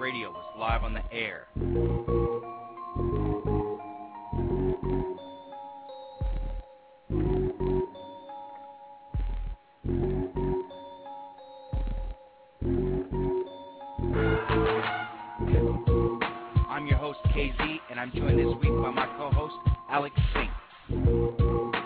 [0.00, 1.46] Radio is live on the air.
[16.70, 19.54] I'm your host, KZ, and I'm joined this week by my co-host,
[19.90, 21.79] Alex Saint.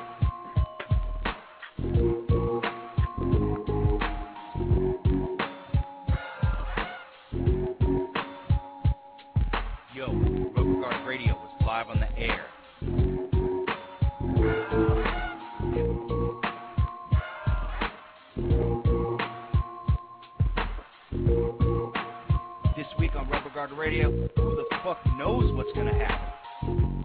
[23.65, 27.05] Week on Rubber Guard Radio, who the fuck knows what's gonna happen?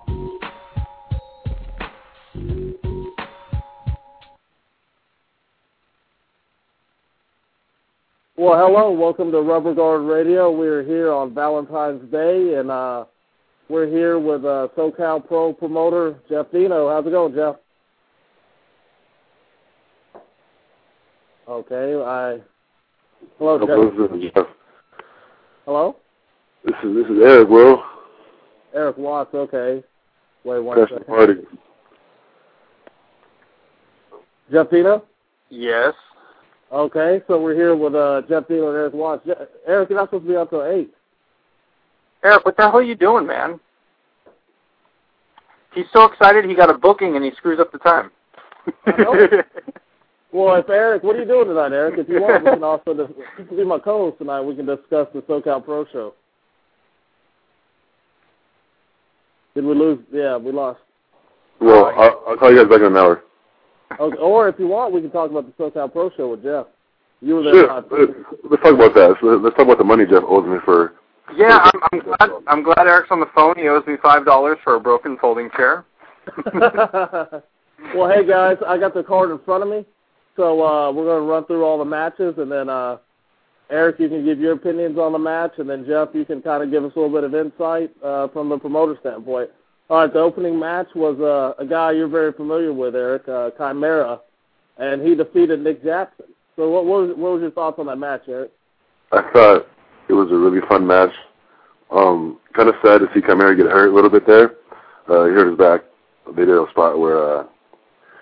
[8.38, 10.50] Well, hello, welcome to Rubber Guard Radio.
[10.52, 13.04] We're here on Valentine's Day, and uh,
[13.68, 16.90] we're here with uh, SoCal Pro promoter Jeff Dino.
[16.90, 17.56] How's it going, Jeff?
[21.50, 22.40] Okay, I.
[23.38, 24.10] Hello, Hello, Jeff.
[24.10, 24.46] this is Jeff.
[25.66, 25.98] Hello,
[26.66, 27.84] This is this is Eric, bro.
[28.74, 29.34] Eric Watts.
[29.34, 29.84] Okay,
[30.44, 31.16] wait one Crashing the second.
[31.16, 31.34] party.
[34.52, 35.04] Jeff Dino.
[35.50, 35.94] Yes.
[36.72, 39.26] Okay, so we're here with uh, Jeff Dino and Eric Watts.
[39.26, 39.34] Je-
[39.68, 40.92] Eric, you're not supposed to be out till eight.
[42.24, 43.60] Eric, what the hell are you doing, man?
[45.74, 48.12] He's so excited he got a booking and he screws up the time.
[50.32, 51.98] Well, if Eric, what are you doing tonight, Eric?
[51.98, 54.42] If you want, we can also dis- you can be my co-host tonight.
[54.42, 56.14] We can discuss the SoCal Pro Show.
[59.60, 60.00] Did we lose?
[60.10, 60.80] Yeah, we lost.
[61.60, 63.24] Well, I'll, I'll call you guys back in an hour.
[64.00, 66.68] Okay, or if you want, we can talk about the SoCal Pro Show with Jeff.
[67.20, 67.54] You were there.
[67.66, 67.84] Sure.
[67.92, 68.14] Let's,
[68.50, 69.18] let's talk about that.
[69.20, 70.94] So let's talk about the money Jeff owes me for.
[71.36, 72.30] yeah, I'm, I'm glad.
[72.48, 73.56] I'm glad Eric's on the phone.
[73.58, 75.84] He owes me five dollars for a broken folding chair.
[76.54, 79.86] well, hey guys, I got the card in front of me,
[80.38, 82.96] so uh, we're going to run through all the matches, and then uh,
[83.72, 86.64] Eric, you can give your opinions on the match, and then Jeff, you can kind
[86.64, 89.52] of give us a little bit of insight uh, from the promoter standpoint.
[89.90, 93.52] All right, the opening match was uh, a guy you're very familiar with, Eric, uh,
[93.58, 94.20] Chimera,
[94.78, 96.28] and he defeated Nick Jackson.
[96.56, 98.52] So, what, what was what was your thoughts on that match, Eric?
[99.12, 99.68] I thought
[100.10, 101.14] it was a really fun match.
[101.92, 104.56] Um, kind of sad to see Chimera get hurt a little bit there.
[105.08, 105.82] Uh, he hurt his back.
[106.36, 107.44] They did a spot where, uh,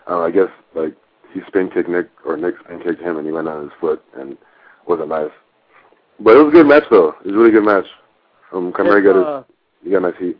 [0.06, 0.96] I, don't know, I guess like
[1.34, 4.04] he spin kicked Nick or Nick spin kicked him, and he went on his foot,
[4.16, 4.38] and
[4.88, 5.32] wasn't nice.
[6.20, 7.10] But it was a good match though.
[7.24, 7.86] It was a really good match.
[8.52, 9.44] Um, Chimera If, got his, uh,
[9.84, 10.38] he got nice heat.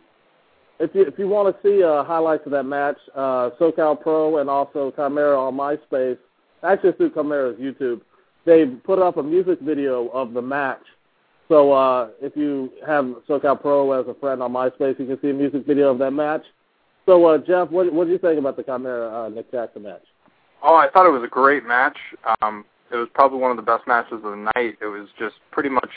[0.80, 4.38] if you if you want to see uh, highlights of that match, uh, SoCal Pro
[4.38, 6.18] and also Chimera on MySpace,
[6.62, 8.00] actually through Chimera's YouTube,
[8.44, 10.82] they put up a music video of the match.
[11.48, 15.30] So uh, if you have SoCal Pro as a friend on MySpace, you can see
[15.30, 16.42] a music video of that match.
[17.06, 20.02] So uh, Jeff, what what do you think about the Chimera uh, Nick Jackson match?
[20.62, 21.96] Oh, I thought it was a great match.
[22.42, 24.78] Um, it was probably one of the best matches of the night.
[24.80, 25.90] It was just pretty much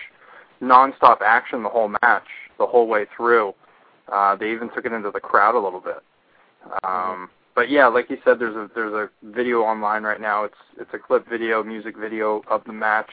[0.62, 3.54] nonstop action the whole match, the whole way through.
[4.12, 6.04] Uh, they even took it into the crowd a little bit.
[6.84, 10.44] Um, but yeah, like you said, there's a there's a video online right now.
[10.44, 13.10] It's it's a clip video, music video of the match,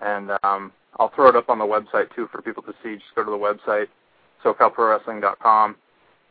[0.00, 2.94] and um, I'll throw it up on the website too for people to see.
[2.94, 3.86] Just go to the website,
[4.44, 5.76] SoCalProWrestling.com,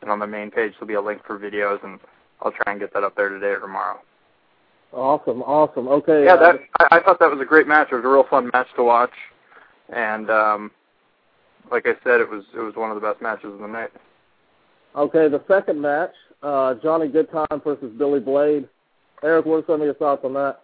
[0.02, 2.00] and on the main page there'll be a link for videos, and
[2.42, 4.00] I'll try and get that up there today or tomorrow.
[4.94, 5.88] Awesome, awesome.
[5.88, 6.26] Okay.
[6.26, 7.90] Yeah, uh, that I, I thought that was a great match.
[7.92, 9.12] It was a real fun match to watch,
[9.94, 10.72] and um,
[11.72, 13.92] like I said, it was it was one of the best matches of the night.
[14.96, 18.68] Okay, the second match, uh, Johnny Goodtime versus Billy Blade.
[19.24, 20.62] Eric, what are some of your thoughts on that?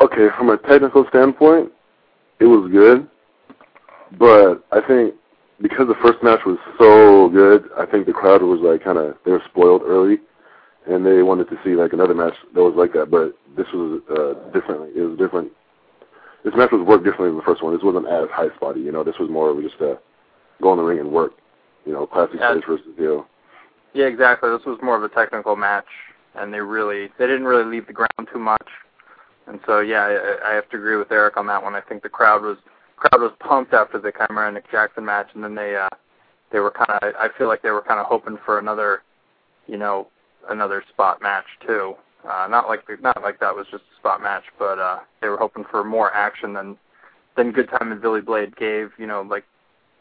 [0.00, 1.72] Okay, from a technical standpoint,
[2.38, 3.08] it was good,
[4.18, 5.14] but I think
[5.60, 9.16] because the first match was so good, I think the crowd was like kind of
[9.24, 10.18] they were spoiled early,
[10.88, 13.10] and they wanted to see like another match that was like that.
[13.10, 14.96] But this was uh, different.
[14.96, 15.52] It was different.
[16.44, 17.74] This match was worked differently than the first one.
[17.74, 19.04] This wasn't as high spotty, you know.
[19.04, 19.98] This was more of just a
[20.62, 21.32] go in the ring and work,
[21.84, 22.50] you know, classic Yeah.
[22.50, 23.26] finish versus heel.
[23.92, 24.50] Yeah, exactly.
[24.50, 25.86] This was more of a technical match,
[26.34, 28.66] and they really they didn't really leave the ground too much.
[29.46, 31.74] And so yeah, I, I have to agree with Eric on that one.
[31.74, 32.56] I think the crowd was
[32.96, 35.88] crowd was pumped after the Chimera and Nick Jackson match, and then they uh
[36.50, 39.02] they were kind of I feel like they were kind of hoping for another,
[39.66, 40.08] you know,
[40.48, 41.94] another spot match too.
[42.28, 45.36] Uh, not like not like that was just a spot match, but uh, they were
[45.38, 46.76] hoping for more action than
[47.36, 48.90] than Goodtime and Billy Blade gave.
[48.98, 49.44] You know, like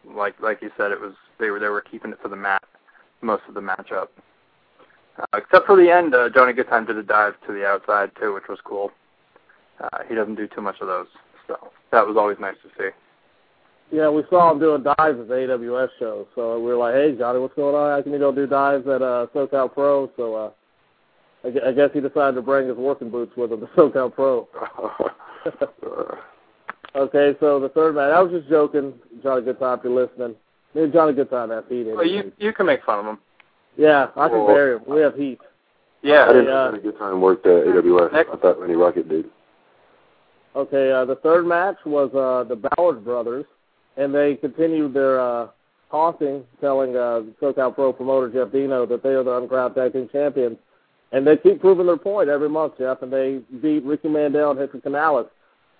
[0.05, 2.63] like like you said, it was they were they were keeping it to the mat
[3.21, 4.07] most of the matchup.
[5.19, 8.33] Uh, except for the end, uh, Johnny Goodtime did a dive to the outside too,
[8.33, 8.91] which was cool.
[9.79, 11.07] Uh, he doesn't do too much of those,
[11.47, 12.89] so that was always nice to see.
[13.91, 17.15] Yeah, we saw him doing dives at the AWS show, so we were like, "Hey,
[17.17, 17.91] Johnny, what's going on?
[17.91, 20.51] How come you don't do dives at uh, SoCal Pro?" So uh,
[21.45, 24.47] I, I guess he decided to bring his working boots with him to SoCal Pro.
[26.95, 28.91] Okay, so the third match, I was just joking,
[29.21, 30.35] Johnny Goodtime, if you're listening.
[30.73, 31.83] Me and Johnny Goodtime have heat.
[31.83, 33.19] Well, you you can make fun of him.
[33.77, 34.81] Yeah, I can Well- bear him.
[34.87, 35.39] We have heat.
[36.01, 36.65] Yeah, I didn't Yeah.
[36.65, 38.11] have a good time worked at AWS.
[38.13, 39.25] Next- I thought Lenny Rocket did.
[40.55, 43.45] Okay, uh, the third match was uh, the Ballard brothers,
[43.97, 45.47] and they continued their uh,
[45.91, 50.09] taunting, telling uh, SoCal Pro promoter Jeff Dino that they are the uncrowned tag team
[50.11, 50.57] champions.
[51.11, 54.59] And they keep proving their point every month, Jeff, and they beat Ricky Mandel and
[54.59, 55.27] Hector Canales.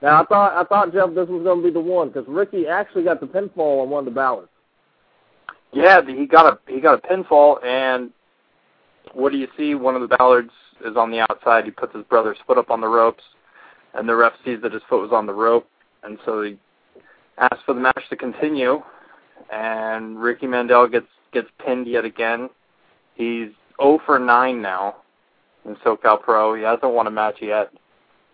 [0.02, 2.66] Now, I thought, I thought Jeff, this was going to be the one, because Ricky
[2.68, 4.50] actually got the pinfall on one of the Ballards.
[5.74, 6.02] yeah.
[6.06, 8.12] He got a he got a pinfall, and
[9.14, 9.76] what do you see?
[9.76, 10.52] One of the Ballards
[10.86, 11.66] is on the outside.
[11.66, 13.24] He puts his brother's foot up on the ropes,
[13.96, 15.68] and the ref sees that his foot was on the rope,
[16.04, 16.58] and so he
[17.38, 18.82] asks for the match to continue.
[19.52, 22.50] And Ricky Mandel gets gets pinned yet again.
[23.16, 23.50] He's
[23.82, 24.96] 0 for 9 now
[25.66, 26.56] in SoCal Pro.
[26.56, 27.72] He hasn't won a match yet.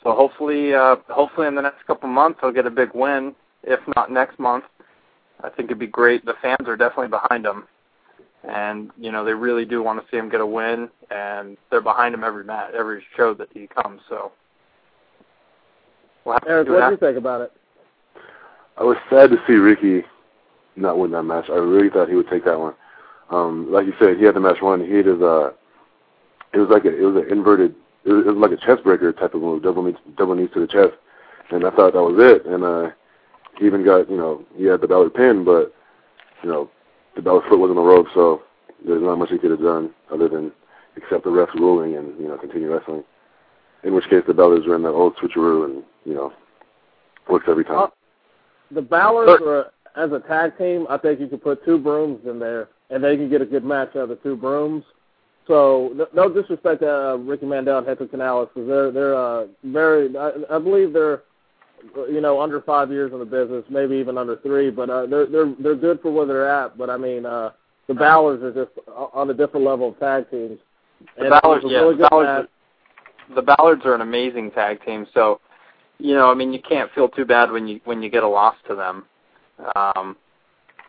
[0.03, 3.33] So hopefully, uh, hopefully in the next couple months he'll get a big win.
[3.63, 4.65] If not next month,
[5.41, 6.25] I think it'd be great.
[6.25, 7.63] The fans are definitely behind him,
[8.47, 11.81] and you know they really do want to see him get a win, and they're
[11.81, 14.01] behind him every match, every show that he comes.
[14.09, 14.33] So
[16.25, 17.53] we'll Eric, what what do you think about it?
[18.77, 20.03] I was sad to see Ricky
[20.75, 21.45] not win that match.
[21.49, 22.73] I really thought he would take that one.
[23.29, 24.85] Um, like you said, he had the match won.
[24.85, 25.51] He had his uh,
[26.53, 27.75] it was like a, it was an inverted,
[28.05, 30.49] it was, it was like a chest breaker type of move, double knees, double knees
[30.53, 30.93] to the chest,
[31.51, 32.45] and I thought that was it.
[32.45, 32.91] And uh,
[33.57, 35.73] he even got, you know, he had the Ballard pin, but
[36.43, 36.69] you know,
[37.15, 38.43] the Ballard foot was on the rope, so
[38.85, 40.51] there's not much he could have done other than
[40.95, 43.03] accept the ref's ruling and you know continue wrestling.
[43.83, 46.31] In which case, the Ballards were in the old switcheroo, and you know,
[47.29, 47.87] works every time.
[47.87, 47.87] Uh,
[48.71, 50.85] the Ballards are as a tag team.
[50.89, 53.63] I think you could put two brooms in there, and they can get a good
[53.63, 54.83] match out of the two brooms.
[55.47, 59.45] So no, no disrespect to uh, Ricky Mandel and Hector Canales, because they're they're uh,
[59.63, 60.15] very.
[60.17, 61.23] I, I believe they're
[62.09, 65.25] you know under five years in the business, maybe even under three, but uh, they're
[65.25, 66.77] they're they're good for where they're at.
[66.77, 67.51] But I mean, uh,
[67.87, 70.59] the Ballards are just on a different level of tag teams.
[71.17, 72.49] The And Ballards, yeah, really the Ballards,
[73.29, 73.35] match.
[73.35, 75.05] the Ballards are an amazing tag team.
[75.13, 75.41] So,
[75.99, 78.27] you know, I mean, you can't feel too bad when you when you get a
[78.27, 79.05] loss to them.
[79.75, 80.17] Um,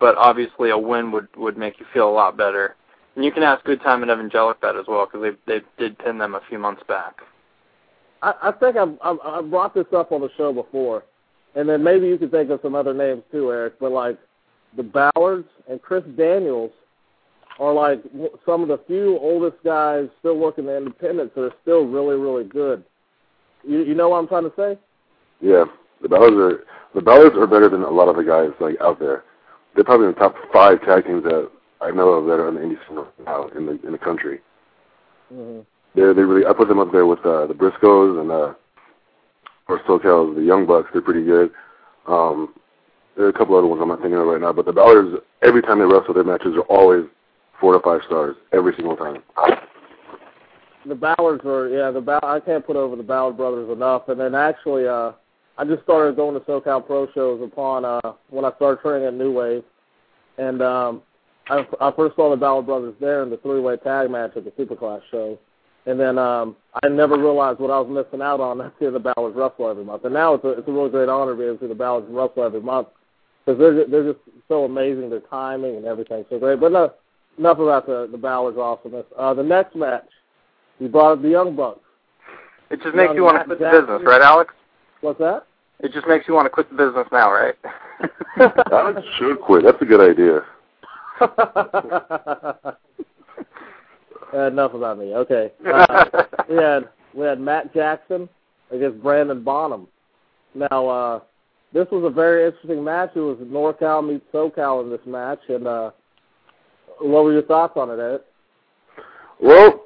[0.00, 2.76] but obviously, a win would would make you feel a lot better.
[3.16, 6.18] And you can ask Goodtime and Evangelic that as well because they they did pin
[6.18, 7.20] them a few months back.
[8.22, 11.04] I, I think I've, I've brought this up on the show before,
[11.54, 13.78] and then maybe you could think of some other names too, Eric.
[13.78, 14.18] But like
[14.76, 16.72] the Ballards and Chris Daniels
[17.60, 18.02] are like
[18.44, 22.44] some of the few oldest guys still working the independents that are still really really
[22.44, 22.82] good.
[23.62, 24.78] You you know what I'm trying to say?
[25.40, 25.64] Yeah,
[26.02, 26.64] the Ballards are
[26.94, 29.24] the Ballards are better than a lot of the guys like out there.
[29.74, 31.50] They're probably in the top five tag teams that
[31.80, 34.40] I know of that are in the indie scene now in the in the country.
[35.32, 35.60] Mm-hmm.
[35.94, 38.54] They're they really I put them up there with uh, the Briscoes and uh,
[39.68, 40.88] or SoCal's the Young Bucks.
[40.92, 41.50] They're pretty good.
[42.06, 42.54] Um,
[43.16, 45.16] there are a couple other ones I'm not thinking of right now, but the Ballards
[45.42, 47.04] every time they wrestle, their matches are always
[47.60, 49.22] four to five stars every single time.
[50.86, 54.08] The Ballards are yeah the Ball- I can't put over the Ballard brothers enough.
[54.08, 55.12] And then actually uh
[55.56, 59.14] I just started going to SoCal Pro shows upon uh when I started training at
[59.14, 59.62] New Wave,
[60.38, 61.02] and um
[61.48, 64.44] I, I first saw the Ballard brothers there in the three way tag match at
[64.44, 65.38] the Superclass show,
[65.86, 68.60] and then um I never realized what I was missing out on.
[68.60, 71.08] I see the Ballards wrestle every month, and now it's a it's a really great
[71.08, 72.88] honor to be able to see the Ballards wrestle every month
[73.44, 75.10] because they're they're just so amazing.
[75.10, 76.58] Their timing and everything so great.
[76.58, 76.92] But no,
[77.38, 79.06] enough about the the Ballards awesomeness.
[79.16, 80.08] Uh, the next match,
[80.80, 81.80] you brought up the Young Bucks.
[82.70, 84.52] It just makes Young you want to quit the business, right, Alex?
[85.04, 85.46] What's that?
[85.80, 87.54] It just makes you want to quit the business now, right?
[88.72, 89.62] Alex should quit.
[89.62, 90.40] That's a good idea.
[94.32, 95.14] Uh, enough about me.
[95.14, 95.52] Okay.
[95.66, 98.28] Uh, we had we had Matt Jackson
[98.70, 99.86] against Brandon Bonham.
[100.54, 101.20] Now uh,
[101.74, 103.10] this was a very interesting match.
[103.14, 105.90] It was NorCal meets SoCal in this match, and uh,
[107.00, 108.20] what were your thoughts on it, Ed?
[109.38, 109.84] Well,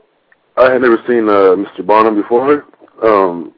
[0.56, 1.84] I had never seen uh, Mr.
[1.84, 2.64] Bonham before.
[3.02, 3.54] Um,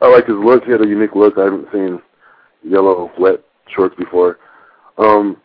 [0.00, 0.64] I like his look.
[0.64, 1.36] He had a unique look.
[1.36, 2.00] I haven't seen
[2.62, 3.40] yellow wet
[3.74, 4.38] shorts before.
[4.98, 5.36] Um,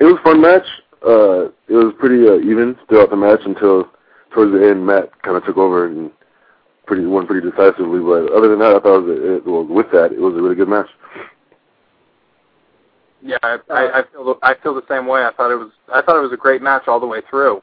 [0.00, 0.66] it was a fun match.
[1.06, 3.88] Uh, it was pretty uh, even throughout the match until
[4.32, 4.86] towards the end.
[4.86, 6.10] Matt kind of took over and
[6.86, 8.00] pretty won pretty decisively.
[8.00, 10.34] But other than that, I thought it was, a, it, well, with that, it was
[10.34, 10.88] a really good match.
[13.22, 15.22] Yeah, I, I, I feel the, I feel the same way.
[15.22, 17.62] I thought it was I thought it was a great match all the way through,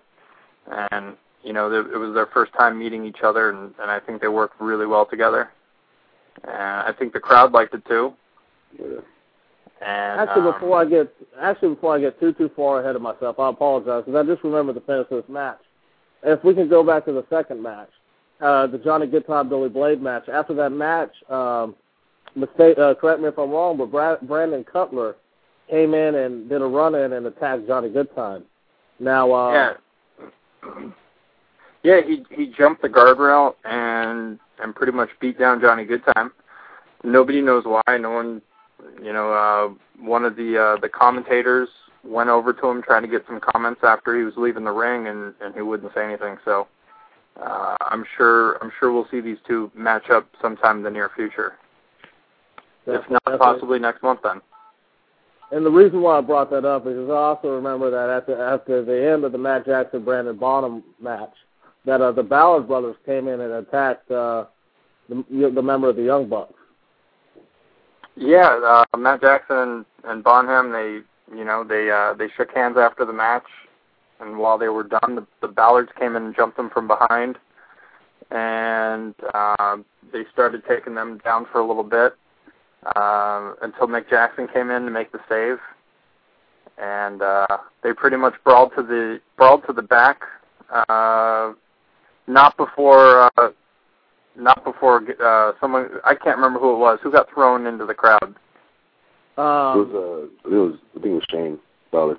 [0.92, 4.22] and you know it was their first time meeting each other, and, and I think
[4.22, 5.52] they worked really well together.
[6.44, 8.14] And I think the crowd liked it too.
[8.80, 9.00] Yeah.
[9.82, 13.02] And Actually, um, before I get actually before I get too too far ahead of
[13.02, 15.60] myself, I apologize because I just remember the finish of this match.
[16.24, 17.90] If we can go back to the second match,
[18.42, 20.30] uh, the Johnny Goodtime Billy Blade match.
[20.30, 21.76] After that match, um,
[22.36, 22.78] mistake.
[22.78, 25.16] Uh, correct me if I'm wrong, but Brad, Brandon Cutler
[25.70, 28.44] came in and did a run in and attacked Johnny Goodtime.
[29.00, 29.74] Now, uh,
[30.64, 30.72] yeah,
[31.84, 36.32] yeah, he he jumped the guardrail and and pretty much beat down Johnny Goodtime.
[37.04, 37.98] Nobody knows why.
[37.98, 38.42] No one,
[39.02, 41.70] you know, uh, one of the uh, the commentators
[42.04, 45.08] went over to him trying to get some comments after he was leaving the ring,
[45.08, 46.38] and and he wouldn't say anything.
[46.46, 46.68] So
[47.42, 51.10] uh, I'm sure I'm sure we'll see these two match up sometime in the near
[51.16, 51.54] future.
[52.86, 54.42] if not, possibly next month then.
[55.52, 58.86] And the reason why I brought that up is I also remember that after after
[58.86, 61.34] the end of the Matt Jackson Brandon Bonham match,
[61.86, 64.46] that uh, the Ballard brothers came in and attacked uh,
[65.10, 65.24] the
[65.54, 66.54] the member of the Young Bucks.
[68.16, 71.00] Yeah, uh, Matt Jackson and, Bonham, they
[71.36, 73.48] you know they uh, they shook hands after the match,
[74.20, 77.38] and while they were done, the, the Ballards came in and jumped them from behind,
[78.30, 79.78] and uh,
[80.12, 82.14] they started taking them down for a little bit
[82.96, 85.58] uh, until Nick Jackson came in to make the save,
[86.78, 90.22] and uh, they pretty much brawled to the brawled to the back.
[90.70, 91.54] Uh,
[92.28, 93.50] not before uh,
[94.38, 97.94] not before uh, someone I can't remember who it was who got thrown into the
[97.94, 98.36] crowd.
[99.38, 101.60] It was, Um, uh, it was, I think it was Shane
[101.92, 102.18] Ballard.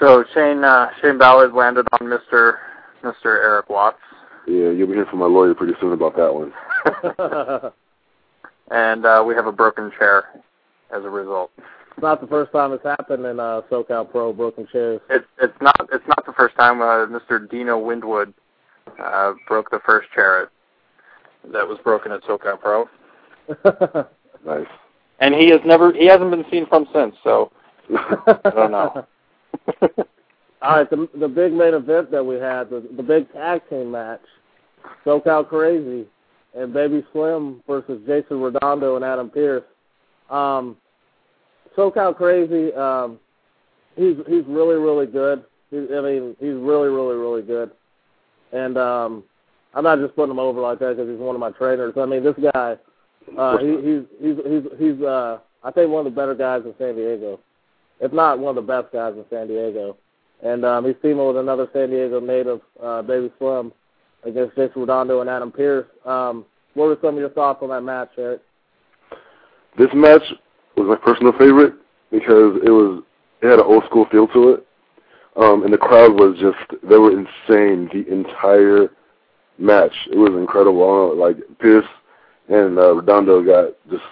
[0.00, 2.58] So Shane uh, Shane Ballard landed on Mr.
[3.02, 3.26] Mr.
[3.26, 3.98] Eric Watts,
[4.46, 6.52] Yeah, you'll be hearing from my lawyer pretty soon about that one.
[8.70, 10.24] and uh, we have a broken chair
[10.94, 11.50] as a result.
[11.96, 15.00] It's not the first time it's happened in uh, SoCal Pro broken chairs.
[15.10, 17.48] It's it's not it's not the first time uh, Mr.
[17.48, 18.34] Dino Windwood
[19.02, 20.48] uh, broke the first chair at,
[21.52, 22.88] that was broken at SoCal Pro,
[24.44, 24.66] Nice.
[25.20, 27.14] and he has never he hasn't been seen from since.
[27.22, 27.52] So
[27.96, 29.06] I don't know.
[30.62, 33.92] All right, the the big main event that we had, the the big tag team
[33.92, 34.22] match,
[35.06, 36.06] SoCal Crazy
[36.54, 39.64] and Baby Slim versus Jason Redondo and Adam Pierce.
[40.30, 40.76] Um,
[41.76, 43.18] SoCal Crazy, um,
[43.96, 45.44] he's he's really really good.
[45.70, 47.70] He's, I mean, he's really really really good.
[48.52, 49.24] And um,
[49.74, 51.94] I'm not just putting him over like that because he's one of my trainers.
[51.96, 52.76] I mean, this guy,
[53.36, 56.74] uh, he, he's he's he's he's uh, I think one of the better guys in
[56.78, 57.40] San Diego,
[58.00, 59.96] if not one of the best guys in San Diego.
[60.42, 63.72] And um, he's teaming with another San Diego native, uh, Baby Slim,
[64.24, 65.86] against Jason Redondo and Adam Pierce.
[66.04, 68.42] Um, what were some of your thoughts on that match, Eric?
[69.78, 70.22] This match
[70.76, 71.74] was my personal favorite
[72.10, 73.02] because it was
[73.42, 74.66] it had an old school feel to it,
[75.36, 78.88] um, and the crowd was just they were insane the entire
[79.58, 79.94] match.
[80.10, 81.16] It was incredible.
[81.16, 81.86] Like Pierce
[82.48, 84.04] and uh, Redondo got just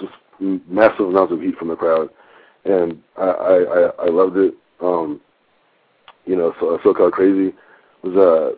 [0.00, 0.12] just
[0.68, 2.10] massive amounts of heat from the crowd,
[2.64, 4.54] and I I, I, loved it.
[4.80, 5.20] Um,
[6.26, 7.54] you know, so SoCal Crazy
[8.02, 8.56] was uh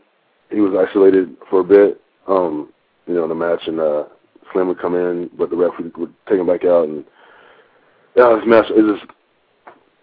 [0.54, 2.00] he was isolated for a bit.
[2.28, 2.72] Um,
[3.06, 4.04] you know, in the match, and uh,
[4.52, 7.04] Slim would come in, but the ref would take him back out, and
[8.16, 9.06] yeah, this match is just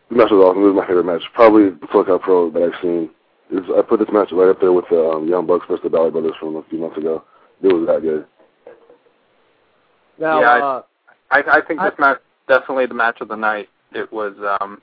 [0.10, 0.63] this match was awesome.
[0.63, 3.10] It was my favorite match, probably the SoCal Pro that I've seen.
[3.51, 5.82] It was, I put this match right up there with the um, Young Bucks versus
[5.84, 7.24] the Ballard Brothers from a few months ago.
[7.62, 8.25] It was that good.
[10.20, 10.82] Now, Yeah, I- uh,
[11.32, 13.70] I, I think this I- match definitely the match of the night.
[13.92, 14.82] It was um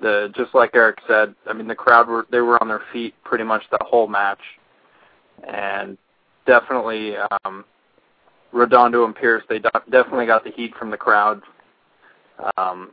[0.00, 1.34] the just like Eric said.
[1.46, 4.40] I mean, the crowd were they were on their feet pretty much the whole match,
[5.48, 5.98] and
[6.46, 7.64] definitely um
[8.52, 11.42] Redondo and Pierce they definitely got the heat from the crowd.
[12.56, 12.90] Um,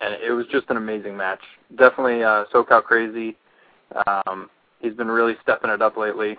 [0.00, 1.40] and it was just an amazing match.
[1.76, 3.36] Definitely uh, SoCal Crazy.
[4.06, 4.48] Um,
[4.80, 6.36] he's been really stepping it up lately,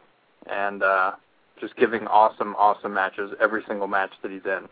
[0.48, 1.12] and uh,
[1.60, 4.68] just giving awesome, awesome matches every single match that he's in.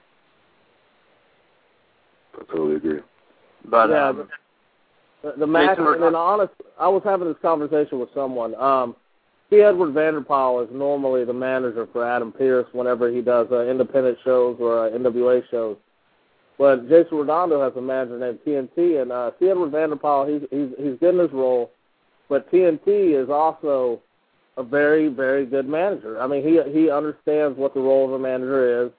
[2.35, 2.99] I totally agree.
[3.65, 4.27] But yeah, um,
[5.23, 8.55] the, the match, and then honest, I was having this conversation with someone.
[8.55, 8.95] Um,
[9.49, 9.61] C.
[9.61, 14.57] Edward Vanderpyle is normally the manager for Adam Pierce whenever he does uh, independent shows
[14.59, 15.77] or uh, NWA shows.
[16.57, 19.49] But Jason Redondo has a manager named TNT, and uh, C.
[19.49, 21.71] Edward Vanderpyle, he's he's he's good in his role,
[22.29, 24.01] but TNT is also
[24.57, 26.19] a very very good manager.
[26.19, 28.91] I mean, he he understands what the role of a manager is,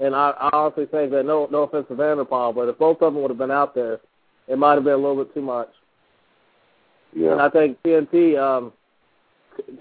[0.00, 3.14] and I, I honestly think that no no offense to Vanderpyle, but if both of
[3.14, 4.00] them would have been out there,
[4.48, 5.68] it might have been a little bit too much.
[7.14, 7.32] Yeah.
[7.32, 8.72] And I think TNT, um,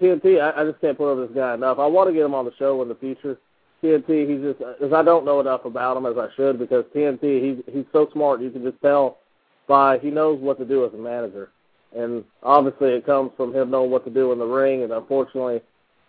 [0.01, 1.79] TNT, I, I just can't put over this guy enough.
[1.79, 3.38] I want to get him on the show in the future.
[3.84, 7.41] TNT, he's just because I don't know enough about him as I should because TNT,
[7.43, 8.41] he's he's so smart.
[8.41, 9.19] You can just tell
[9.67, 11.51] by he knows what to do as a manager,
[11.96, 14.84] and obviously it comes from him knowing what to do in the ring.
[14.84, 15.62] And unfortunately,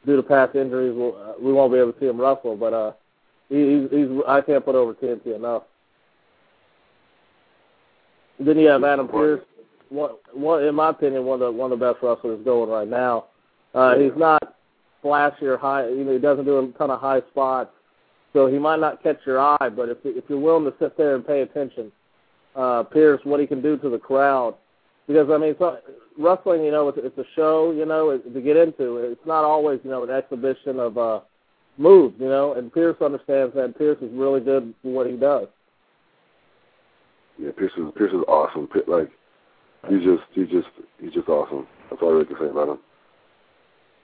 [0.07, 2.57] due to past injuries, we'll, uh, we won't be able to see him wrestle.
[2.57, 2.93] But uh,
[3.51, 5.65] he, he's, he's I can't put over TNT enough.
[8.41, 9.43] Then you have Adam Pierce,
[9.91, 12.89] one, one in my opinion, one of the one of the best wrestlers going right
[12.89, 13.27] now.
[13.75, 14.57] Uh, he's not
[15.03, 15.89] flashy or high.
[15.89, 17.71] You know, he doesn't do a ton of high spots,
[18.33, 19.69] so he might not catch your eye.
[19.69, 21.93] But if if you're willing to sit there and pay attention,
[22.57, 24.55] uh, Pierce, what he can do to the crowd,
[25.07, 25.79] because I mean, so,
[26.19, 28.97] wrestling, you know, it's, it's a show, you know, it, to get into.
[28.99, 31.21] It's not always, you know, an exhibition of uh,
[31.79, 32.55] moves, you know.
[32.55, 33.79] And Pierce understands that.
[33.79, 35.49] Pierce is really good for what he does.
[37.39, 38.69] Yeah, Pierce is Pierce is awesome.
[38.87, 39.11] Like
[39.89, 40.69] he's just he's just
[41.01, 41.67] he's just awesome.
[41.89, 42.79] That's all I really can say about him.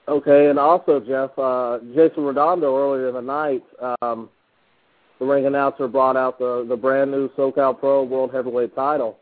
[0.06, 3.62] Okay, and also Jeff, uh, Jason Redondo earlier in the night,
[4.02, 4.28] um,
[5.18, 9.18] the ring announcer brought out the the brand new SoCal Pro World Heavyweight Title,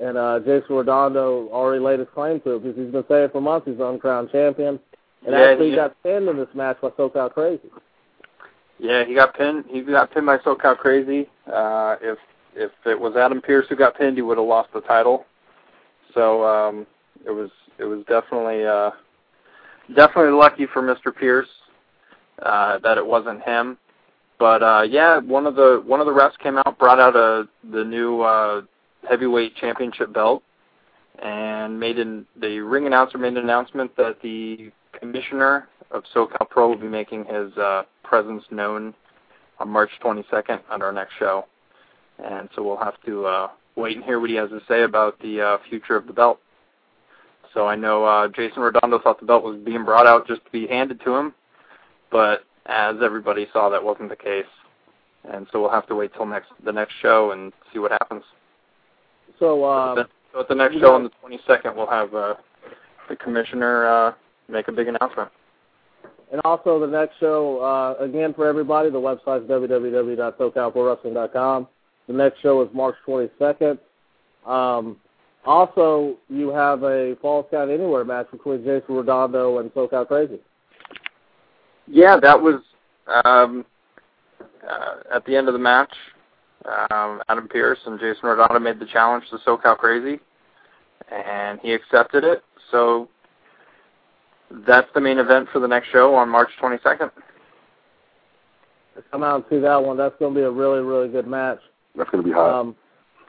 [0.00, 3.40] and uh, Jason Redondo already laid his claim to it because he's been saying for
[3.40, 4.78] months he's the uncrowned champion,
[5.26, 7.70] and Yeah, actually he- got pinned in this match by SoCal Crazy.
[8.78, 9.64] Yeah, he got pinned.
[9.68, 11.28] He got pinned by SoCal Crazy.
[11.50, 12.18] Uh, if
[12.54, 15.24] if it was Adam Pierce who got pinned, he would have lost the title.
[16.12, 16.86] So um,
[17.24, 18.90] it was it was definitely uh,
[19.94, 21.14] definitely lucky for Mr.
[21.14, 21.48] Pierce
[22.42, 23.78] uh, that it wasn't him.
[24.38, 27.48] But uh, yeah, one of the one of the refs came out, brought out a
[27.72, 28.62] the new uh,
[29.08, 30.42] heavyweight championship belt,
[31.22, 36.68] and made an the ring announcer made an announcement that the commissioner of SoCal Pro
[36.68, 38.94] will be making his uh, presence known
[39.58, 41.46] on March 22nd on our next show.
[42.24, 45.18] And so we'll have to uh, wait and hear what he has to say about
[45.20, 46.40] the uh, future of the belt.
[47.58, 50.50] So I know uh, Jason Redondo thought the belt was being brought out just to
[50.52, 51.34] be handed to him,
[52.08, 54.46] but as everybody saw, that wasn't the case.
[55.28, 58.22] And so we'll have to wait till next the next show and see what happens.
[59.40, 62.34] So, um, so at the next show on the 22nd, we'll have uh,
[63.08, 64.12] the commissioner uh,
[64.48, 65.28] make a big announcement.
[66.30, 68.88] and also the next show uh, again for everybody.
[68.88, 71.66] The website is www.socalprowrestling.com.
[72.06, 73.80] The next show is March 22nd.
[74.46, 74.96] Um,
[75.48, 80.38] also, you have a Falls Count Anywhere match between Jason Redondo and SoCal Crazy.
[81.86, 82.60] Yeah, that was
[83.24, 83.64] um,
[84.68, 85.92] uh, at the end of the match.
[86.90, 90.20] Um, Adam Pierce and Jason Redondo made the challenge to SoCal Crazy,
[91.10, 92.42] and he accepted it.
[92.70, 93.08] So
[94.66, 97.10] that's the main event for the next show on March 22nd.
[99.10, 99.96] Come out and see that one.
[99.96, 101.60] That's going to be a really, really good match.
[101.96, 102.60] That's gonna be hot.
[102.60, 102.76] Um,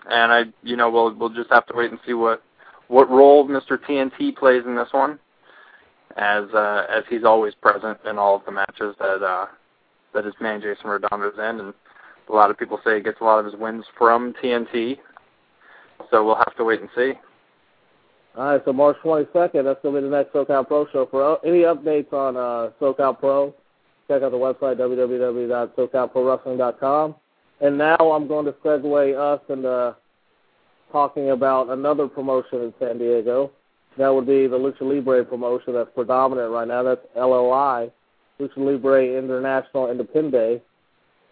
[0.10, 2.42] And I, you know, we'll we'll just have to wait and see what
[2.88, 3.78] what role Mr.
[3.78, 5.20] TNT plays in this one,
[6.18, 9.46] as uh, as he's always present in all of the matches that uh,
[10.14, 11.74] that his man Jason Redondo's in, and
[12.28, 14.98] a lot of people say he gets a lot of his wins from TNT.
[16.12, 17.14] So we'll have to wait and see.
[18.36, 21.08] all right, so March 22nd, that's going to be the next SoCal Pro show.
[21.12, 23.54] For uh, any updates on uh, SoCal Pro,
[24.08, 27.16] check out the website, www.socalprowrestling.com.
[27.62, 29.96] And now I'm going to segue us into
[30.92, 33.52] talking about another promotion in San Diego.
[33.98, 36.84] That would be the Lucha Libre promotion that's predominant right now.
[36.84, 37.92] That's LLI,
[38.40, 40.62] Lucha Libre International Independe.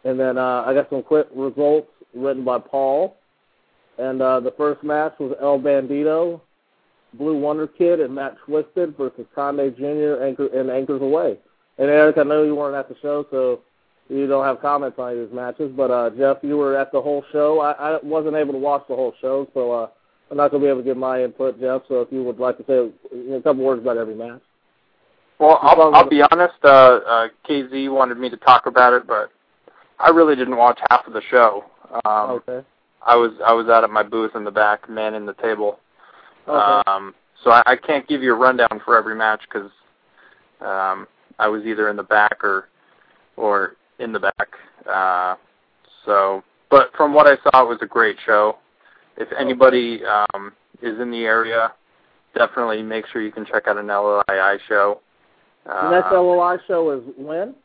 [0.03, 3.17] And then uh, I got some quick results written by Paul.
[3.97, 6.41] And uh, the first match was El Bandito,
[7.13, 10.23] Blue Wonder Kid, and Matt Twisted versus Conde Jr.
[10.23, 11.37] Anchor, and Anchors Away.
[11.77, 13.61] And Eric, I know you weren't at the show, so
[14.09, 15.71] you don't have comments on these matches.
[15.75, 17.59] But uh, Jeff, you were at the whole show.
[17.59, 19.89] I, I wasn't able to watch the whole show, so uh,
[20.31, 21.83] I'm not going to be able to give my input, Jeff.
[21.87, 24.41] So if you would like to say a couple words about every match.
[25.39, 26.55] Well, I'll, I'll be honest.
[26.63, 29.29] Uh, uh, KZ wanted me to talk about it, but
[29.99, 31.65] I really didn't watch half of the show.
[32.05, 32.65] Um, okay.
[33.05, 35.79] I was I was out at my booth in the back, manning the table.
[36.47, 36.89] Okay.
[36.89, 39.69] Um, so I, I can't give you a rundown for every match because
[40.59, 41.07] um,
[41.39, 42.67] I was either in the back or
[43.37, 44.49] or in the back.
[44.89, 45.35] Uh,
[46.05, 48.57] so, but from what I saw, it was a great show.
[49.17, 51.73] If anybody um, is in the area,
[52.35, 55.01] definitely make sure you can check out an LLI show.
[55.65, 57.55] Uh, the next LOI show is when?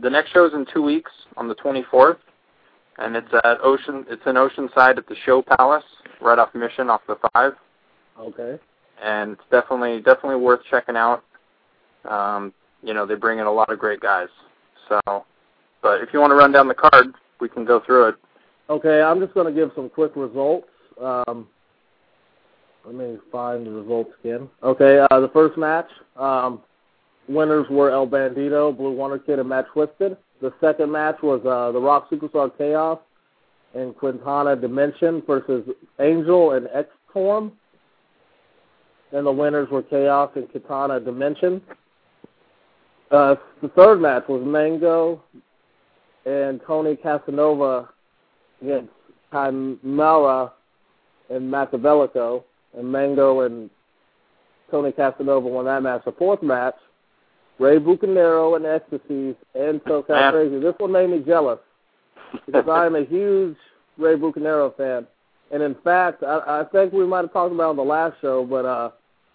[0.00, 2.18] the next show is in two weeks on the 24th,
[2.98, 4.04] and it's at Ocean.
[4.08, 5.84] It's in Oceanside at the Show Palace,
[6.20, 7.52] right off Mission, off the five.
[8.18, 8.58] Okay.
[9.02, 11.22] And it's definitely definitely worth checking out.
[12.08, 14.28] Um, you know, they bring in a lot of great guys.
[14.88, 15.24] So,
[15.86, 18.14] but if you want to run down the card, we can go through it.
[18.68, 20.66] Okay, I'm just going to give some quick results.
[21.00, 21.46] Um,
[22.84, 24.48] let me find the results again.
[24.64, 26.60] Okay, uh, the first match, um,
[27.28, 30.16] winners were El Bandito, Blue Wonder Kid, and Matt Twisted.
[30.40, 32.98] The second match was uh, the Rock Superstar Chaos
[33.76, 35.68] and Quintana Dimension versus
[36.00, 37.52] Angel and X Form.
[39.12, 41.62] And the winners were Chaos and Quintana Dimension.
[43.12, 45.22] Uh, the third match was Mango
[46.26, 47.88] and Tony Casanova
[48.60, 48.90] against
[49.32, 50.52] Chimera
[51.30, 52.44] and Machiavellico,
[52.76, 53.70] and Mango and
[54.70, 56.02] Tony Casanova won that match.
[56.04, 56.74] The fourth match,
[57.58, 60.32] Rey Bucanero and Ecstasies and SoCal Man.
[60.32, 60.58] Crazy.
[60.58, 61.58] This one made me jealous
[62.44, 63.56] because I am a huge
[63.96, 65.06] Rey Bucanero fan.
[65.52, 68.16] And in fact, I, I think we might have talked about it on the last
[68.20, 68.90] show, but uh,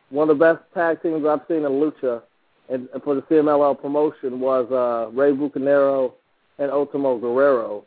[0.10, 2.22] one of the best tag teams I've seen in Lucha
[2.70, 6.14] and and for the CMLL promotion was uh, Ray Bucanero
[6.62, 7.84] and Ultimo Guerrero.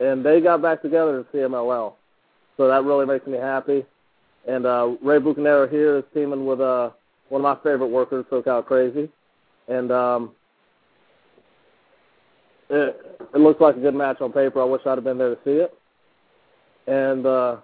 [0.00, 1.94] And they got back together in CMLL.
[2.56, 3.84] So that really makes me happy.
[4.48, 6.90] And uh, Rey Bucanero here is teaming with uh,
[7.28, 9.10] one of my favorite workers, SoCal Crazy.
[9.68, 10.32] And um,
[12.70, 14.60] it, it looks like a good match on paper.
[14.60, 15.74] I wish I'd have been there to see it.
[16.86, 17.56] And uh,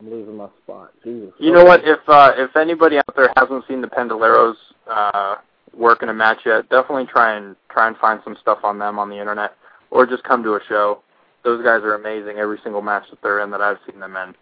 [0.00, 0.92] I'm losing my spot.
[1.02, 1.32] Jesus.
[1.38, 1.80] You know what?
[1.84, 4.54] If uh, if anybody out there hasn't seen the Pendoleros
[4.88, 5.36] uh,
[5.76, 8.98] work in a match yet, definitely try and try and find some stuff on them
[8.98, 9.54] on the internet,
[9.90, 11.02] or just come to a show.
[11.44, 12.38] Those guys are amazing.
[12.38, 14.34] Every single match that they're in that I've seen them in.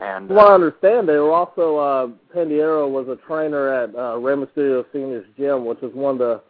[0.00, 3.94] And From what I uh, understand, they were also uh, Pandiero was a trainer at
[3.94, 6.40] uh, Rey Mysterio Senior's Gym, which is one of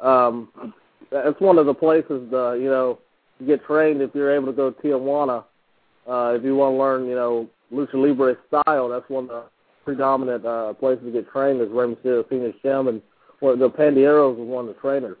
[0.00, 0.72] the um,
[1.10, 2.98] it's one of the places to you know
[3.46, 5.44] get trained if you're able to go to Tijuana.
[6.08, 9.44] Uh, if you want to learn, you know, lucha libre style, that's one of the
[9.84, 13.02] predominant uh, places to get trained is Rey Mysterio Senior's Gym, and
[13.40, 15.16] well, the Pandieros was one of the trainers.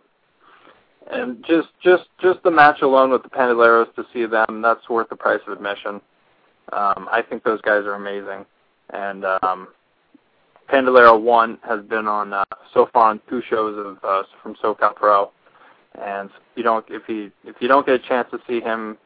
[1.10, 5.08] and just just just the match alone with the Pandoleros to see them, that's worth
[5.08, 6.00] the price of admission.
[6.72, 8.44] Um, I think those guys are amazing,
[8.90, 9.68] and um,
[10.68, 14.94] Pandolero one has been on uh, so far on two shows of uh, from SoCal
[14.94, 15.30] Pro,
[16.00, 18.98] and you don't if you if you don't get a chance to see him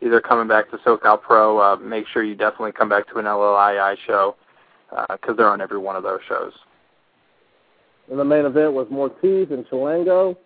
[0.00, 3.26] either coming back to SoCal Pro, uh, make sure you definitely come back to an
[3.26, 4.34] LLII show
[5.10, 6.52] because they're on every one of those shows.
[8.10, 10.36] And the main event was Mortiz and Chilango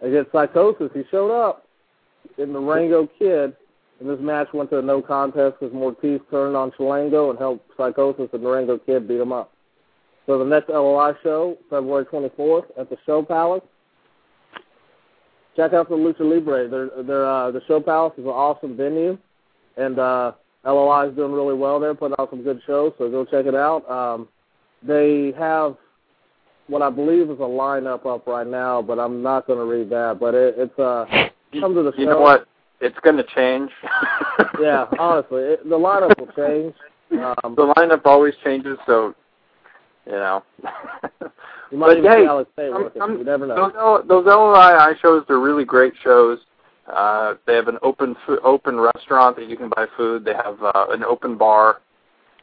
[0.00, 0.90] against Psychosis.
[0.94, 1.66] He showed up
[2.38, 3.54] in the Rango Kid,
[4.00, 7.70] and this match went to a no contest because Mortiz turned on Chilango and helped
[7.76, 9.52] Psychosis and the Rango Kid beat him up.
[10.26, 13.62] So the next LOI show, February 24th at the Show Palace.
[15.54, 16.68] Check out the Lucha Libre.
[16.68, 19.18] They're, they're, uh, the Show Palace is an awesome venue,
[19.76, 20.32] and uh,
[20.64, 23.54] LOI is doing really well there, putting out some good shows, so go check it
[23.54, 23.88] out.
[23.88, 24.28] Um,
[24.82, 25.76] they have
[26.66, 29.90] what I believe is a lineup up right now, but I'm not going to read
[29.90, 30.18] that.
[30.20, 31.04] But it, it's uh,
[31.60, 32.00] come to the show.
[32.00, 32.46] You know what?
[32.80, 33.70] It's going to change.
[34.60, 36.74] yeah, honestly, it, the lineup will change.
[37.12, 39.14] Um, the lineup always changes, so
[40.06, 40.42] you know.
[41.70, 43.56] you might but even hey, see Alex I'm- I'm- you never know.
[43.56, 46.40] Those L- those LOI shows are really great shows.
[46.92, 50.24] Uh, they have an open fo- open restaurant that you can buy food.
[50.24, 51.80] They have uh, an open bar.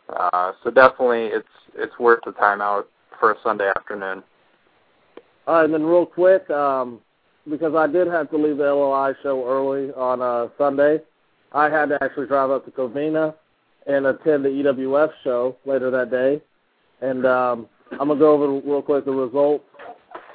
[0.10, 2.88] Uh, so definitely, it's it's worth the time out
[3.21, 4.23] for a Sunday afternoon.
[5.47, 6.99] All right, and then real quick, um,
[7.49, 10.99] because I did have to leave the LOI show early on uh, Sunday,
[11.53, 13.34] I had to actually drive up to Covina
[13.88, 16.41] and attend the EWF show later that day.
[17.01, 19.63] And um, I'm going to go over real quick the results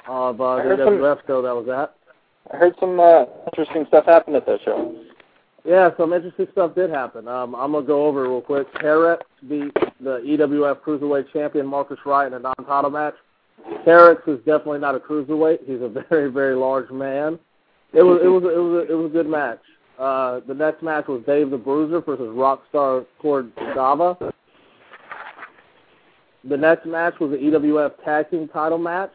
[0.07, 1.93] of uh, the heard some- EWF show that was at.
[2.53, 4.95] I heard some uh, interesting stuff happened at that show.
[5.65, 7.27] Yeah, some interesting stuff did happen.
[7.27, 8.73] Um, I'm gonna go over it real quick.
[8.75, 13.15] Terex beat the EWF Cruiserweight champion Marcus Wright in a non-title match.
[13.85, 15.59] Terex is definitely not a cruiserweight.
[15.65, 17.39] He's a very, very large man.
[17.93, 19.59] It was, it was, it was, a, it was a good match.
[19.97, 24.33] Uh, the next match was Dave the Bruiser versus Rockstar Cordova.
[26.43, 29.11] The next match was the EWF Tag Team Title match.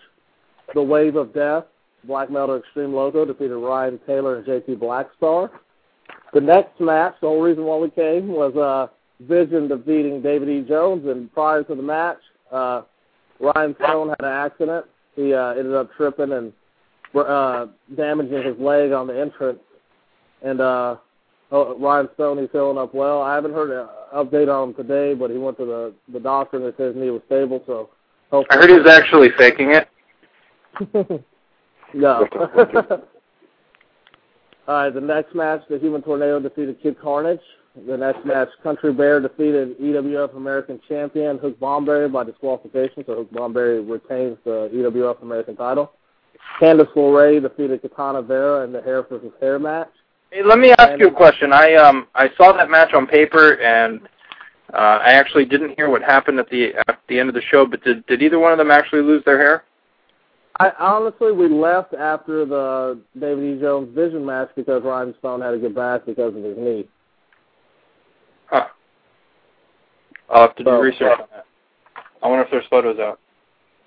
[0.75, 1.65] The Wave of Death,
[2.05, 5.51] Black Metal Extreme Logo defeated Ryan Taylor and JT Blackstar.
[6.33, 8.93] The next match, the whole reason why we came was uh,
[9.29, 10.63] Vision defeating David E.
[10.69, 12.19] Jones, and prior to the match,
[12.51, 12.83] uh,
[13.41, 14.87] Ryan Stone had an accident.
[15.17, 16.53] He uh, ended up tripping and
[17.15, 19.61] uh, damaging his leg on the entrance.
[20.43, 20.97] And uh,
[21.51, 23.23] oh, Ryan Stone, he's healing up well.
[23.23, 26.57] I haven't heard an update on him today, but he went to the the doctor
[26.57, 27.63] and they said his knee was stable.
[27.67, 27.91] So
[28.33, 29.89] I heard he was actually faking it.
[31.95, 32.27] no.
[34.67, 37.41] Uh, the next match, the Human Tornado defeated Kid Carnage.
[37.75, 43.33] The next match, Country Bear defeated EWF American Champion Hook Bomberry by disqualification, so Hook
[43.33, 45.93] Bomberry retains the EWF American title.
[46.61, 49.89] Candice LeRae defeated Katana Vera in the hair versus hair match.
[50.31, 51.53] Hey, let me ask you a question.
[51.53, 54.01] I um I saw that match on paper and
[54.73, 57.67] uh, I actually didn't hear what happened at the at the end of the show.
[57.67, 59.65] But did did either one of them actually lose their hair?
[60.59, 63.61] I honestly, we left after the David E.
[63.61, 66.87] Jones Vision match because Ryan Stone had to get back because of his knee.
[68.53, 68.67] Huh.
[70.31, 71.45] I'll have to do So- research on that.
[72.23, 73.19] I wonder if there's photos out.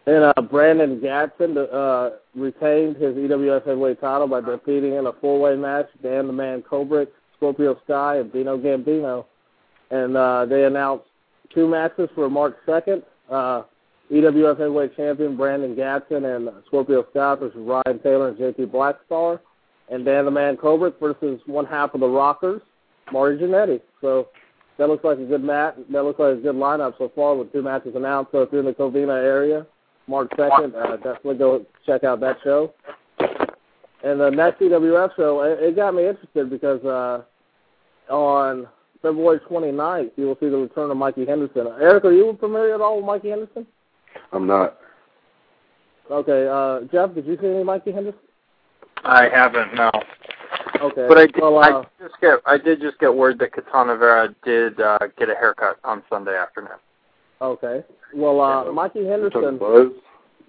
[0.08, 5.56] And uh, Brandon Gatson uh, retained his EWF heavyweight title by defeating in a four-way
[5.56, 9.26] match Dan the Man Kubrick, Scorpio Sky, and Dino Gambino.
[9.90, 11.06] And uh, they announced
[11.54, 13.02] two matches for March 2nd.
[13.32, 13.64] Uh,
[14.12, 19.40] EWF heavyweight champion Brandon Gatson and Scorpio Sky versus Ryan Taylor and JT Blackstar.
[19.90, 22.62] And Dan the Man Kubrick versus one half of the Rockers,
[23.12, 23.82] Marty Jannetty.
[24.02, 24.28] So
[24.78, 25.76] that looks like a good match.
[25.92, 28.32] That looks like a good lineup so far with two matches announced.
[28.32, 29.66] So if you're in the Covina area,
[30.08, 30.76] March 2nd.
[30.76, 32.74] Uh, definitely go check out that show.
[34.04, 38.68] And the next CWF show, it, it got me interested because uh, on
[39.02, 41.68] February 29th, you will see the return of Mikey Henderson.
[41.80, 43.66] Eric, are you familiar at all with Mikey Henderson?
[44.32, 44.78] I'm not.
[46.12, 48.20] Okay, uh, Jeff, did you see any Mikey Henderson?
[49.04, 49.90] I haven't no.
[50.92, 53.40] Okay, But I did, well, I uh, did just get I did just get word
[53.40, 56.78] that Katana Vera did uh, get a haircut on Sunday afternoon.
[57.42, 57.84] okay.
[58.14, 59.58] Well, uh, Mikey Henderson.
[59.58, 59.88] Buzz?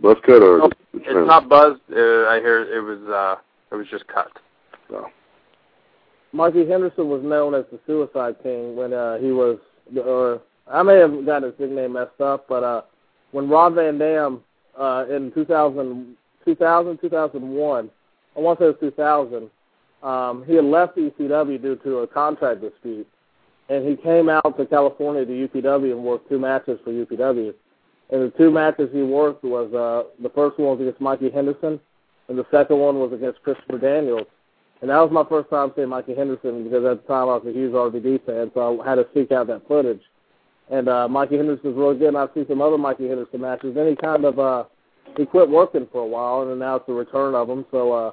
[0.00, 1.26] Buzz cut or Nope, It's trim?
[1.26, 1.80] not buzzed.
[1.90, 3.36] Uh, I hear it was uh
[3.72, 4.30] it was just cut.
[4.90, 5.06] No.
[6.32, 9.58] Mikey Henderson was known as the Suicide King when uh, he was,
[9.96, 12.82] or I may have got his nickname messed up, but uh,
[13.32, 14.40] when Rob Van Dam
[14.78, 17.90] uh, in 2000, 2000, 2001,
[18.36, 19.50] I want to say it was 2000,
[20.06, 23.08] um, he had left ECW due to a contract dispute,
[23.68, 27.52] and he came out to California to UPW and worked two matches for UPW.
[28.10, 31.80] And the two matches he worked was uh, the first one was against Mikey Henderson,
[32.28, 34.28] and the second one was against Christopher Daniels.
[34.80, 37.46] And that was my first time seeing Mikey Henderson because at the time I was
[37.48, 40.02] a huge RVD fan, so I had to seek out that footage.
[40.70, 43.74] And uh, Mikey Henderson's really good, and I've seen some other Mikey Henderson matches.
[43.74, 44.64] Then he kind of uh,
[45.16, 47.64] he quit working for a while, and now it's the return of him.
[47.72, 48.10] So uh,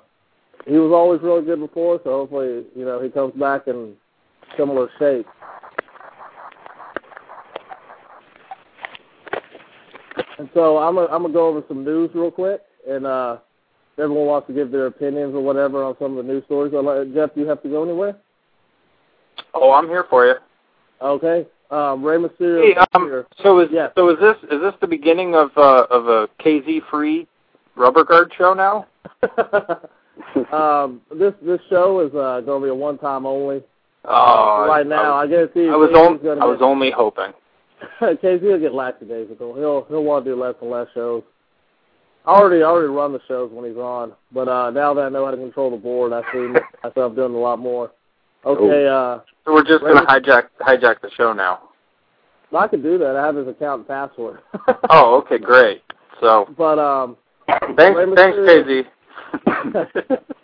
[0.65, 3.93] he was always really good before, so hopefully you know he comes back in
[4.57, 5.25] similar shape.
[10.39, 13.37] And so I'm gonna I'm gonna go over some news real quick, and uh,
[13.93, 16.73] if everyone wants to give their opinions or whatever on some of the news stories.
[16.73, 18.17] Let, Jeff, do you have to go anywhere?
[19.53, 20.35] Oh, I'm here for you.
[21.01, 21.45] Okay.
[21.69, 22.73] Um, Rey Mysterio.
[22.73, 23.91] Hey, um, so is Yes.
[23.95, 27.27] so is this is this the beginning of uh, of a KZ free
[27.75, 28.87] rubber guard show now?
[30.53, 33.63] um, this this show is uh, going to be a one time only.
[34.05, 36.65] Oh, right now, I, I guarantee you, I was, KZ's on, gonna I was get,
[36.65, 37.33] only hoping.
[38.01, 39.55] KZ will get lackadaisical.
[39.55, 41.23] He'll he'll want to do less and less shows.
[42.25, 45.09] I already I already run the shows when he's on, but uh, now that I
[45.09, 47.91] know how to control the board, I see myself doing a lot more.
[48.45, 51.69] Okay, uh, So we're just gonna hijack hijack the show now.
[52.55, 53.15] I can do that.
[53.15, 54.39] I have his account and password.
[54.89, 55.81] Oh, okay, great.
[56.21, 57.17] So But um,
[57.77, 58.85] thanks, thanks, KZ.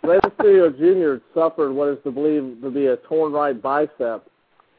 [0.02, 1.22] Rey Mysterio Jr.
[1.34, 4.24] suffered what is to believe to be a torn right bicep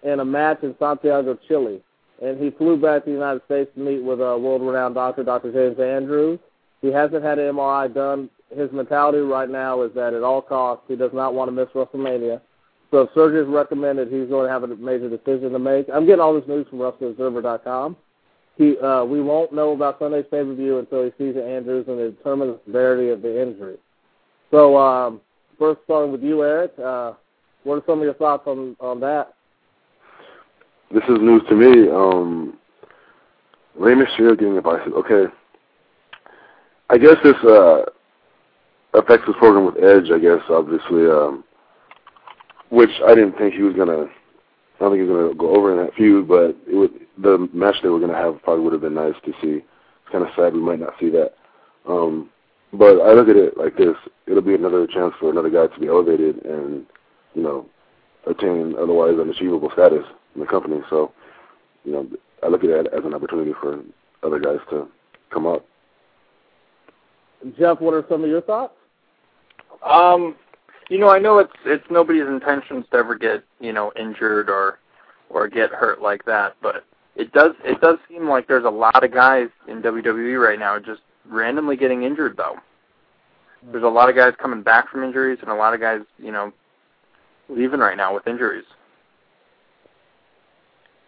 [0.03, 1.81] in a match in Santiago, Chile.
[2.21, 5.51] And he flew back to the United States to meet with a world-renowned doctor, Dr.
[5.51, 6.39] James Andrews.
[6.81, 8.29] He hasn't had an MRI done.
[8.55, 11.69] His mentality right now is that at all costs he does not want to miss
[11.69, 12.41] WrestleMania.
[12.91, 15.87] So if surgery is recommended, he's going to have a major decision to make.
[15.91, 17.95] I'm getting all this news from WrestlingObserver.com.
[18.61, 23.09] Uh, we won't know about Sunday's pay-per-view until he sees Andrews and determines the severity
[23.09, 23.77] of the injury.
[24.51, 25.21] So, um,
[25.57, 27.13] first starting with you, Eric, uh,
[27.63, 29.33] what are some of your thoughts on, on that?
[30.93, 31.89] This is news to me.
[31.89, 32.57] Um,
[33.75, 34.93] Rey Mysterio getting a bicep.
[34.93, 35.31] Okay.
[36.89, 37.83] I guess this uh,
[38.93, 40.11] affects his program with Edge.
[40.11, 41.45] I guess obviously, um,
[42.69, 44.03] which I didn't think he was gonna.
[44.03, 46.91] I don't think he was gonna go over in that feud, but it would,
[47.21, 49.63] the match they were gonna have probably would have been nice to see.
[49.63, 51.33] It's kind of sad we might not see that.
[51.87, 52.29] Um,
[52.73, 53.95] but I look at it like this:
[54.27, 56.85] it'll be another chance for another guy to be elevated and,
[57.33, 57.65] you know,
[58.27, 60.05] attain otherwise unachievable status
[60.35, 60.81] in the company.
[60.89, 61.11] So,
[61.83, 62.07] you know,
[62.43, 63.81] I look at it as an opportunity for
[64.23, 64.87] other guys to
[65.31, 65.65] come up.
[67.57, 68.73] Jeff, what are some of your thoughts?
[69.83, 70.35] Um,
[70.89, 74.79] you know, I know it's it's nobody's intentions to ever get you know injured or
[75.29, 76.85] or get hurt like that, but
[77.21, 80.79] it does it does seem like there's a lot of guys in WWE right now
[80.79, 82.55] just randomly getting injured though.
[83.71, 86.31] There's a lot of guys coming back from injuries and a lot of guys, you
[86.31, 86.51] know,
[87.47, 88.65] leaving right now with injuries.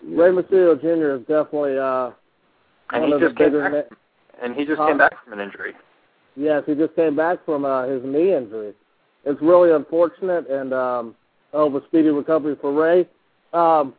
[0.06, 1.16] Rey Mysterio Jr.
[1.16, 2.12] is definitely uh,
[2.92, 3.72] And he just came back.
[3.72, 3.96] na-
[4.42, 4.88] And he just Huh?
[4.88, 5.74] came back from an injury.
[6.36, 8.74] Yes, he just came back from uh, his knee injury.
[9.26, 11.16] It's really unfortunate, and um,
[11.54, 13.08] I hope a speedy recovery for Rey.
[13.54, 13.94] Um,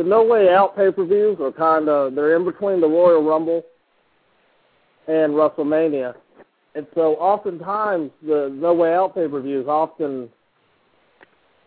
[0.00, 3.62] the No Way Out pay-per-views are kind of they're in between the Royal Rumble
[5.06, 6.14] and WrestleMania,
[6.74, 10.30] and so oftentimes the No Way Out pay-per-views often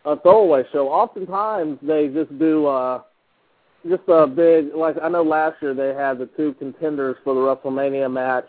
[0.05, 0.89] a throwaway show.
[0.89, 3.01] Oftentimes they just do uh,
[3.87, 7.39] just a big like I know last year they had the two contenders for the
[7.39, 8.47] WrestleMania match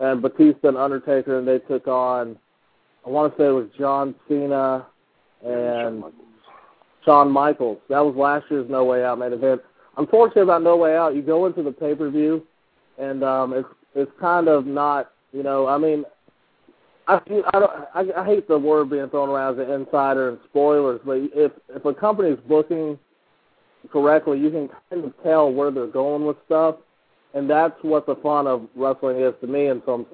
[0.00, 2.36] and Batista and Undertaker, and they took on,
[3.06, 4.86] I want to say it was John Cena
[5.42, 6.04] and
[7.04, 7.78] Shawn Michaels.
[7.88, 9.60] That was last year's No Way Out main event.
[9.96, 12.44] Unfortunately, about No Way Out, you go into the pay per view,
[12.98, 16.04] and um, it's it's kind of not, you know, I mean,
[17.06, 20.38] I I, don't, I I hate the word being thrown around as an insider and
[20.48, 22.98] spoilers, but if if a company's booking
[23.92, 26.76] correctly, you can kind of tell where they're going with stuff
[27.34, 30.06] and that's what the fun of wrestling is to me in some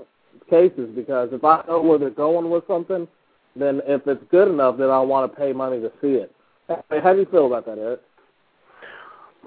[0.49, 3.07] cases because if I know where they're going with something,
[3.55, 6.35] then if it's good enough, then I want to pay money to see it.
[6.71, 8.01] How do you feel about that, Eric?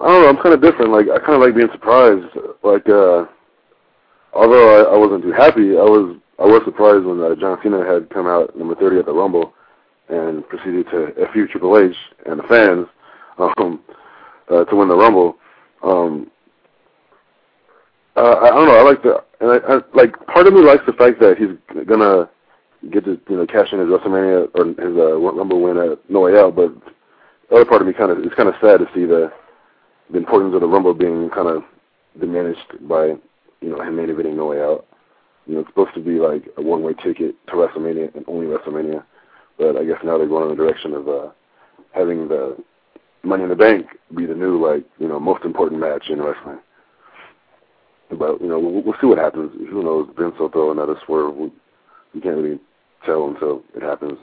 [0.00, 0.28] I don't know.
[0.28, 0.90] I'm kind of different.
[0.90, 2.26] Like I kind of like being surprised.
[2.62, 3.26] Like uh,
[4.32, 7.84] although I, I wasn't too happy, I was I was surprised when uh, John Cena
[7.84, 9.54] had come out number 30 at the Rumble
[10.08, 12.86] and proceeded to FU Triple H and the fans
[13.38, 13.80] um,
[14.50, 15.36] uh, to win the Rumble.
[15.82, 16.30] Um,
[18.16, 18.76] uh, I, I don't know.
[18.76, 21.84] I like the and I, I like part of me likes the fact that he's
[21.86, 22.28] gonna
[22.90, 26.20] get to you know cash in his WrestleMania or his uh, Rumble win at No
[26.20, 26.72] Way Out, but
[27.48, 29.32] the other part of me kind of it's kind of sad to see the
[30.10, 31.62] the importance of the Rumble being kind of
[32.20, 33.06] diminished by
[33.60, 34.86] you know him main No Way Out.
[35.46, 39.04] You know, it's supposed to be like a one-way ticket to WrestleMania and only WrestleMania,
[39.58, 41.28] but I guess now they're going in the direction of uh,
[41.92, 42.56] having the
[43.22, 46.58] Money in the Bank be the new like you know most important match in wrestling.
[48.10, 49.52] But you know we'll, we'll see what happens.
[49.70, 50.08] Who knows?
[50.18, 51.34] Vince will throw another swerve.
[51.34, 51.50] We,
[52.14, 52.60] we can't really
[53.04, 54.18] tell until it happens.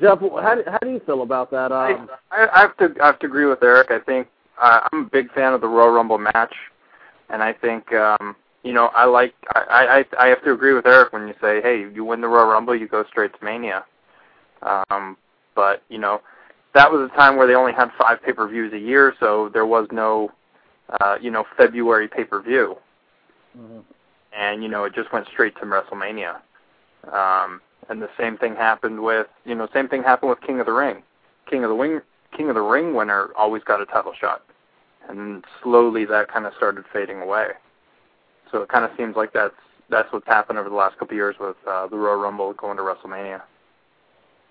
[0.00, 1.70] Jeff, how do, how do you feel about that?
[1.70, 3.90] Um, I, I have to I have to agree with Eric.
[3.90, 4.28] I think
[4.60, 6.54] uh, I'm a big fan of the Royal Rumble match,
[7.30, 10.86] and I think um, you know I like I, I I have to agree with
[10.86, 13.84] Eric when you say, hey, you win the Royal Rumble, you go straight to Mania.
[14.62, 15.16] Um,
[15.54, 16.20] but you know
[16.74, 19.86] that was a time where they only had five pay-per-views a year, so there was
[19.92, 20.32] no
[21.00, 22.76] uh, you know February pay-per-view,
[24.36, 26.40] and you know it just went straight to WrestleMania.
[27.12, 30.66] Um, and the same thing happened with you know same thing happened with King of
[30.66, 31.02] the Ring.
[31.48, 32.00] King of the Ring
[32.36, 34.42] King of the Ring winner always got a title shot,
[35.08, 37.48] and slowly that kind of started fading away.
[38.50, 39.54] So it kind of seems like that's
[39.90, 42.76] that's what's happened over the last couple of years with uh, the Royal Rumble going
[42.76, 43.42] to WrestleMania.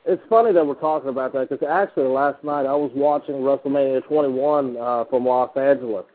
[0.06, 4.06] it's funny that we're talking about that because actually last night I was watching WrestleMania
[4.06, 6.06] 21 uh, from Los Angeles,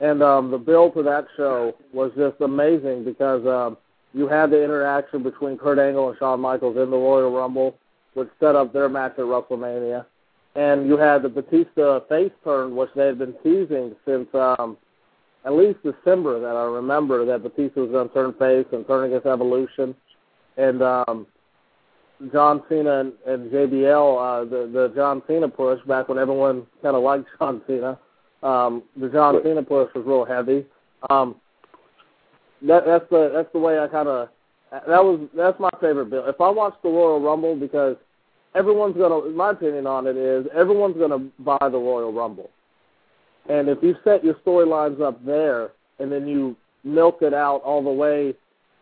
[0.00, 3.76] and um, the build to that show was just amazing because um,
[4.14, 7.76] you had the interaction between Kurt Angle and Shawn Michaels in the Royal Rumble,
[8.14, 10.04] which set up their match at WrestleMania,
[10.54, 14.76] and you had the Batista face turn, which they had been teasing since um,
[15.44, 19.06] at least December that I remember that Batista was going to turn face and turn
[19.06, 19.94] against Evolution,
[20.56, 21.26] and um,
[22.32, 26.94] John Cena and, and JBL, uh, the the John Cena push back when everyone kind
[26.94, 27.98] of liked John Cena.
[28.42, 30.66] Um, the John Cena push was real heavy.
[31.10, 31.36] Um,
[32.66, 34.28] that that's the that's the way I kind of
[34.70, 36.26] that was that's my favorite bill.
[36.26, 37.96] If I watch the Royal Rumble because
[38.54, 42.50] everyone's gonna, my opinion on it is everyone's gonna buy the Royal Rumble,
[43.48, 47.82] and if you set your storylines up there and then you milk it out all
[47.82, 48.34] the way,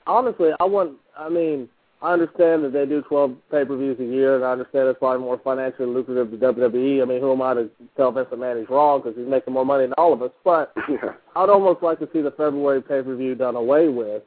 [0.07, 0.97] honestly, I want.
[1.19, 1.69] I mean,
[2.03, 5.39] I understand that they do 12 pay-per-views a year, and I understand it's probably more
[5.45, 7.03] financially lucrative to WWE.
[7.03, 9.67] I mean, who am I to tell Vince McMahon he's wrong because he's making more
[9.67, 10.31] money than all of us?
[10.43, 11.13] But yeah.
[11.37, 14.23] I'd almost like to see the February pay-per-view done away with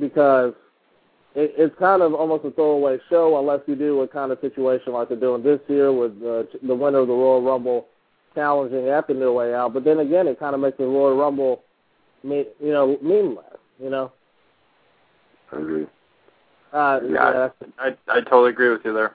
[0.00, 0.52] because
[1.36, 4.92] it, it's kind of almost a throwaway show unless you do a kind of situation
[4.92, 7.86] like they're doing this year with uh, the winner of the Royal Rumble
[8.34, 9.74] challenging at the No Way Out.
[9.74, 11.62] But then again, it kind of makes the Royal Rumble,
[12.24, 13.46] me, you know, meaningless.
[13.80, 14.12] You know.
[15.52, 15.86] I agree.
[16.72, 17.48] Uh, Yeah,
[17.78, 19.14] I I totally agree with you there.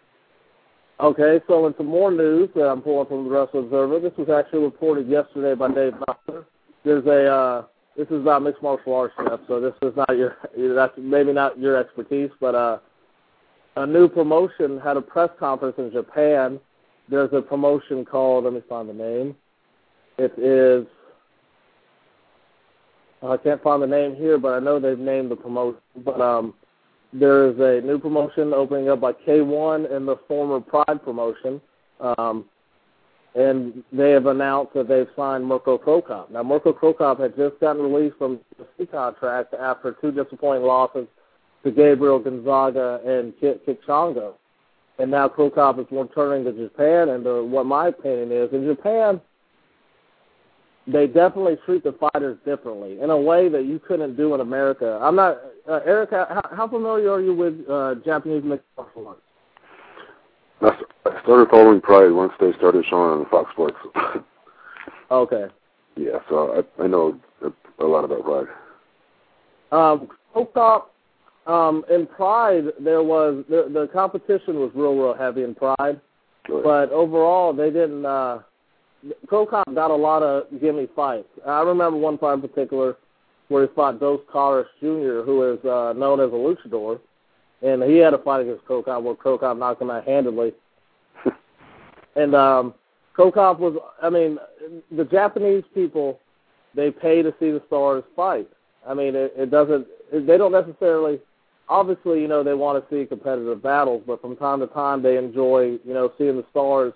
[1.00, 4.30] Okay, so in some more news that I'm pulling from the Wrestling Observer, this was
[4.30, 6.46] actually reported yesterday by Dave Meltzer.
[6.86, 7.64] There's a uh,
[7.98, 10.38] this is about mixed martial arts stuff, so this is not your
[10.74, 12.80] that's maybe not your expertise, but uh,
[13.76, 16.60] a new promotion had a press conference in Japan.
[17.10, 19.36] There's a promotion called let me find the name.
[20.18, 20.88] It is
[23.22, 25.80] I can't find the name here, but I know they've named the promotion.
[26.04, 26.54] But um,
[27.20, 31.62] there is a new promotion opening up by K1 and the former Pride promotion.
[32.00, 32.46] Um,
[33.36, 36.32] and they have announced that they've signed Mirko Cro Cop.
[36.32, 38.40] Now, Mirko Cro Cop had just gotten released from
[38.78, 41.08] the contract after two disappointing losses
[41.64, 44.34] to Gabriel Gonzaga and Kit Kichango.
[45.00, 49.20] And now Cro Cop is returning to Japan, and what my opinion is, in Japan,
[50.88, 55.00] they definitely treat the fighters differently in a way that you couldn't do in America.
[55.02, 59.22] I'm not, uh, Eric, how, how familiar are you with uh, Japanese mixed martial arts?
[61.06, 63.78] I started following Pride once they started showing on Fox Sports.
[65.12, 65.48] okay.
[65.98, 67.20] Yeah, so I I know
[67.80, 68.48] a lot about Pride.
[69.72, 70.08] Um,
[70.54, 70.94] Cop,
[71.48, 76.00] um, in Pride, there was the the competition was real, real heavy in Pride,
[76.48, 78.06] but overall they didn't.
[78.06, 78.40] uh
[79.28, 81.28] Cro Cop got a lot of gimme fights.
[81.46, 82.98] I remember one fight in particular
[83.48, 87.00] where he fought Dos Caras Jr., who is uh, known as a luchador,
[87.62, 90.54] and he had a fight against Cro Cop where Cro Cop knocked him out handedly.
[92.16, 92.74] and um,
[93.14, 94.40] Cro Cop was, I mean,
[94.92, 96.20] the Japanese people,
[96.74, 98.50] they pay to see the stars fight.
[98.88, 101.20] I mean, it, it doesn't, it, they don't necessarily,
[101.70, 105.18] obviously, you know, they want to see competitive battles, but from time to time they
[105.18, 106.94] enjoy, you know, seeing the stars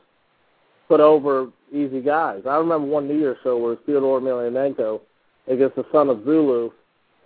[0.90, 2.42] put over easy guys.
[2.46, 5.00] I remember one New Year's show where Theodore Emelianenko
[5.48, 6.72] against the son of Zulu,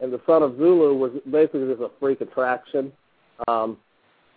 [0.02, 2.92] and the son of Zulu was basically just a freak attraction.
[3.48, 3.78] Um,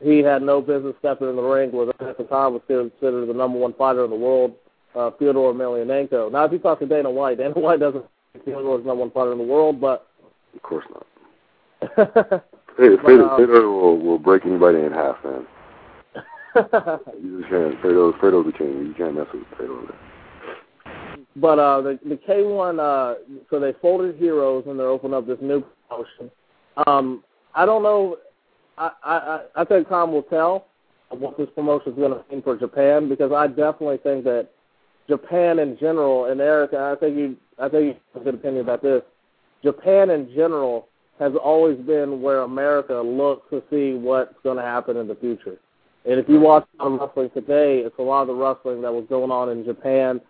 [0.00, 3.34] he had no business stepping in the ring with at the time was considered the
[3.34, 4.54] number one fighter in the world,
[4.94, 6.30] uh, Theodore Emelianenko.
[6.30, 9.10] Now, if you talk to Dana White, Dana White doesn't think Theodore is number one
[9.10, 10.06] fighter in the world, but
[10.54, 12.44] Of course not.
[12.78, 15.46] Hey, Fedor, um, will, will break anybody in half, man.
[17.22, 17.74] You just can't.
[17.82, 18.86] Fedor, Fedor's the king.
[18.86, 19.42] You can't mess with.
[19.59, 19.88] Man.
[21.36, 23.18] But uh, the the K1, uh,
[23.50, 26.30] so they folded Heroes and they're opening up this new promotion.
[26.86, 27.22] Um,
[27.54, 28.16] I don't know.
[28.78, 30.66] I I I think time will tell
[31.11, 34.48] what this promotion is going to mean for Japan because I definitely think that
[35.09, 38.62] Japan in general and Eric, I think you I think you have a good opinion
[38.62, 39.02] about this.
[39.62, 40.88] Japan in general
[41.18, 45.59] has always been where America looks to see what's going to happen in the future.
[46.09, 49.04] And if you watch of wrestling today, it's a lot of the wrestling that was
[49.09, 50.20] going on in Japan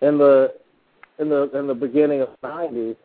[0.00, 0.54] in the
[1.18, 2.96] in the in the beginning of the nineties.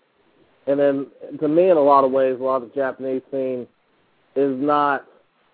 [0.66, 1.08] And then
[1.40, 3.68] to me in a lot of ways a lot of the Japanese scene
[4.36, 5.06] is not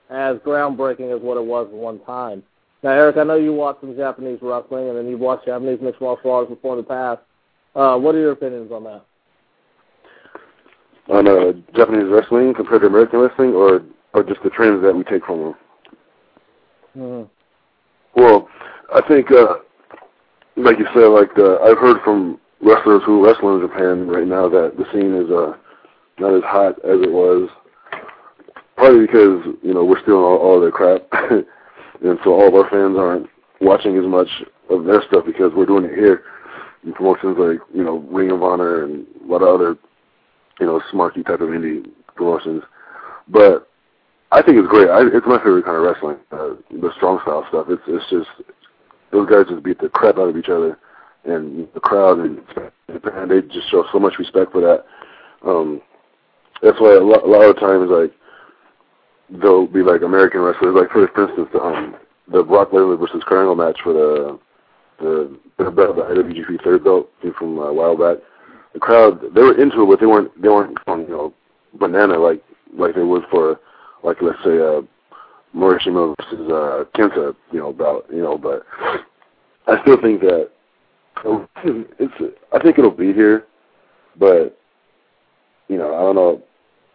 [0.09, 2.41] as groundbreaking as what it was at one time.
[2.81, 6.01] Now Eric, I know you watch some Japanese wrestling and then you've watched Japanese mixed
[6.01, 7.21] martial arts before in the past.
[7.75, 9.05] Uh, what are your opinions on that?
[11.09, 13.81] On uh, Japanese wrestling compared to American wrestling, or
[14.13, 15.55] or just the trends that we take from them.
[16.97, 18.21] Mm-hmm.
[18.21, 18.47] Well,
[18.93, 19.55] I think, uh,
[20.55, 24.47] like you said, like uh, I've heard from wrestlers who wrestle in Japan right now
[24.49, 25.53] that the scene is uh,
[26.19, 27.49] not as hot as it was.
[28.75, 32.69] Partly because you know we're stealing all, all their crap, and so all of our
[32.69, 33.29] fans aren't
[33.61, 34.27] watching as much
[34.69, 36.23] of their stuff because we're doing it here.
[36.83, 39.77] In promotions like you know Ring of Honor and a lot of other
[40.59, 41.85] you know smarky type of indie
[42.15, 42.63] promotions,
[43.27, 43.69] but
[44.33, 44.89] I think it's great.
[44.89, 47.67] I, it's my favorite kind of wrestling, uh, the strong style stuff.
[47.69, 48.49] It's it's just
[49.11, 50.79] those guys just beat the crap out of each other,
[51.23, 52.41] and the crowd and
[52.91, 54.85] Japan they just show so much respect for that.
[55.47, 55.81] Um,
[56.63, 58.11] that's why a lot, a lot of times like
[59.39, 61.95] they'll be like American wrestlers, like for, for instance the um
[62.31, 64.39] the Brock Lesnar versus Kurt Angle match for the
[64.97, 67.07] the the belt, the IWGP third belt
[67.37, 68.17] from uh, a while back.
[68.73, 71.33] The crowd they were into it, but they weren't they weren't going you know
[71.75, 72.43] banana like
[72.75, 73.59] like they would for
[74.03, 74.81] like let's say uh
[75.55, 78.65] Morishima versus uh Kenta, you know, about you know, but
[79.67, 80.49] I still think that
[81.63, 83.45] it's I think it'll be here,
[84.17, 84.57] but
[85.67, 86.43] you know, I don't know.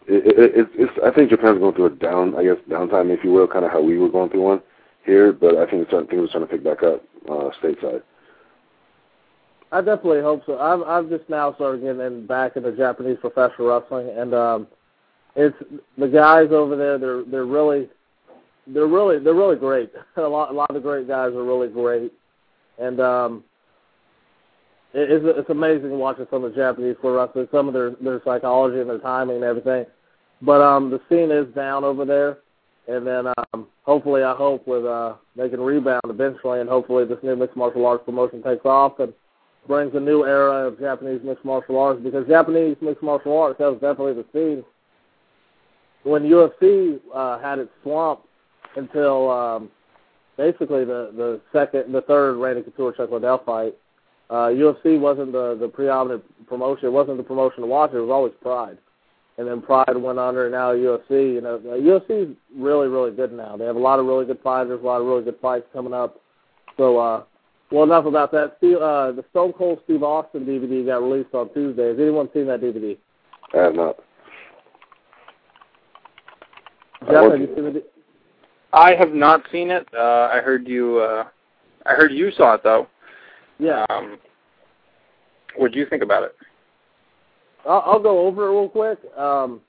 [0.06, 3.24] It, it, it's it's I think Japan's going through a down I guess downtime if
[3.24, 4.62] you will, kind of how we were going through one
[5.04, 8.02] here, but I think it's I think trying to pick back up uh stateside.
[9.70, 10.58] I definitely hope so.
[10.58, 14.66] I've I've just now started getting back into Japanese professional wrestling, and um,
[15.38, 15.56] it's
[15.96, 16.98] the guys over there.
[16.98, 17.88] They're they're really
[18.66, 19.92] they're really they're really great.
[20.16, 22.12] A lot a lot of the great guys are really great,
[22.78, 23.44] and um,
[24.92, 28.20] it, it's it's amazing watching some of the Japanese pro wrestlers, some of their their
[28.24, 29.86] psychology and their timing and everything.
[30.42, 32.38] But um, the scene is down over there,
[32.88, 37.18] and then um, hopefully I hope with uh, they can rebound eventually, and hopefully this
[37.22, 39.12] new mixed martial arts promotion takes off and
[39.68, 43.78] brings a new era of Japanese mixed martial arts because Japanese mixed martial arts was
[43.80, 44.64] definitely the scene
[46.08, 48.20] when UFC uh, had its slump
[48.76, 49.70] until um,
[50.36, 53.74] basically the the second, the third Randy Couture Chuck Liddell fight.
[54.30, 56.86] Uh, UFC wasn't the the predominant promotion.
[56.86, 57.92] It wasn't the promotion to watch.
[57.92, 58.78] It was always Pride.
[59.38, 61.34] and then Pride went under, and now UFC.
[61.34, 63.56] You know, UFC is really, really good now.
[63.56, 65.94] They have a lot of really good fighters, a lot of really good fights coming
[65.94, 66.20] up.
[66.76, 67.24] So, uh,
[67.70, 68.54] well, enough about that.
[68.58, 71.88] Steve, uh, the Stone Cold Steve Austin DVD got released on Tuesday.
[71.88, 72.96] Has anyone seen that DVD?
[73.54, 73.96] I have not.
[77.06, 77.92] Jeff, have you seen it?
[78.72, 79.88] I have not seen it.
[79.96, 80.98] Uh, I heard you.
[80.98, 81.24] Uh,
[81.86, 82.86] I heard you saw it though.
[83.58, 83.86] Yeah.
[83.88, 84.18] Um,
[85.56, 86.36] what do you think about it?
[87.66, 88.98] I'll, I'll go over it real quick.
[89.16, 89.60] Um,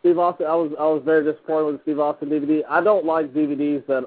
[0.00, 2.62] Steve Austin, I was I was very disappointed with the Steve Austin DVD.
[2.68, 4.04] I don't like DVDs that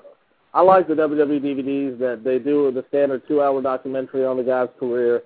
[0.53, 4.69] I like the WWE DVDs that they do the standard two-hour documentary on the guy's
[4.79, 5.23] career,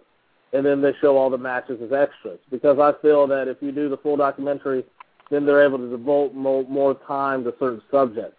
[0.53, 2.39] and then they show all the matches as extras.
[2.51, 4.83] Because I feel that if you do the full documentary,
[5.29, 8.37] then they're able to devote more, more time to certain subjects.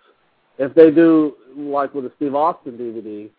[0.59, 3.31] If they do like with the Steve Austin DVD,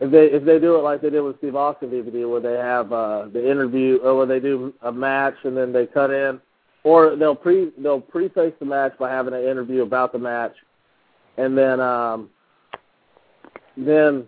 [0.00, 2.54] if they if they do it like they did with Steve Austin DVD, where they
[2.54, 6.40] have uh, the interview, or where they do a match and then they cut in,
[6.84, 10.54] or they'll pre they'll preface the match by having an interview about the match,
[11.36, 12.30] and then um,
[13.76, 14.24] then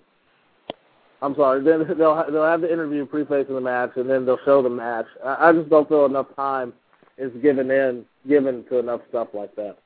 [1.23, 4.63] I'm sorry, then they'll they'll have the interview prefacing the match, and then they'll show
[4.63, 5.07] the match.
[5.25, 6.73] I, I just don't feel enough time
[7.21, 9.77] is given in given to enough stuff like that.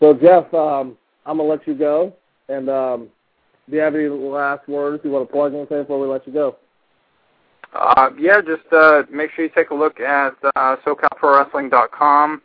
[0.00, 2.14] So Jeff, um, I'm gonna let you go,
[2.48, 3.08] and um,
[3.68, 6.32] do you have any last words you want to plug anything before we let you
[6.32, 6.56] go?
[7.72, 12.42] Uh, yeah, just uh, make sure you take a look at uh, SoCalProWrestling.com,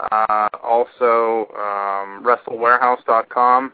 [0.00, 3.72] uh, also um, WrestleWarehouse.com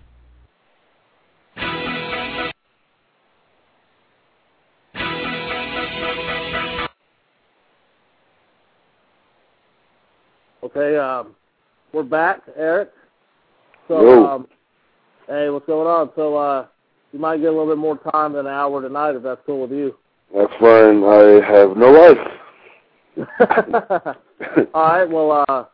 [10.64, 11.34] Okay, um,
[11.92, 12.92] we're back, Eric.
[13.88, 14.46] So, um,
[15.26, 16.10] hey, what's going on?
[16.14, 16.66] So, uh,
[17.12, 19.62] you might get a little bit more time than an hour tonight if that's cool
[19.62, 19.96] with you.
[20.32, 21.02] That's fine.
[21.02, 22.16] I have no life.
[24.72, 25.10] All right.
[25.10, 25.64] Well, uh,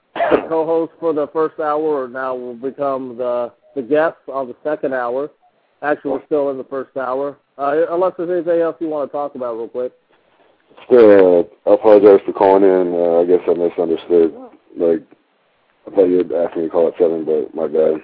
[0.49, 5.31] co-host for the first hour now will become the the guest on the second hour.
[5.83, 7.37] Actually, we're still in the first hour.
[7.59, 9.93] Uh, unless there's anything else you want to talk about, real quick.
[10.87, 12.95] Still, uh, I apologize for calling in.
[12.95, 14.48] Uh, I guess I misunderstood.
[14.79, 15.03] Like,
[15.87, 18.03] I thought you had asked me to call at seven, but my bad.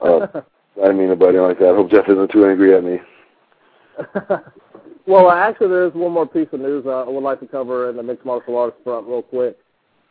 [0.00, 0.40] Uh,
[0.78, 1.70] I didn't mean anybody like that.
[1.70, 2.98] I hope Jeff isn't too angry at me.
[5.06, 7.90] well, actually, there is one more piece of news uh, I would like to cover
[7.90, 9.58] in the mixed martial arts front, real quick.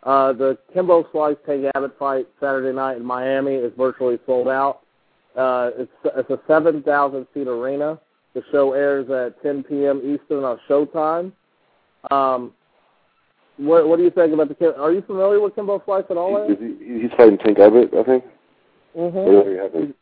[0.03, 4.82] Uh, the Kimbo Slice Tank Abbott fight Saturday night in Miami is virtually sold out.
[5.36, 7.99] Uh, it's it's a 7,000 seat arena.
[8.34, 9.99] The show airs at 10 p.m.
[9.99, 11.32] Eastern on Showtime.
[12.11, 12.53] Um,
[13.57, 14.55] what what do you think about the?
[14.55, 16.49] Kim- Are you familiar with Kimbo Slice at all?
[16.49, 18.23] Is he, he's fighting Tank Abbott, I think.
[18.95, 19.17] Mm-hmm.
[19.17, 19.93] Or happened.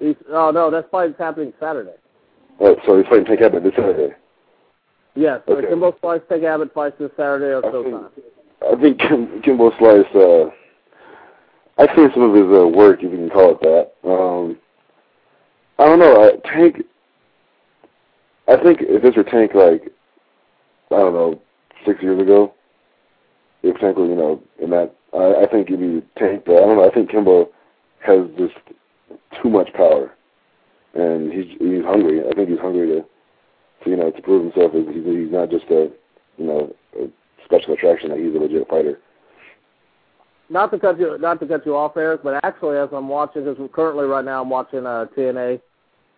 [0.00, 1.94] He's, oh no, that fight is happening Saturday.
[2.60, 4.14] Oh, so he's fighting Tank Abbott this Saturday.
[5.14, 5.68] Yes, Okay.
[5.68, 8.26] Kimbo Slice Tank Abbott fights this Saturday on I think-
[8.60, 10.06] I think Kim, Kimbo Slice.
[10.14, 10.50] Uh,
[11.78, 13.92] I've seen some of his uh, work, if you can call it that.
[14.08, 14.58] Um,
[15.78, 16.22] I don't know.
[16.22, 16.82] Uh, Tank.
[18.48, 19.82] I think if this were Tank, like
[20.90, 21.40] I don't know,
[21.86, 22.54] six years ago,
[23.62, 26.44] if Tank was, you know, in that, I, I think he'd be Tank.
[26.46, 26.88] But I don't know.
[26.88, 27.48] I think Kimbo
[28.00, 28.54] has just
[29.42, 30.12] too much power,
[30.94, 32.20] and he's he's hungry.
[32.20, 33.00] I think he's hungry to,
[33.84, 34.72] to you know, to prove himself.
[34.72, 35.90] He's, he's not just a,
[36.36, 37.08] you know, a
[37.44, 38.10] special attraction.
[38.10, 39.00] That he's a legit fighter.
[40.50, 43.44] Not to cut you, not to cut you off, Eric, but actually, as I'm watching,
[43.44, 45.60] because currently right now I'm watching uh, TNA,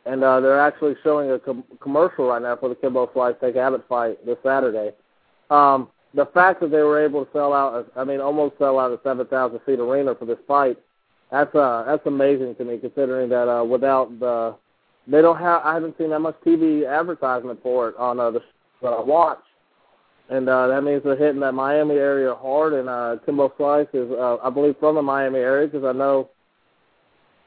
[0.06, 3.56] and uh, they're actually showing a com- commercial right now for the Kimbo Slice Tank
[3.56, 4.92] Abbott fight this Saturday.
[5.50, 8.90] Um, the fact that they were able to sell out, I mean, almost sell out
[8.90, 10.76] a 7,000 seat arena for this fight,
[11.30, 14.56] That's uh that's amazing to me considering that uh without the
[15.06, 18.40] they don't have I haven't seen that much TV advertisement for it on uh, the
[18.82, 19.38] that I watch.
[20.28, 24.10] And uh that means they're hitting that Miami area hard and uh Kimbo Slice is
[24.10, 26.30] uh I believe from the Miami area because I know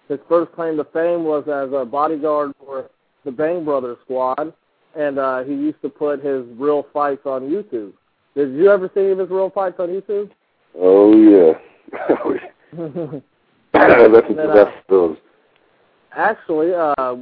[0.08, 2.90] his first claim to fame was as a bodyguard for
[3.26, 4.54] the Bang Brothers squad
[4.96, 7.92] and uh he used to put his real fights on YouTube.
[8.36, 10.32] Did you ever see any of his real fights on YouTube?
[10.76, 11.54] Oh yeah.
[13.74, 15.18] that's then, that's those.
[16.16, 17.16] Actually, uh,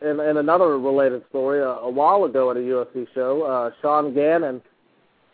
[0.00, 4.14] in, in another related story, uh, a while ago at a UFC show, uh, Sean
[4.14, 4.62] Gannon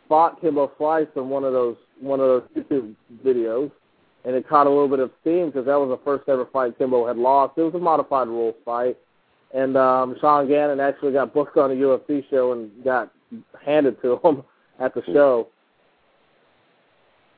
[0.09, 2.95] fought Kimbo Slice in one of those one of those YouTube
[3.25, 3.71] videos,
[4.25, 6.79] and it caught a little bit of steam because that was the first ever fight
[6.79, 7.59] Kimbo had lost.
[7.59, 8.97] It was a modified rules fight,
[9.53, 13.13] and um, Sean Gannon actually got booked on a UFC show and got
[13.65, 14.43] handed to him
[14.81, 15.49] at the show.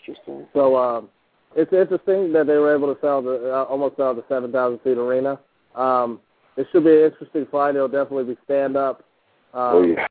[0.01, 0.47] Interesting.
[0.55, 1.09] So um,
[1.55, 4.81] it's interesting that they were able to sell the uh, almost sell the seven thousand
[4.85, 5.39] seat arena.
[5.75, 6.21] Um,
[6.57, 7.75] it should be an interesting fight.
[7.75, 9.05] It'll definitely be stand up.
[9.53, 10.07] Um, oh yeah.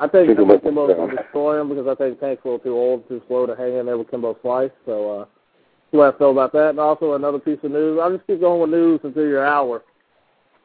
[0.00, 2.74] I think, I Think Kimbo will destroy him because I think Tank's a little too
[2.74, 4.70] old, too slow to hang in there with Kimbo Slice.
[4.84, 5.28] So uh, that's
[5.92, 6.70] what I feel about that.
[6.70, 8.00] And also another piece of news.
[8.02, 9.84] I'll just keep going with news until your hour.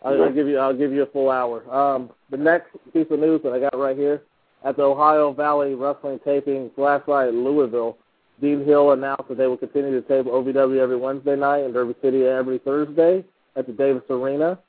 [0.03, 1.69] I'll, I'll give you I'll give you a full hour.
[1.73, 4.23] Um, the next piece of news that I got right here
[4.63, 7.97] at the Ohio Valley Wrestling taping last night in Louisville,
[8.41, 11.95] Dean Hill announced that they will continue to tape OVW every Wednesday night and Derby
[12.01, 13.23] City every Thursday
[13.55, 14.59] at the Davis Arena.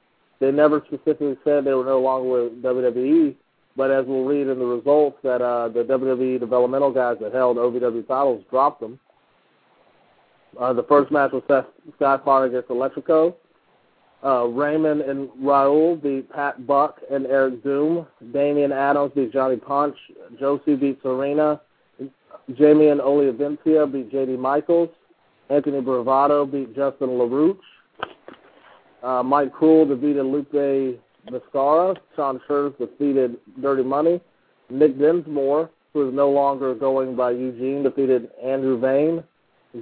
[0.41, 3.34] They never specifically said they were no longer with WWE,
[3.76, 7.57] but as we'll read in the results, that uh, the WWE developmental guys that held
[7.57, 8.99] OVW titles dropped them.
[10.59, 11.66] Uh, the first match was Seth
[12.01, 13.34] Skyfire against Electrico.
[14.24, 18.06] Uh, Raymond and Raul beat Pat Buck and Eric Doom.
[18.32, 19.96] Damian Adams beat Johnny Punch.
[20.40, 21.60] Josie beat Serena.
[22.52, 24.36] Jamin Olivencia beat J.D.
[24.36, 24.88] Michaels.
[25.50, 27.58] Anthony Bravado beat Justin LaRouche.
[29.02, 30.98] Uh, Mike Cruel defeated Lupe
[31.30, 31.96] Viscara.
[32.16, 34.20] Sean Scherz defeated Dirty Money.
[34.70, 39.22] Nick Dinsmore, who is no longer going by Eugene, defeated Andrew Vane.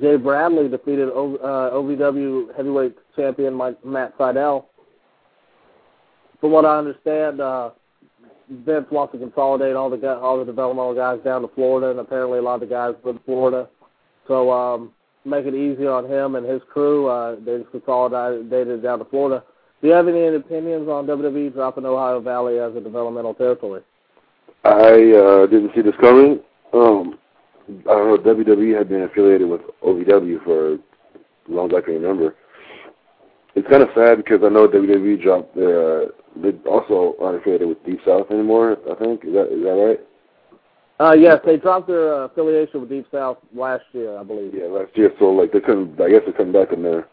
[0.01, 4.69] Jay Bradley defeated o, uh, OVW heavyweight champion Mike, Matt Seidel.
[6.41, 7.71] From what I understand, uh,
[8.51, 12.39] Vince wants to consolidate all the all the developmental guys down to Florida, and apparently
[12.39, 13.69] a lot of the guys in Florida.
[14.29, 14.93] So um,
[15.25, 17.09] make it easy on him and his crew.
[17.09, 19.45] Uh, they just consolidated down to Florida.
[19.81, 23.83] Do you have any opinions on WWE dropping Ohio Valley as a developmental territory?
[24.65, 26.41] I uh, didn't see this coming.
[26.73, 27.19] Um,
[27.69, 28.35] I don't know.
[28.35, 30.81] WWE had been affiliated with OVW for as
[31.49, 32.37] long as I can remember.
[33.55, 36.03] It's kind of sad because I know WWE dropped their.
[36.03, 36.07] Uh,
[36.37, 38.77] they also aren't affiliated with Deep South anymore.
[38.91, 40.01] I think is that is that right?
[40.99, 44.55] Uh, yes, they dropped their uh, affiliation with Deep South last year, I believe.
[44.55, 45.13] Yeah, last year.
[45.19, 46.01] So like they couldn't.
[46.01, 47.09] I guess they're coming back in their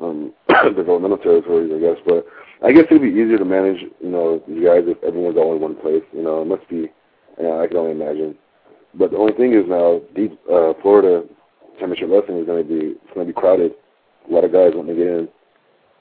[0.00, 0.32] um,
[0.74, 1.70] developmental territories.
[1.74, 2.26] I guess, but
[2.66, 3.82] I guess it'd be easier to manage.
[4.00, 6.02] You know, you guys if everyone's all in one place.
[6.12, 6.90] You know, it must be.
[7.38, 8.36] You know, I can only imagine.
[8.94, 11.24] But the only thing is now, deep uh, Florida
[11.78, 13.72] championship wrestling is going to be it's going to be crowded.
[14.28, 15.28] A lot of guys want to get in.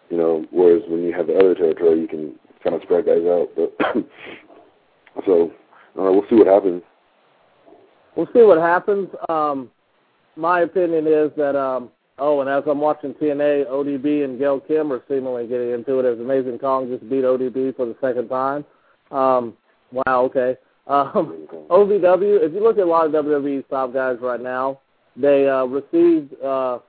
[0.10, 3.26] You know, whereas when you have the other territory, you can kind of spread guys
[3.26, 3.50] out.
[3.56, 3.76] But
[5.26, 5.52] so
[6.00, 6.82] uh, we'll see what happens.
[8.16, 9.10] We'll see what happens.
[9.30, 9.70] Um,
[10.36, 14.92] my opinion is that, um, oh, and as I'm watching TNA, ODB and Gail Kim
[14.94, 18.66] are seemingly getting into it as Amazing Kong just beat ODB for the second time.
[19.12, 19.54] Um,
[19.92, 20.58] wow, okay.
[20.88, 24.80] Um, OVW, if you look at a lot of WWE's top guys right now,
[25.18, 26.80] they uh, received uh,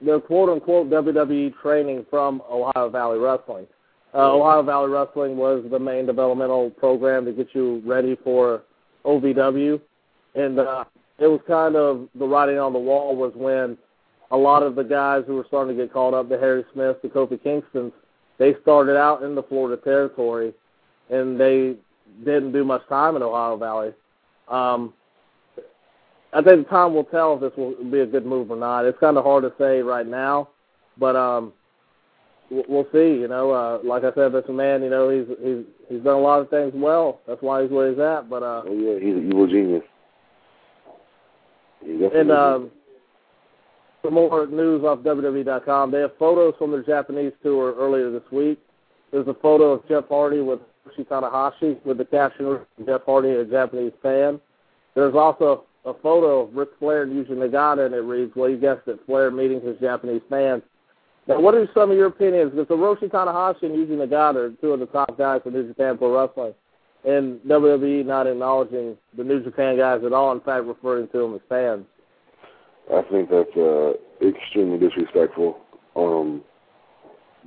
[0.00, 3.66] their quote-unquote WWE training from Ohio Valley Wrestling.
[4.14, 8.62] Uh, Ohio Valley Wrestling was the main developmental program to get you ready for
[9.04, 9.80] OVW,
[10.34, 10.84] and uh,
[11.18, 13.76] it was kind of the writing on the wall was when
[14.30, 16.98] a lot of the guys who were starting to get called up, the Harry Smiths,
[17.02, 17.92] the Kofi Kingstons,
[18.38, 20.52] they started out in the Florida territory,
[21.10, 21.76] and they
[22.24, 23.92] didn't do much time in Ohio Valley.
[24.48, 24.94] Um,
[26.32, 28.84] I think time will tell if this will be a good move or not.
[28.84, 30.48] It's kind of hard to say right now,
[30.98, 31.52] but um,
[32.50, 33.20] we'll see.
[33.20, 36.20] You know, uh, like I said, this man, you know, he's he's he's done a
[36.20, 37.20] lot of things well.
[37.26, 38.28] That's why he's where he's at.
[38.28, 39.82] But uh, Oh yeah, he's an evil genius.
[41.82, 42.70] And um,
[44.02, 48.58] for more news off WWE.com, they have photos from their Japanese tour earlier this week.
[49.12, 53.44] There's a photo of Jeff Hardy with Hiroshi Tanahashi with the caption "Jeff Hardy, a
[53.44, 54.40] Japanese fan."
[54.94, 58.56] There's also a photo of Ric Flair using Yuji Nagata, and it reads, "Well, you
[58.56, 60.62] guessed it, Flair meeting his Japanese fans."
[61.26, 62.52] Now, what are some of your opinions?
[62.52, 65.98] Because Hiroshi Tanahashi and Yuji Nagata are two of the top guys in New Japan
[65.98, 66.54] Pro Wrestling,
[67.04, 70.32] and WWE not acknowledging the New Japan guys at all.
[70.32, 71.84] In fact, referring to them as fans.
[72.92, 75.58] I think that's uh, extremely disrespectful.
[75.96, 76.42] Um,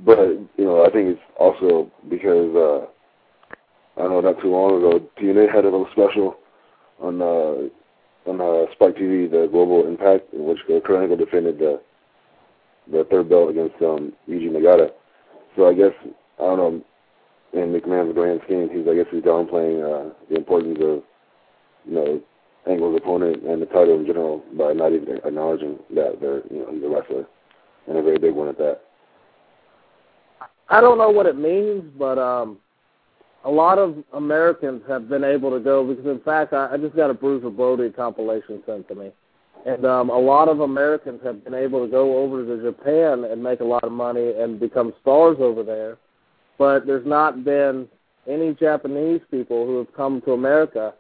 [0.06, 0.28] but
[0.58, 2.86] you know, I think it's also because uh,
[4.00, 6.38] I know not too long ago, TNA had a little special
[7.02, 7.70] on uh,
[8.30, 11.82] on uh, Spike TV, the Global Impact, in which Kurt defended the
[12.92, 14.90] the third belt against um, Yuji Nagata.
[15.56, 15.92] So I guess
[16.40, 16.84] I don't know.
[17.52, 21.04] In McMahon's grand scheme, he's I guess he's downplaying uh, the importance of
[21.86, 22.22] you know
[22.70, 26.72] Angle's opponent and the title in general by not even acknowledging that they're you know
[26.72, 27.26] he's a wrestler
[27.88, 28.82] and a very big one at that.
[30.70, 32.60] I don't know what it means, but um,
[33.46, 36.96] a lot of Americans have been able to go because, in fact, I, I just
[36.96, 39.12] got a Bruiser Brody compilation sent to me,
[39.66, 43.42] and um, a lot of Americans have been able to go over to Japan and
[43.42, 45.98] make a lot of money and become stars over there,
[46.58, 47.88] but there's not been
[48.28, 50.94] any Japanese people who have come to America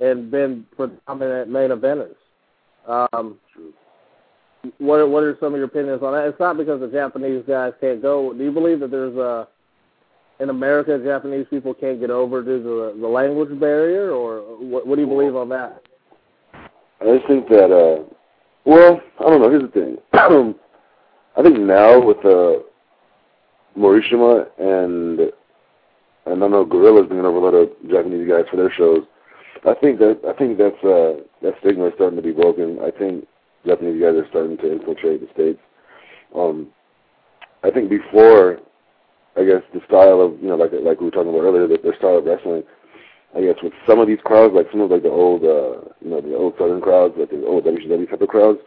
[0.00, 2.14] and been predominant main eventers.
[2.88, 3.38] Um,
[4.78, 6.26] what what are some of your opinions on that?
[6.26, 8.32] It's not because the Japanese guys can't go.
[8.32, 9.48] Do you believe that there's a
[10.40, 14.86] in America Japanese people can't get over due to the, the language barrier, or what,
[14.86, 15.82] what do you believe on that?
[17.00, 18.04] I just think that uh
[18.64, 19.96] well, I don't know, here's the thing.
[21.36, 22.62] I think now with uh
[23.78, 25.20] Morishima and
[26.26, 29.04] and I know Gorilla's bringing over a lot of Japanese guys for their shows.
[29.66, 32.78] I think that I think that's uh that stigma is starting to be broken.
[32.80, 33.26] I think
[33.66, 35.60] Japanese guys are starting to infiltrate the states.
[36.34, 36.68] Um
[37.62, 38.58] I think before
[39.36, 41.82] I guess the style of you know like like we were talking about earlier, that
[41.82, 42.62] their style of wrestling.
[43.36, 46.10] I guess with some of these crowds, like some of like the old uh you
[46.10, 48.58] know, the old southern crowds, like the old WCW type of crowds,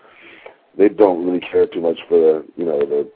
[0.78, 3.12] they don't really care too much for the you know, the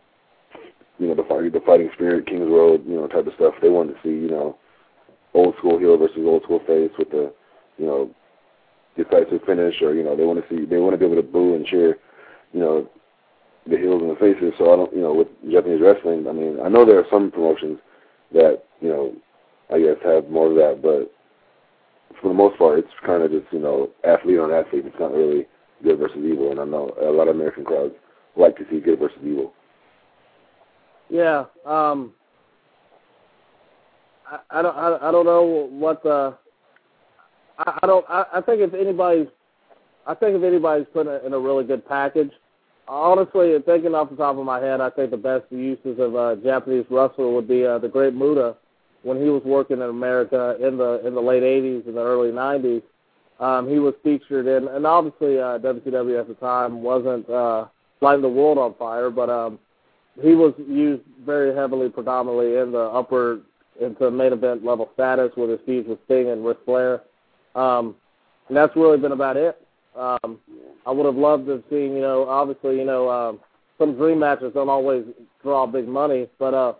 [1.00, 3.54] you know, the fighting the fighting spirit, King's Road, you know, type of stuff.
[3.62, 4.58] They want to see, you know,
[5.34, 7.32] old school heel versus old school face with the,
[7.78, 8.10] you know,
[8.98, 11.24] decisive finish or, you know, they want to see they want to be able to
[11.24, 11.98] boo and cheer,
[12.52, 12.90] you know,
[13.70, 14.54] the heels and the faces.
[14.58, 17.32] So I don't, you know, with Japanese wrestling, I mean, I know there are some
[17.32, 17.80] promotions
[18.34, 19.14] that, you know,
[19.74, 21.12] I guess have more of that, but
[22.22, 24.86] for the most part, it's kind of just, you know, athlete on athlete.
[24.86, 25.46] It's not really
[25.84, 27.94] good versus evil, and I know a lot of American crowds
[28.36, 29.54] like to see good versus evil.
[31.10, 32.14] Yeah, um,
[34.30, 36.36] I, I don't, I, I don't know what the.
[37.60, 38.06] I, I don't.
[38.10, 39.28] I, I think if anybody's,
[40.06, 42.32] I think if anybody's put in a really good package,
[42.88, 46.38] honestly, thinking off the top of my head, I think the best uses of a
[46.44, 48.56] Japanese wrestler would be uh, the Great Muta
[49.04, 52.32] when he was working in America in the in the late '80s and the early
[52.32, 52.82] '90s.
[53.40, 57.66] Um, he was featured in, and obviously uh, WCW at the time wasn't uh,
[58.02, 59.60] lighting the world on fire, but um,
[60.22, 63.42] he was used very heavily, predominantly in the upper
[63.80, 67.04] into main event level status with his feuds with Sting and Ric Flair.
[67.54, 67.96] Um,
[68.48, 69.67] and that's really been about it.
[69.98, 70.40] Um,
[70.86, 73.40] I would have loved to have seen, you know, obviously, you know, um,
[73.78, 75.04] some dream matches don't always
[75.42, 76.74] draw big money, but uh,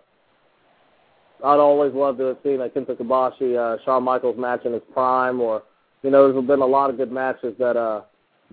[1.44, 4.82] I'd always love to have seen a Kenta Kobashi, uh, Shawn Michaels match in his
[4.92, 5.62] prime, or
[6.02, 8.02] you know, there's been a lot of good matches that uh,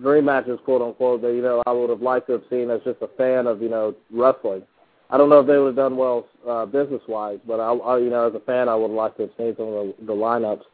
[0.00, 2.80] dream matches, quote unquote, that you know I would have liked to have seen as
[2.84, 4.62] just a fan of you know wrestling.
[5.10, 7.98] I don't know if they would have done well uh, business wise, but I, I,
[7.98, 9.94] you know, as a fan, I would have liked to have seen some of the,
[10.06, 10.64] the lineups.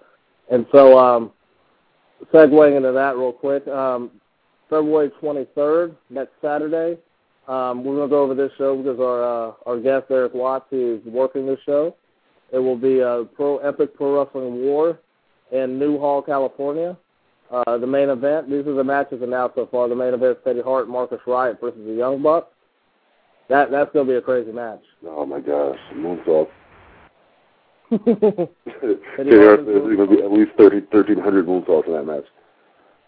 [0.51, 1.33] And so, um,
[2.33, 4.11] segueing into that real quick, um,
[4.69, 6.99] February 23rd, next Saturday,
[7.49, 10.73] um, we're going to go over this show because our uh, our guest Eric Watts
[10.73, 11.97] is working this show.
[12.53, 15.01] It will be a Pro Epic Pro Wrestling War
[15.51, 16.97] in Newhall, California.
[17.51, 19.89] Uh, the main event, these are the matches announced so far.
[19.89, 22.49] The main event is Teddy Hart, Marcus Wright versus the Young Bucks.
[23.49, 24.83] That that's gonna be a crazy match.
[25.05, 26.49] Oh my gosh, moonsault.
[27.93, 28.49] Teddy
[29.17, 32.05] Teddy Hart Hart says there's going to be at least 30, 1,300 moonsaults in that
[32.05, 32.25] match.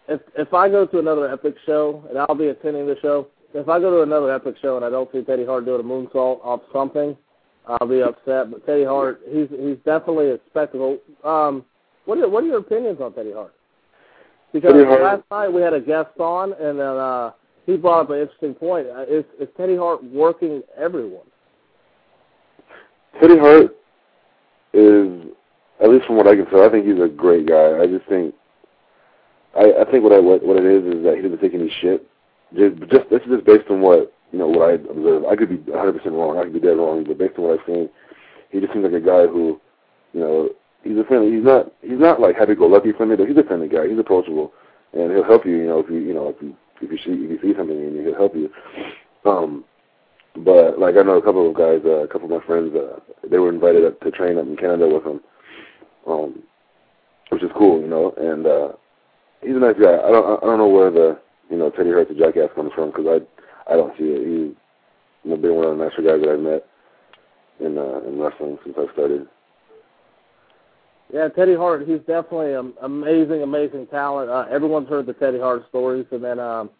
[0.09, 3.69] if if I go to another epic show and I'll be attending the show, if
[3.69, 6.45] I go to another epic show and I don't see Teddy Hart doing a moonsault
[6.45, 7.17] off something,
[7.67, 8.51] I'll be upset.
[8.51, 10.99] But Teddy Hart, he's he's definitely a spectacle.
[11.25, 11.65] Um,
[12.05, 13.55] what are what are your opinions on Teddy Hart?
[14.53, 17.31] Because Teddy Hart- last night we had a guest on, and then uh,
[17.65, 18.87] he brought up an interesting point.
[18.89, 21.27] Uh, Is is Teddy Hart working everyone?
[23.21, 23.75] Teddy Hart
[24.75, 25.33] is,
[25.83, 27.79] at least from what I can tell, I think he's a great guy.
[27.81, 28.35] I just think,
[29.57, 31.71] I, I think what I what, what it is is that he doesn't take any
[31.81, 32.07] shit.
[32.57, 35.25] Just just this is just based on what you know what I observe.
[35.25, 36.39] I could be 100 percent wrong.
[36.39, 37.89] I could be dead wrong, but based on what I've seen,
[38.51, 39.61] he just seems like a guy who,
[40.13, 40.51] you know,
[40.83, 41.35] he's a friendly.
[41.35, 43.89] He's not he's not like happy-go-lucky friendly, but he's a friendly guy.
[43.89, 44.53] He's approachable,
[44.93, 45.57] and he'll help you.
[45.57, 47.77] You know, if you you know if you if you see if you see something
[47.77, 48.51] in you, he'll help you.
[49.25, 49.65] Um,
[50.37, 52.99] but like I know a couple of guys, uh, a couple of my friends, uh,
[53.29, 55.21] they were invited up to train up in Canada with him,
[56.07, 56.43] um,
[57.29, 58.13] which is cool, you know.
[58.17, 58.73] And uh,
[59.43, 59.95] he's a nice guy.
[59.95, 61.21] I don't I don't know where the
[61.51, 64.19] you know Teddy Hart the Jackass comes from because I I don't see it.
[64.19, 64.57] He's
[65.23, 66.67] you know, been one of the nicer guys that I've met
[67.61, 69.29] in uh, in wrestling since I started.
[71.13, 74.31] Yeah, Teddy Hart, he's definitely an amazing, amazing talent.
[74.31, 76.71] Uh, everyone's heard the Teddy Hart stories, and then um,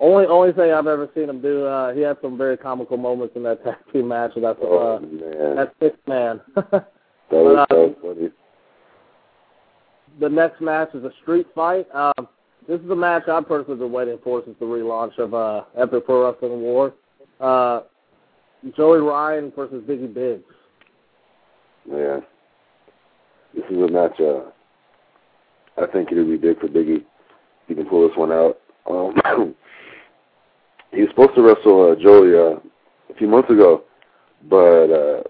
[0.00, 3.36] only only thing I've ever seen him do, uh, he had some very comical moments
[3.36, 4.32] in that tag team match.
[4.34, 6.40] And that's Oh uh, man, that sixth man.
[6.54, 6.86] that
[7.30, 8.30] was, but, uh, that funny.
[10.18, 11.86] the next match is a street fight.
[11.94, 12.28] Um,
[12.68, 16.06] this is a match I've personally been waiting for since the relaunch of uh, Epic
[16.06, 16.94] Pro Wrestling War.
[17.40, 17.80] Uh,
[18.76, 20.44] Joey Ryan versus Biggie Biggs.
[21.90, 22.20] Yeah.
[23.54, 24.50] This is a match uh
[25.80, 27.04] I think it'll be big for Biggie.
[27.66, 28.58] He can pull this one out.
[28.88, 29.14] Um
[30.92, 32.58] he was supposed to wrestle uh, Joey uh,
[33.10, 33.84] a few months ago,
[34.48, 35.22] but uh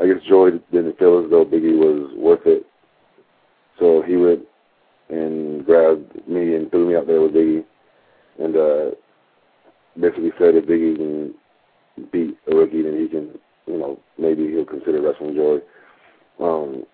[0.00, 2.66] I guess Joey didn't feel as though Biggie was worth it.
[3.78, 4.42] So he went
[5.08, 7.64] and grabbed me and threw me out there with Biggie
[8.38, 8.90] and uh
[9.98, 11.34] basically said if Biggie can
[12.12, 15.60] beat a rookie then he can you know, maybe he'll consider wrestling Joey.
[16.40, 16.84] Um,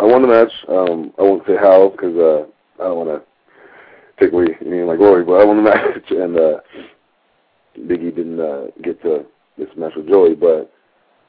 [0.00, 0.52] I won the match.
[0.68, 2.46] Um, I won't say how because uh,
[2.82, 3.27] I don't want to
[4.18, 6.60] take away any of my glory, but I won the match, and uh,
[7.78, 9.24] Biggie didn't uh, get to
[9.56, 10.34] this match with Joey.
[10.34, 10.72] But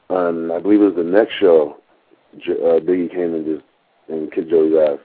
[0.08, 1.76] on I believe it was the next show,
[2.38, 3.64] jo- uh, Biggie came and just
[4.08, 4.98] and kicked Joey's ass,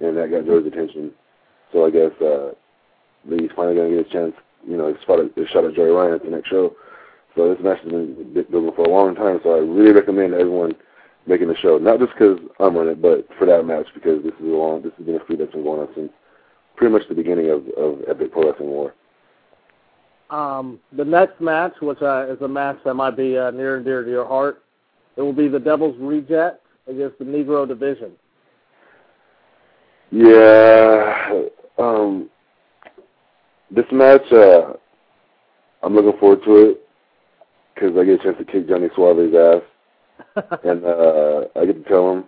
[0.00, 1.12] and that got Joey's attention.
[1.72, 2.52] So I guess uh,
[3.28, 4.34] Biggie's finally gonna get a chance.
[4.66, 6.74] You know, shot at, he shot at Joey Ryan at the next show.
[7.36, 9.40] So this match has been building for a long time.
[9.42, 10.74] So I really recommend everyone
[11.26, 14.34] making the show, not just because I'm on it, but for that match because this
[14.34, 16.12] is a long, this has been a feud that's been going on since
[16.76, 18.94] pretty much the beginning of, of Epic Pro Wrestling War.
[20.30, 23.84] Um, the next match, which uh, is a match that might be uh, near and
[23.84, 24.62] dear to your heart,
[25.16, 28.12] it will be the Devil's Reject against the Negro Division.
[30.10, 31.42] Yeah,
[31.78, 32.30] um,
[33.70, 34.74] this match, uh,
[35.82, 36.88] I'm looking forward to it
[37.74, 41.88] because I get a chance to kick Johnny Suave's ass, and uh, I get to
[41.88, 42.24] tell him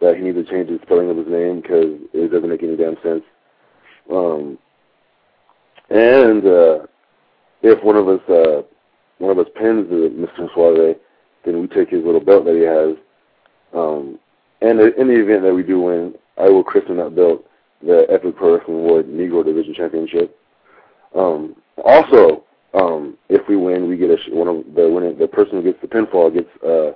[0.00, 2.76] that he needs to change the spelling of his name because it doesn't make any
[2.76, 3.22] damn sense.
[4.10, 4.58] Um,
[5.90, 6.86] and uh,
[7.62, 8.62] if one of us uh,
[9.18, 10.52] one of us pins Mr.
[10.54, 10.96] Suave,
[11.44, 12.96] then we take his little belt that he has.
[13.74, 14.18] Um,
[14.62, 17.44] and in the event that we do win, I will christen that belt
[17.82, 20.36] the Epic Pro Wrestling War Negro Division Championship.
[21.14, 22.44] Um, also,
[22.74, 25.62] um, if we win, we get a sh- one of the winning the person who
[25.62, 26.92] gets the pinfall gets uh,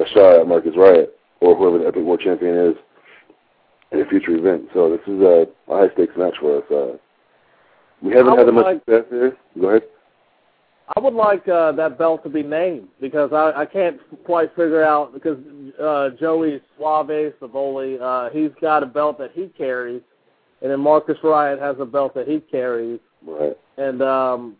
[0.00, 2.76] a shot at Marcus Riot or whoever the Epic World Champion is
[3.92, 4.68] in a future event.
[4.74, 6.64] So this is a, a high stakes match for us.
[6.70, 6.96] Uh,
[8.02, 9.36] we haven't had that much like- success here.
[9.60, 9.82] Go ahead.
[10.94, 14.82] I would like uh, that belt to be named because I, I can't quite figure
[14.82, 15.38] out because
[15.82, 20.02] uh, Joey Suave Savoli, uh, he's got a belt that he carries,
[20.60, 23.56] and then Marcus Riot has a belt that he carries, Right.
[23.78, 24.56] and um,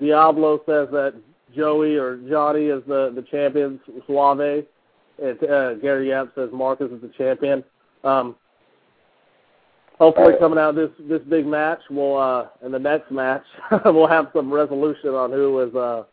[0.00, 1.14] Diablo says that
[1.54, 4.64] Joey or Johnny is the the champion, Suave,
[5.22, 7.62] and uh, Gary Yap says Marcus is the champion.
[8.02, 8.34] Um,
[10.02, 13.44] hopefully, coming out of this this big match, we'll uh, in the next match
[13.84, 16.04] we'll have some resolution on who is uh,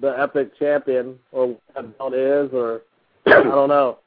[0.00, 2.82] the epic champion or what that belt is, or
[3.26, 3.98] I don't know.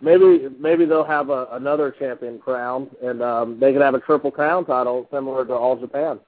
[0.00, 4.30] Maybe maybe they'll have a, another champion crowned, and um, they could have a triple
[4.30, 6.18] crown title similar to All Japan.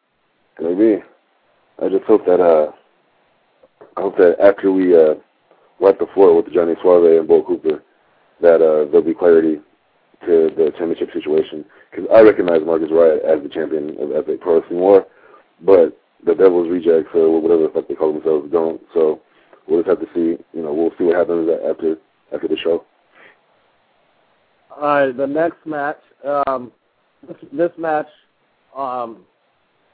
[0.61, 1.03] Maybe.
[1.82, 2.70] I just hope that uh,
[3.97, 5.14] I hope that after we uh,
[5.80, 7.82] wipe the floor with Johnny Suave and Bo Cooper,
[8.40, 9.61] that uh, there'll be clarity
[10.22, 11.64] to the championship situation.
[11.90, 15.06] Because I recognize Marcus Riot as the champion of Epic Pro Wrestling War,
[15.62, 18.80] but the Devil's Rejects or whatever the fuck they call themselves don't.
[18.94, 19.20] So
[19.66, 20.42] we'll just have to see.
[20.52, 21.96] You know, we'll see what happens after
[22.32, 22.84] after the show.
[24.70, 25.98] All right, the next match.
[26.24, 26.72] Um,
[27.26, 28.08] this, this match,
[28.76, 29.24] um,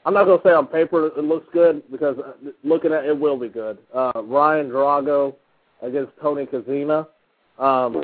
[0.05, 3.19] I'm not gonna say on paper it looks good because uh, looking at it, it
[3.19, 3.77] will be good.
[3.93, 5.35] Uh, Ryan Drago
[5.81, 7.07] against Tony Kozina.
[7.59, 8.03] Um,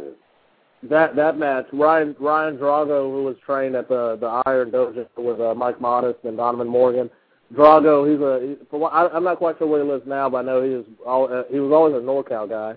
[0.84, 5.40] that that match, Ryan Ryan Drago, who was trained at the the Iron Dojo with
[5.42, 7.10] uh, Mike Modest and Donovan Morgan.
[7.54, 10.30] Drago, he's a he, for what, I, I'm not quite sure where he lives now,
[10.30, 12.76] but I know he was all, uh, he was always a NorCal guy,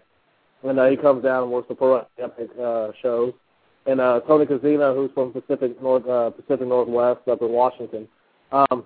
[0.69, 3.35] and uh, he comes down and works the pro epic uh, shows
[3.87, 8.09] and uh, Tony Kozina, who's from Pacific North uh, Pacific Northwest up in Washington.
[8.53, 8.85] Um,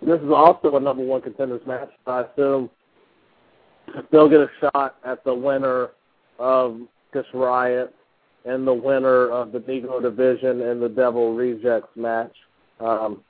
[0.00, 1.90] this is also a number one contenders match.
[2.06, 2.70] I assume
[4.10, 5.90] they'll get a shot at the winner
[6.38, 6.80] of
[7.12, 7.94] this riot
[8.44, 12.34] and the winner of the Negro Division and the Devil Rejects match.
[12.80, 13.22] Um,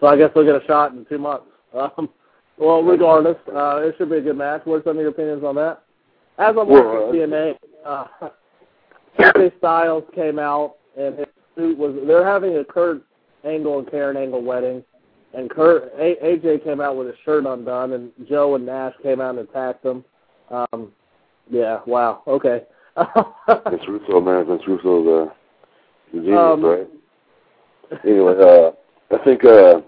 [0.00, 1.46] so I guess we'll get a shot in two months.
[1.74, 2.08] Um,
[2.56, 4.60] well, regardless, uh, it should be a good match.
[4.62, 5.82] What are some of your opinions on that?
[6.38, 8.04] As I'm watching TNA, uh,
[9.18, 11.96] AJ Styles came out and his suit was.
[12.06, 13.02] They're having a Kurt
[13.44, 14.84] Angle and Karen Angle wedding,
[15.36, 19.20] and Kurt a- AJ came out with his shirt undone, and Joe and Nash came
[19.20, 20.04] out and attacked him.
[20.50, 20.92] Um,
[21.50, 22.62] yeah, wow, okay.
[22.96, 25.34] Vince Russo, man, Vince Russo's uh,
[26.12, 26.88] the genius, Um, right?
[28.04, 28.70] Anyway, uh,
[29.14, 29.80] I think uh,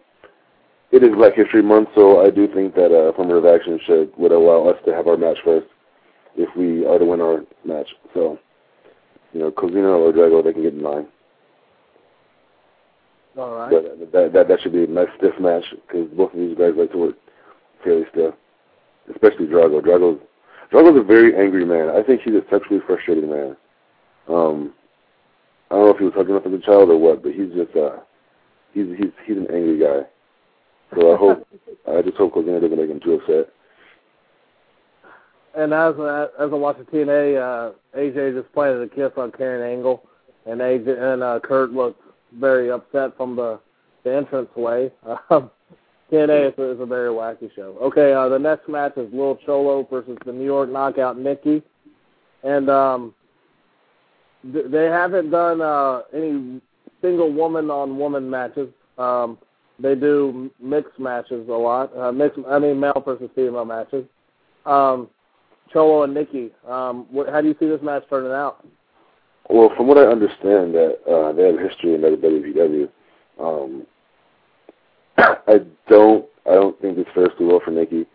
[0.91, 4.33] it is Black History Month, so I do think that uh, affirmative action should would
[4.33, 5.67] allow us to have our match first
[6.37, 7.89] if we are to win our match.
[8.13, 8.39] So,
[9.33, 11.07] you know, Kozina or Drago, they can get in line.
[13.39, 13.71] All right.
[13.71, 16.73] But that that that should be a nice stiff match because both of these guys
[16.77, 17.17] like to work
[17.85, 18.35] fairly stiff,
[19.11, 19.81] especially Drago.
[19.83, 20.21] Drago's
[20.71, 21.91] Drago's a very angry man.
[21.91, 23.57] I think he's a sexually frustrated man.
[24.29, 24.75] Um,
[25.71, 27.53] I don't know if he was hooking up as a child or what, but he's
[27.55, 27.99] just uh,
[28.73, 30.03] he's he's he's an angry guy.
[30.95, 31.49] So I hope
[31.89, 33.53] I just hope Kozina doesn't make him too upset.
[35.57, 39.69] And as uh, as I'm watching TNA, uh, AJ just planted a kiss on Karen
[39.69, 40.03] Angle,
[40.45, 42.03] and AJ and uh, Kurt looked
[42.39, 43.59] very upset from the
[44.05, 44.93] the entrance way.
[45.31, 45.51] Um,
[46.11, 47.77] TNA is a, is a very wacky show.
[47.83, 51.63] Okay, uh, the next match is Lil Cholo versus the New York Knockout Nikki,
[52.45, 53.15] and um,
[54.53, 56.61] th- they haven't done uh, any
[57.03, 58.69] single woman on woman matches.
[58.99, 59.39] Um,
[59.79, 61.97] they do mixed matches a lot.
[61.97, 64.05] Uh, mixed, I mean, male versus female matches.
[64.65, 65.09] Um,
[65.73, 66.51] Cholo and Nikki.
[66.69, 68.65] Um, what, how do you see this match turning out?
[69.51, 72.89] Well, from what I understand, that uh, they have history in WWW.
[73.41, 73.87] Um,
[75.19, 78.07] I don't, I don't think this fares too well for Nikki.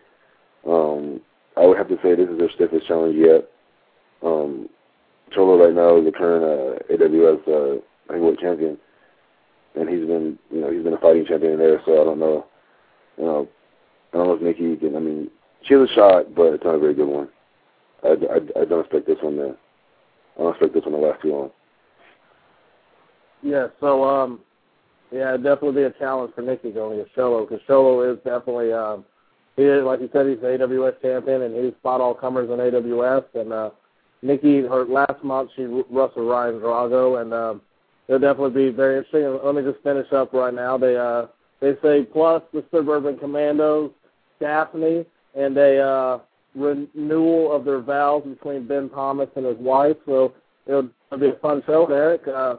[0.66, 1.20] Um,
[1.56, 3.48] I would have to say this is their stiffest challenge yet.
[4.22, 4.68] Um,
[5.32, 8.78] Cholo right now is the current uh, AWS uh, heavyweight champion,
[9.74, 11.80] and he's been, you know, he's been a fighting champion there.
[11.84, 12.46] So I don't know,
[13.18, 13.48] you know,
[14.12, 14.96] I don't know if Nikki can.
[14.96, 15.30] I mean,
[15.64, 17.28] she has a shot, but it's not a very good one.
[18.04, 19.56] I, I, I don't expect this one to.
[20.36, 21.50] I don't expect this one to last too long.
[23.42, 24.40] Yeah, so um,
[25.12, 29.04] yeah, definitely be a challenge for Nikki going against Cholo because Cholo is definitely um,
[29.56, 32.56] he is like you said he's the AWS champion and he's fought all comers in
[32.56, 33.70] AWS and uh,
[34.22, 37.60] Nikki her last month she wrestled Ryan Drago and um,
[38.08, 39.38] it'll definitely be very interesting.
[39.44, 40.78] Let me just finish up right now.
[40.78, 41.26] They uh
[41.60, 43.92] they say plus the Suburban Commandos,
[44.40, 45.06] Daphne,
[45.36, 46.18] and a uh,
[46.56, 49.96] renewal of their vows between Ben Thomas and his wife.
[50.04, 50.34] So
[50.66, 52.26] it'll, it'll be a fun show, Eric.
[52.26, 52.56] Uh,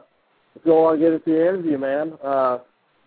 [0.56, 2.58] if you want to get into your interview, man, uh,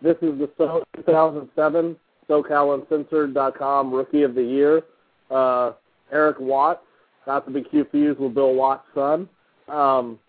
[0.02, 1.96] this is the so- 2007
[2.30, 4.84] SoCalUncensored.com Rookie of the Year.
[5.32, 5.74] Uh,
[6.12, 6.82] Eric Watts,
[7.26, 9.28] not to be confused with Bill Watts' son.
[9.68, 10.20] Um,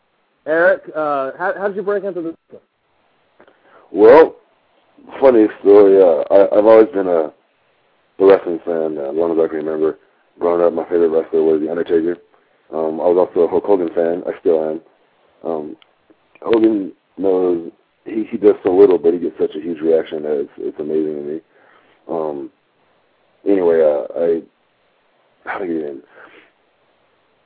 [0.46, 2.60] Eric, uh, how, how did you break into this?
[3.92, 4.36] Well,
[5.20, 6.00] funny story.
[6.00, 7.32] Uh, I, I've always been a,
[8.18, 9.98] a wrestling fan, uh, as long as I can remember.
[10.38, 12.16] Growing up, my favorite wrestler was The Undertaker.
[12.72, 14.22] Um, I was also a Hulk Hogan fan.
[14.26, 14.80] I still am.
[15.48, 15.76] Um,
[16.42, 17.70] Hogan knows
[18.04, 20.80] he he does so little, but he gets such a huge reaction that it's it's
[20.80, 21.40] amazing to me.
[22.08, 22.50] Um,
[23.46, 24.42] anyway, uh, I
[25.44, 26.02] how to get in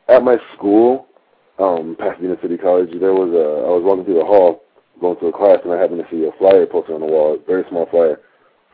[0.08, 1.06] at my school,
[1.58, 2.90] um, Pasadena City College.
[2.98, 4.62] There was a I was walking through the hall
[5.00, 7.34] going to a class, and I happened to see a flyer posted on the wall,
[7.34, 8.20] a very small flyer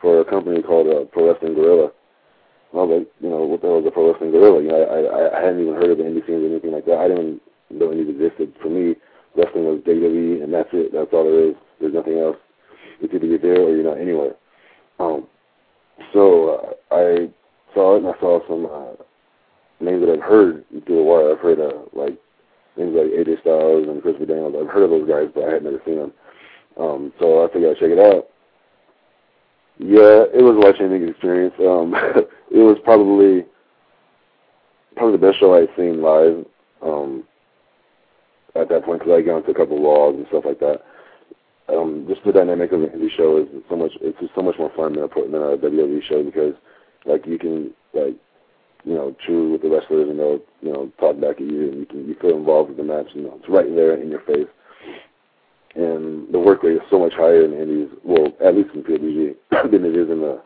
[0.01, 1.91] for a company called uh, Pro Wrestling Guerrilla.
[2.71, 4.61] And I was like, you know, what the hell is a Pro Wrestling Guerrilla?
[4.61, 6.85] You know, I, I I hadn't even heard of the indie scenes or anything like
[6.85, 6.99] that.
[6.99, 8.53] I didn't know any existed.
[8.61, 8.95] For me,
[9.35, 10.91] wrestling was WWE, and that's it.
[10.93, 11.55] That's all there is.
[11.79, 12.37] There's nothing else.
[13.01, 14.35] It's either you're there or you're not anywhere.
[14.99, 15.27] Um,
[16.13, 17.29] so uh, I
[17.73, 19.03] saw it, and I saw some uh,
[19.79, 21.31] names that I've heard through the wire.
[21.31, 22.17] I've heard uh, like
[22.77, 24.55] names like AJ Styles and Chris Daniels.
[24.59, 26.13] I've heard of those guys, but I had never seen them.
[26.77, 28.27] Um, so I figured I'd check it out.
[29.79, 31.53] Yeah, it was a life-changing experience.
[31.59, 31.93] Um,
[32.51, 33.45] it was probably
[34.95, 36.45] probably the best show I'd seen live
[36.81, 37.23] um,
[38.59, 40.81] at that point because I got into a couple of laws and stuff like that.
[41.69, 43.91] Um, just the dynamic of an indie show is so much.
[44.01, 46.53] It's just so much more fun than a than a WWE show because
[47.05, 48.15] like you can like
[48.83, 51.79] you know chew with the wrestlers and they'll you know talk back at you and
[51.79, 54.47] you can you feel involved with the match and it's right there in your face.
[55.75, 58.83] And the work rate is so much higher in the indies, well, at least in
[58.83, 59.35] PWG,
[59.71, 60.41] than it is in the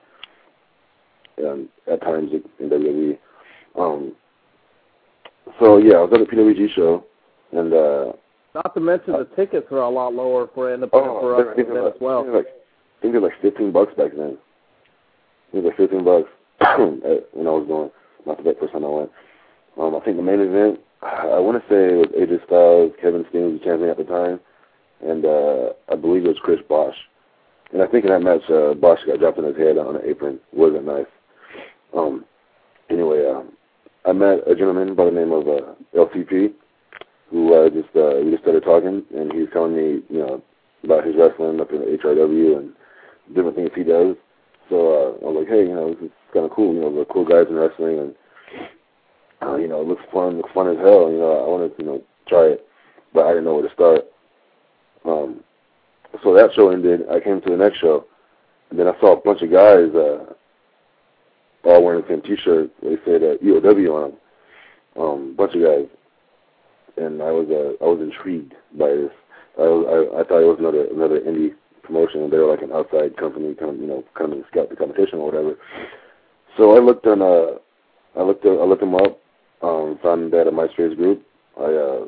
[1.48, 3.18] um, at times in WWE.
[3.80, 4.14] Um,
[5.60, 7.06] so yeah, I was at a PWG show,
[7.54, 8.14] and uh,
[8.56, 11.88] Not to mention the tickets are a lot lower for independent oh, for us they're
[11.88, 12.22] as well.
[12.22, 14.38] I think like, I think they're like fifteen bucks back then.
[14.38, 16.30] I think they're fifteen bucks
[16.60, 17.92] when I was going.
[18.26, 19.12] Not the first time I went.
[19.80, 23.26] Um, I think the main event, I want to say it was AJ Styles, Kevin
[23.30, 24.40] Steen was the champion at the time,
[25.02, 26.96] and uh, I believe it was Chris Bosh.
[27.74, 30.04] And I think in that match, uh, Bosh got dropped on his head on an
[30.06, 30.40] apron.
[30.54, 31.08] Wasn't nice.
[31.98, 32.24] Um,
[32.90, 33.52] anyway, um,
[34.06, 36.54] I met a gentleman by the name of uh, LTP,
[37.34, 40.42] who uh, just uh, we just started talking, and he was telling me, you know,
[40.84, 42.74] about his wrestling up in HRW and
[43.34, 44.16] different things he does.
[44.70, 46.76] So uh, I was like, hey, you know, this is kind of cool.
[46.76, 48.16] You know, the cool guys in wrestling, and
[49.42, 50.38] uh, you know, it looks fun.
[50.38, 51.12] Looks fun as hell.
[51.12, 52.68] You know, I wanted to, you know, try it,
[53.16, 54.06] but I didn't know where to start.
[55.06, 55.44] Um,
[56.24, 57.02] so that show ended.
[57.10, 58.06] I came to the next show,
[58.70, 60.34] and then I saw a bunch of guys uh,
[61.66, 62.70] all wearing the same T-shirt.
[62.84, 64.20] They said uh, EOW on them.
[64.96, 65.88] Um, bunch of guys,
[66.98, 69.12] and I was uh, I was intrigued by this.
[69.58, 72.72] I, I I thought it was another another indie promotion, and they were like an
[72.72, 75.56] outside company, kind of you know, kind of scout the competition or whatever.
[76.58, 77.58] So I looked on uh,
[78.20, 79.20] I looked I looked them up,
[79.62, 81.26] um, found that at MySpace group.
[81.60, 82.06] I uh,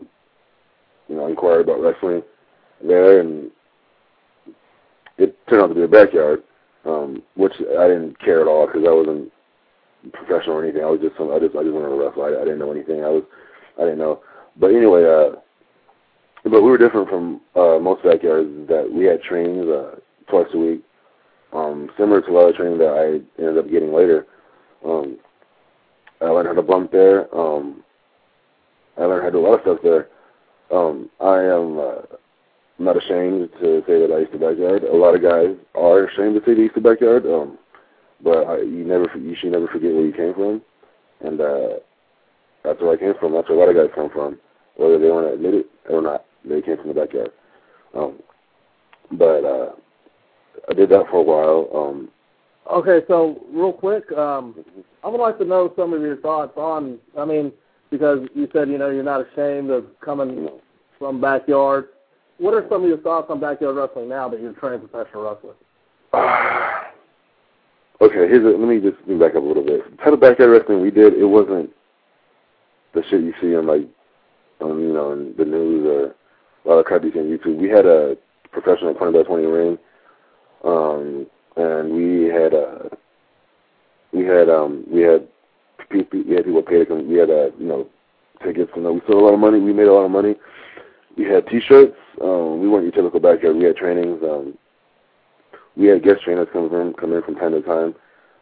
[1.07, 2.23] you know inquired about wrestling
[2.83, 3.51] there, and
[5.17, 6.43] it turned out to be a backyard,
[6.86, 9.31] um, which I didn't care at all because I wasn't
[10.13, 10.83] professional or anything.
[10.83, 12.23] I was just some I just I just wanted to wrestle.
[12.23, 13.03] I, I didn't know anything.
[13.03, 13.23] I was
[13.79, 14.21] I didn't know.
[14.59, 15.35] But anyway, uh,
[16.43, 19.95] but we were different from uh, most backyards that we had trainings uh,
[20.29, 20.81] twice a week,
[21.53, 24.27] um, similar to a lot of training that I ended up getting later.
[24.85, 25.17] Um,
[26.21, 27.33] I learned how to bump there.
[27.35, 27.83] Um,
[28.97, 30.07] I learned how to do a lot of stuff there.
[30.71, 32.15] Um, I am uh,
[32.79, 34.83] not ashamed to say that I used to backyard.
[34.83, 37.57] A lot of guys are ashamed to say they used to backyard, um,
[38.23, 40.61] but I, you never you should never forget where you came from,
[41.21, 41.69] and uh,
[42.63, 43.33] that's where I came from.
[43.33, 44.39] That's where a lot of guys come from,
[44.78, 46.26] whether they want to admit it or not.
[46.43, 47.32] They came from the backyard.
[47.93, 48.19] Um,
[49.11, 49.71] but uh,
[50.69, 51.69] I did that for a while.
[51.73, 52.09] Um,
[52.71, 54.65] Okay, so real quick, um,
[55.03, 56.97] I would like to know some of your thoughts on.
[57.17, 57.51] I mean,
[57.91, 60.49] because you said you know you're not ashamed of coming
[60.97, 61.89] from backyard.
[62.39, 65.23] What are some of your thoughts on backyard wrestling now that you're a trained professional
[65.23, 65.53] wrestler?
[68.01, 69.89] okay, here's a, let me just back up a little bit.
[69.91, 71.69] The type of backyard wrestling we did, it wasn't
[72.95, 73.88] the shit you see on like,
[74.61, 76.15] on you know, in the news or
[76.65, 77.57] a lot of crap you see on YouTube.
[77.57, 78.17] We had a
[78.51, 79.77] professional 20 by 20 ring,
[80.63, 81.27] um,
[81.57, 82.89] and we had uh,
[84.11, 85.27] we had um, we had
[85.89, 87.07] people, we had people pay to come.
[87.07, 87.87] We had uh, you know
[88.43, 88.71] tickets.
[88.75, 89.59] You know, we sold a lot of money.
[89.59, 90.35] We made a lot of money.
[91.17, 91.95] We had T-shirts.
[92.21, 93.55] Um, we weren't your typical backyard.
[93.55, 94.21] We had trainings.
[94.23, 94.57] Um,
[95.77, 97.95] we had guest trainers come in, come in from time to time.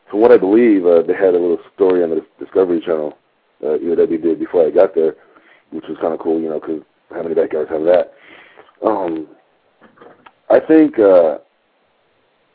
[0.10, 3.18] From what I believe, uh, they had a little story on the Discovery Channel
[3.64, 5.16] uh, EOW did before I got there,
[5.74, 8.14] which was kind of cool, you know, because how many backyards have that?
[8.86, 9.28] Um,
[10.50, 11.40] I think uh,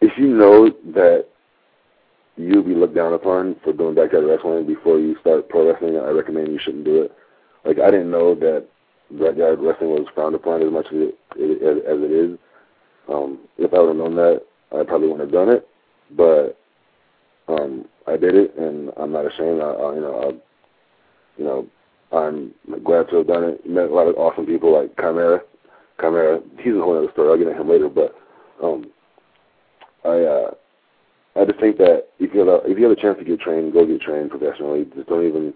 [0.00, 1.26] if you know that
[2.36, 6.10] you'll be looked down upon for doing backyard wrestling before you start pro wrestling, I
[6.10, 7.12] recommend you shouldn't do it.
[7.64, 8.66] Like I didn't know that
[9.10, 12.38] backyard wrestling was frowned upon as much as it, as, as it is.
[13.08, 15.66] Um, if I would have known that, I probably wouldn't have done it.
[16.16, 16.58] But
[17.48, 19.60] um, I did it, and I'm not ashamed.
[19.60, 20.26] I, I you know, I,
[21.38, 21.66] you know,
[22.12, 22.54] I'm
[22.84, 23.68] glad to have done it.
[23.68, 25.40] Met a lot of awesome people like Chimera.
[26.00, 27.30] Chimera, he's a whole other story.
[27.30, 27.88] I'll get into him later.
[27.88, 28.14] But
[28.62, 28.86] um,
[30.04, 30.50] I uh,
[31.36, 33.40] I just think that if you have a, if you have a chance to get
[33.40, 34.86] trained, go get trained professionally.
[34.94, 35.52] Just don't even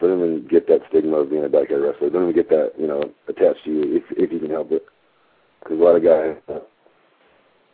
[0.00, 2.10] don't even get that stigma of being a backyard wrestler.
[2.10, 4.84] Don't even get that you know attached to you if if you can help it.
[5.62, 6.36] Because a lot of guys,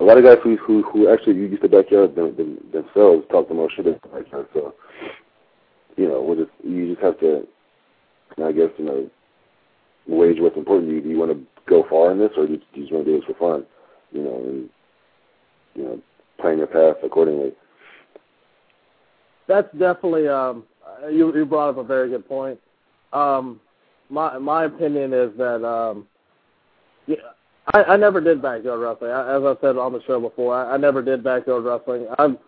[0.00, 3.48] a lot of guys who who who actually use the backyard them, them, themselves talk
[3.48, 4.48] the most shit about backyard.
[4.52, 4.74] So
[5.96, 7.46] you know, we'll just you just have to,
[8.38, 9.10] I guess you know,
[10.06, 10.88] wage what's important.
[10.88, 12.82] Do you, do you want to go far in this, or do you, do you
[12.82, 13.66] just want to do this for fun?
[14.12, 14.70] You know, and
[15.74, 16.00] you know,
[16.40, 17.52] plan your path accordingly.
[19.48, 20.64] That's definitely um,
[21.10, 21.34] you.
[21.34, 22.58] You brought up a very good point.
[23.12, 23.60] Um,
[24.10, 26.06] my my opinion is that um,
[27.06, 27.16] yeah,
[27.72, 29.10] I, I never did backyard wrestling.
[29.10, 32.06] I, as I said on the show before, I, I never did backyard wrestling.
[32.18, 32.38] I'm,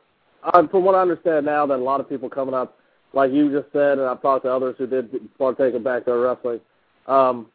[0.42, 2.78] I'm from what I understand now that a lot of people coming up,
[3.14, 6.60] like you just said, and I've talked to others who did partake in backyard wrestling.
[7.06, 7.46] Um,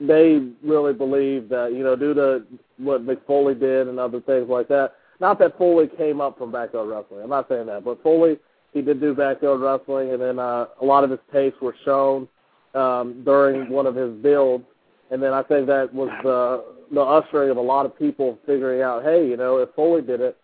[0.00, 2.42] they really believe that you know due to
[2.78, 4.92] what Mick Foley did and other things like that.
[5.18, 7.22] Not that Foley came up from backyard wrestling.
[7.22, 8.36] I'm not saying that, but Foley
[8.76, 12.28] he did do backyard wrestling, and then uh, a lot of his tapes were shown
[12.74, 14.64] um, during one of his builds,
[15.10, 18.82] and then I think that was the the ushering of a lot of people figuring
[18.82, 20.36] out, hey, you know, if Foley did it,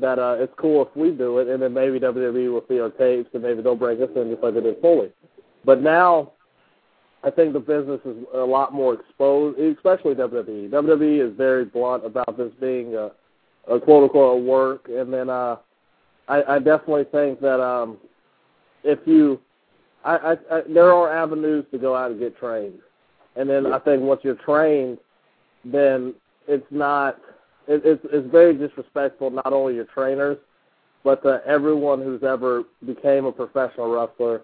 [0.00, 2.90] that uh, it's cool if we do it, and then maybe WWE will see our
[2.90, 5.10] tapes, and maybe they'll break us in just like they did Foley.
[5.64, 6.32] But now
[7.24, 10.68] I think the business is a lot more exposed, especially WWE.
[10.68, 13.12] WWE is very blunt about this being a,
[13.72, 15.56] a quote unquote a work, and then uh,
[16.28, 17.96] I, I definitely think that um,
[18.82, 19.40] if you,
[20.04, 22.80] I, I, I, there are avenues to go out and get trained,
[23.36, 24.98] and then I think once you're trained,
[25.64, 26.14] then
[26.46, 27.18] it's not,
[27.68, 30.38] it, it's it's very disrespectful not only your trainers,
[31.02, 34.42] but to everyone who's ever became a professional wrestler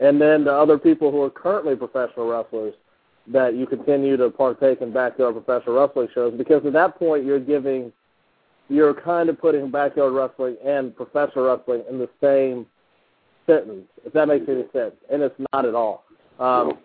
[0.00, 2.74] and then the other people who are currently professional wrestlers
[3.28, 7.40] that you continue to partake in backyard professional wrestling shows because at that point you're
[7.40, 7.92] giving,
[8.68, 12.66] you're kind of putting backyard wrestling and professional wrestling in the same
[13.46, 16.04] sentence, if that makes any sense, and it's not at all.
[16.38, 16.78] Um,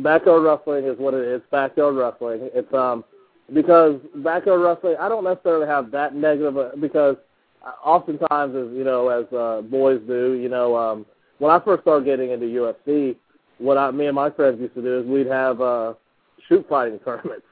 [0.00, 1.40] backyard wrestling is what it is.
[1.50, 2.50] Backyard wrestling.
[2.52, 3.04] It's um
[3.52, 4.96] because backyard wrestling.
[5.00, 7.16] I don't necessarily have that negative uh, because
[7.84, 11.06] oftentimes, as you know, as uh, boys do, you know, um,
[11.38, 13.16] when I first started getting into UFC,
[13.58, 15.94] what I, me and my friends used to do is we'd have uh,
[16.48, 17.44] shoot fighting tournaments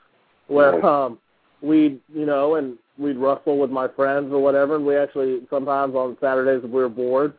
[0.47, 1.19] where um,
[1.61, 5.95] we'd, you know, and we'd wrestle with my friends or whatever, and we actually sometimes
[5.95, 7.35] on Saturdays if we were bored,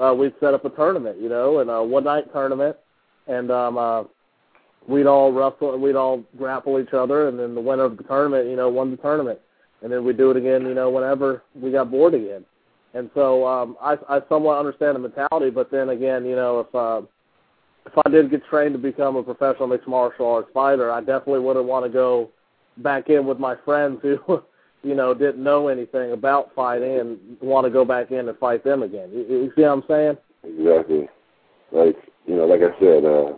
[0.00, 2.76] uh, we'd set up a tournament, you know, and a one night tournament,
[3.26, 4.04] and um, uh,
[4.88, 8.48] we'd all wrestle, we'd all grapple each other, and then the winner of the tournament,
[8.48, 9.38] you know, won the tournament,
[9.82, 12.44] and then we'd do it again, you know, whenever we got bored again.
[12.94, 16.74] And so um, I, I somewhat understand the mentality, but then again, you know, if
[16.74, 17.02] uh,
[17.86, 21.40] if I did get trained to become a professional mixed martial arts fighter, I definitely
[21.40, 22.30] wouldn't want to go
[22.78, 24.18] back in with my friends who,
[24.82, 28.64] you know, didn't know anything about fighting and want to go back in and fight
[28.64, 29.10] them again.
[29.12, 30.16] You, you see what I'm saying?
[30.44, 31.08] Exactly.
[31.72, 31.96] Like
[32.26, 33.36] you know, like I said, uh,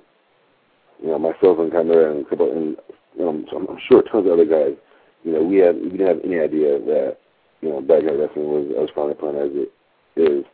[1.03, 2.77] you know, myself and Chimera and a couple, and
[3.17, 4.77] you know, I'm, I'm sure tons of other guys.
[5.25, 7.19] You know, we had we didn't have any idea that
[7.61, 9.73] you know backyard wrestling was as frowned upon as it
[10.17, 10.45] is.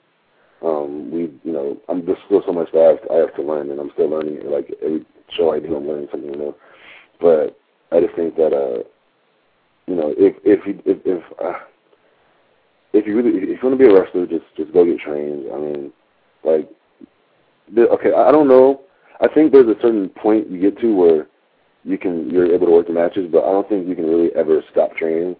[0.62, 3.34] Um, we, you know, I'm there's still so much that I have, to, I have
[3.36, 4.40] to learn, and I'm still learning.
[4.48, 5.04] Like every
[5.36, 6.54] show I do, I'm learning something new.
[7.20, 7.58] But
[7.90, 8.82] I just think that, uh,
[9.86, 11.58] you know, if if you if if, uh,
[12.92, 15.46] if you really if you want to be a wrestler, just just go get trained.
[15.52, 15.92] I mean,
[16.44, 16.70] like,
[17.76, 18.82] okay, I don't know.
[19.20, 21.26] I think there's a certain point you get to where
[21.84, 24.30] you can you're able to work the matches, but I don't think you can really
[24.34, 25.36] ever stop training.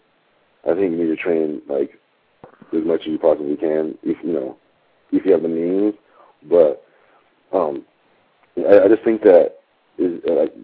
[0.64, 1.98] I think you need to train like
[2.72, 4.56] as much as you possibly can, if you know,
[5.10, 5.94] if you have the means.
[6.48, 6.84] But
[7.52, 7.84] um,
[8.56, 9.56] I, I just think that
[9.98, 10.54] is uh, like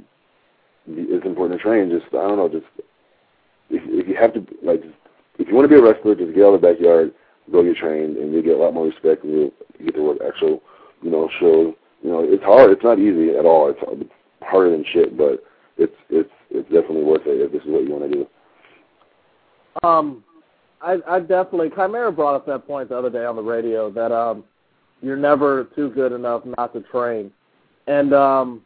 [0.89, 1.91] it's important to train.
[1.91, 2.67] Just I don't know, just
[3.71, 4.83] if if you have to like,
[5.39, 7.13] if you want to be a wrestler, just get out of the backyard,
[7.53, 9.53] go get trained, and you'll get a lot more respect, and you'll
[9.85, 10.63] get to work actual,
[11.03, 11.75] you know, shows.
[12.03, 12.71] You know, it's hard.
[12.71, 13.71] It's not easy at all.
[13.71, 14.11] It's, it's
[14.43, 15.43] harder than shit, but
[15.77, 19.87] it's it's it's definitely worth it if this is what you want to do.
[19.87, 20.25] Um,
[20.81, 24.13] I, I definitely Chimera brought up that point the other day on the radio that
[24.13, 24.45] um,
[25.03, 27.31] you're never too good enough not to train,
[27.87, 28.63] and um,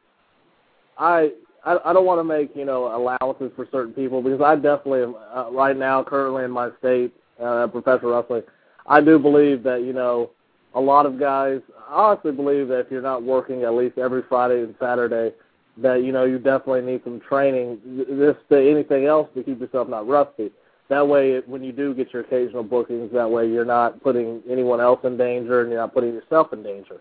[0.99, 1.33] I
[1.65, 5.03] I, I don't want to make you know allowances for certain people because I definitely
[5.03, 8.43] am uh, right now currently in my state uh, professional wrestling.
[8.87, 10.31] I do believe that you know
[10.75, 11.61] a lot of guys.
[11.93, 15.35] Honestly believe that if you're not working at least every Friday and Saturday,
[15.77, 17.79] that you know you definitely need some training.
[17.85, 20.51] This to anything else to keep yourself not rusty.
[20.89, 24.81] That way, when you do get your occasional bookings, that way you're not putting anyone
[24.81, 27.01] else in danger and you're not putting yourself in danger.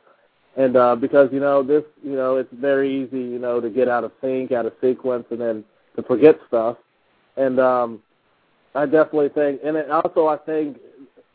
[0.57, 3.88] And uh, because you know this, you know it's very easy, you know, to get
[3.88, 5.63] out of sync, out of sequence, and then
[5.95, 6.77] to forget stuff.
[7.38, 8.01] And um,
[8.76, 10.77] I definitely think, and it also I think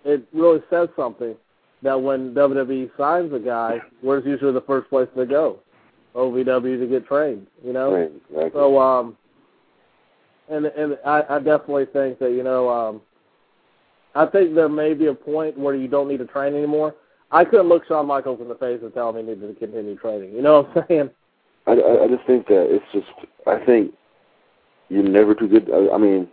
[0.05, 1.35] it really says something
[1.83, 5.61] that when WWE signs a guy, where's usually the first place they go?
[6.15, 7.95] OVW to get trained, you know.
[7.95, 8.51] Right, exactly.
[8.55, 9.17] So um,
[10.49, 13.01] and and I, I definitely think that you know um,
[14.15, 16.95] I think there may be a point where you don't need to train anymore.
[17.31, 19.97] I couldn't look Shawn Michaels in the face and tell him he needed to continue
[19.97, 20.33] training.
[20.33, 21.11] You know what I'm saying?
[21.67, 23.29] I, I, I just think that it's just.
[23.47, 23.93] I think
[24.89, 25.71] you're never too good.
[25.71, 26.29] I, I mean,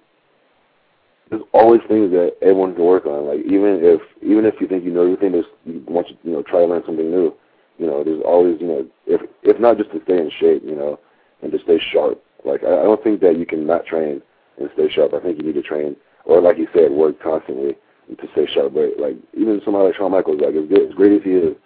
[1.34, 3.26] there's always things that everyone can work on.
[3.26, 6.32] Like even if even if you think you know everything, there's you want you you
[6.32, 7.34] know try to learn something new.
[7.80, 10.76] You know, there's always you know if if not just to stay in shape, you
[10.76, 11.00] know,
[11.42, 12.22] and to stay sharp.
[12.46, 14.22] Like I, I don't think that you can not train
[14.60, 15.14] and stay sharp.
[15.14, 15.96] I think you need to train,
[16.26, 17.74] or like you said, work constantly
[18.14, 18.76] to stay sharp.
[18.76, 21.58] But like even somebody like Shawn Michaels, like as good as great as he is,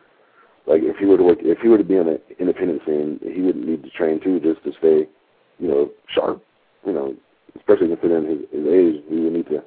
[0.64, 3.20] like if he were to work, if he were to be on an independent scene,
[3.20, 5.12] he would need to train too, just to stay,
[5.60, 6.42] you know, sharp.
[6.86, 7.16] You know,
[7.56, 9.64] especially considering his, his age, he would need to,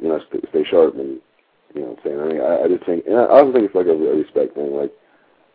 [0.00, 1.20] you know, st- stay sharp and,
[1.74, 2.20] you know, what I'm saying.
[2.20, 4.54] I mean, I, I just think, and I also think it's like a, a respect
[4.54, 4.72] thing.
[4.74, 4.92] Like,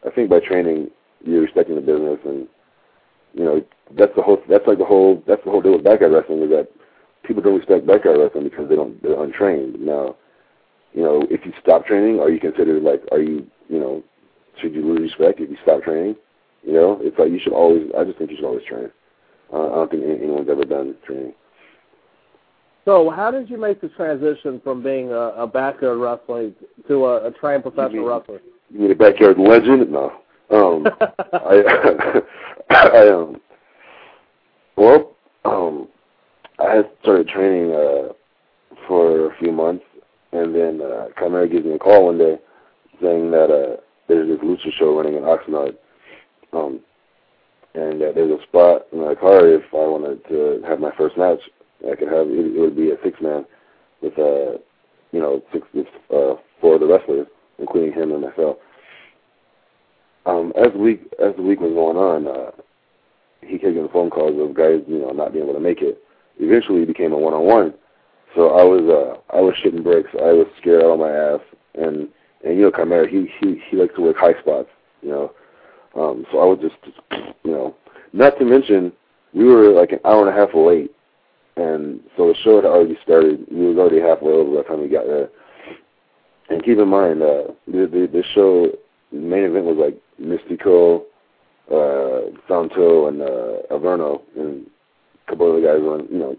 [0.06, 0.90] I think by training,
[1.24, 2.48] you're respecting the business, and
[3.34, 3.62] you know,
[3.98, 4.42] that's the whole.
[4.50, 5.24] That's like the whole.
[5.28, 6.68] That's the whole deal with backyard wrestling is that
[7.24, 9.02] people don't respect backyard wrestling because they don't.
[9.02, 9.80] They're untrained.
[9.80, 10.16] Now,
[10.94, 14.04] you know, if you stop training, are you considered like, are you, you know,
[14.60, 16.16] should you lose respect if you stop training?
[16.64, 17.90] You know, it's like you should always.
[17.98, 18.92] I just think you should always train.
[19.54, 21.34] Uh, I don't think anyone's ever done training.
[22.86, 26.52] So, how did you make the transition from being a, a backyard wrestler
[26.88, 28.41] to a, a trained professional mean- wrestler?
[28.70, 29.91] You mean a backyard legend?
[29.91, 30.14] No.
[30.49, 30.88] Um,
[31.34, 32.22] I,
[32.70, 33.41] I um,
[34.78, 35.88] well, um,
[36.60, 38.14] I had started training uh,
[38.88, 39.84] for a few months,
[40.32, 42.38] and then uh, Chimera gives me a call one day
[43.02, 45.76] saying that uh, there's this lucha show running in Oxnard.
[46.53, 46.80] Um,
[47.74, 51.18] and uh, there's a spot in my car if I wanted to have my first
[51.18, 51.40] match.
[51.90, 53.45] I could have it, it would be a six man
[54.02, 54.58] with uh
[55.12, 57.28] you know six with uh four of the wrestlers,
[57.60, 58.58] including him and myself.
[60.26, 62.52] Um, as the week as the week was going on, uh,
[63.41, 66.02] he kept getting phone calls of guys you know not being able to make it.
[66.40, 67.74] Eventually, it became a one on one.
[68.36, 70.10] So I was uh I was shitting bricks.
[70.14, 71.41] I was scared out of my ass,
[71.76, 72.08] and
[72.44, 74.70] and you know Chimera he he he likes to work high spots,
[75.02, 75.34] you know.
[75.95, 76.76] Um, so I would just,
[77.44, 77.76] you know,
[78.14, 78.94] not to mention
[79.34, 80.91] we were like an hour and a half late,
[81.57, 83.45] and so the show had already started.
[83.52, 85.30] We was already halfway over by the time we got there.
[86.49, 88.68] And keep in mind, uh, the the, the show
[89.11, 91.03] main event was like Mystico,
[91.72, 94.65] uh, Santo, and uh, Averno, and
[95.28, 96.38] a couple other guys on, you know,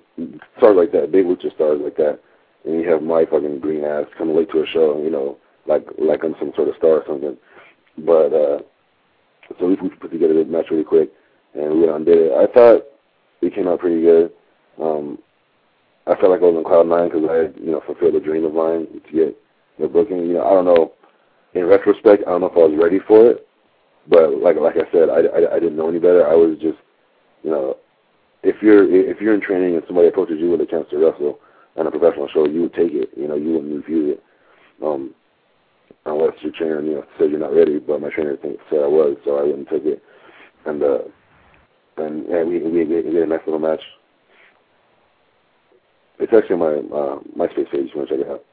[0.59, 2.20] stars like that, big lucha stars like that.
[2.64, 5.86] And you have my fucking green ass coming late to a show, you know, like
[5.98, 7.36] like I'm some sort of star or something.
[7.98, 8.59] But uh
[9.59, 11.10] so we, put together this match really quick,
[11.55, 12.32] and we went and did it.
[12.32, 12.84] I thought
[13.43, 14.32] it came out pretty good.
[14.82, 15.18] Um,
[16.06, 18.20] I felt like I was on cloud nine because I had, you know, fulfilled a
[18.20, 19.36] dream of mine to get
[19.78, 20.18] the booking.
[20.18, 20.92] You know, I don't know.
[21.54, 23.46] In retrospect, I don't know if I was ready for it,
[24.09, 26.26] but like like I said, I, I, I didn't know any better.
[26.26, 26.78] I was just,
[27.44, 27.76] you know,
[28.42, 31.38] if you're if you're in training and somebody approaches you with a chance to wrestle
[31.76, 33.10] on a professional show, you would take it.
[33.16, 34.22] You know, you wouldn't refuse it.
[34.82, 35.14] Um,
[36.06, 37.78] unless your trainer, you know, said you're not ready.
[37.78, 40.02] But my trainer thinks said I was, so I wouldn't take it.
[40.66, 40.98] And uh,
[41.98, 43.82] and yeah, we we we did a nice little match.
[46.18, 47.90] It's actually my uh, MySpace page.
[47.94, 48.44] You want to check it out?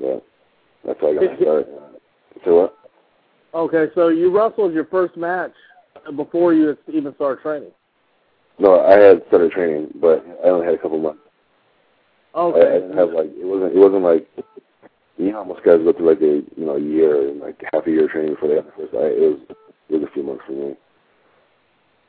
[0.00, 0.16] Yeah,
[0.84, 1.66] that's how I got start.
[2.44, 2.78] So what?
[3.54, 5.52] Okay, so you wrestled your first match
[6.16, 7.70] before you even started training.
[8.58, 11.20] No, I had started training, but I only had a couple months.
[12.34, 12.60] Okay.
[12.60, 14.26] I, I didn't have like it wasn't it wasn't like
[15.16, 17.86] you know most guys go through like a you know a year and like half
[17.86, 18.94] a year training before they have the first.
[18.94, 19.40] I, it was
[19.88, 20.74] it was a few months for me.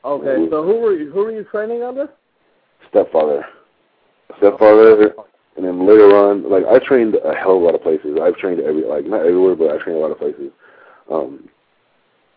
[0.04, 2.08] Okay, so who were you who were you training under?
[2.90, 3.44] Stepfather,
[4.38, 5.12] stepfather,
[5.56, 8.18] and then later on, like I trained a hell of a lot of places.
[8.20, 10.50] I've trained every like not everywhere, but I trained a lot of places.
[11.10, 11.48] Um,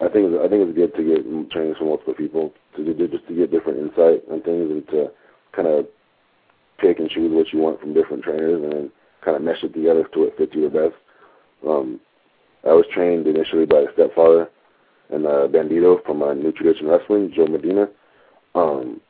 [0.01, 3.35] I think I think it's good to get trainings from multiple people to just to
[3.35, 5.11] get different insight on things and to
[5.53, 5.87] kind of
[6.79, 8.89] pick and choose what you want from different trainers and
[9.23, 10.95] kind of mesh it together to it fit you the best.
[11.67, 11.99] Um,
[12.63, 14.49] I was trained initially by a stepfather
[15.09, 17.87] and uh, Bandito from uh, New Tradition Wrestling, Joe Medina.
[18.55, 19.01] Um,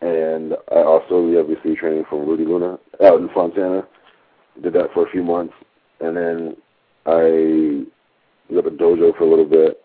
[0.00, 3.86] and I also we obviously training from Rudy Luna out in Fontana.
[4.62, 5.54] Did that for a few months,
[6.00, 6.56] and then
[7.06, 7.84] I
[8.50, 9.82] was at a dojo for a little bit.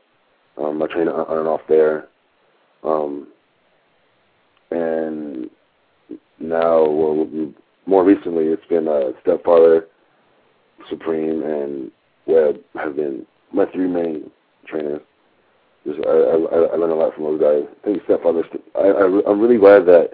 [0.58, 2.08] Um, I trained on and off there,
[2.84, 3.28] um,
[4.72, 5.50] and
[6.40, 7.28] now well,
[7.86, 9.88] more recently it's been uh, Stepfather,
[10.90, 11.92] Supreme, and
[12.28, 14.30] Webb have been my three main
[14.68, 15.02] trainers.
[15.86, 16.36] Just I, I,
[16.74, 17.64] I learned a lot from those guys.
[17.82, 18.44] I think Stepfather.
[18.76, 20.12] I, I I'm really glad that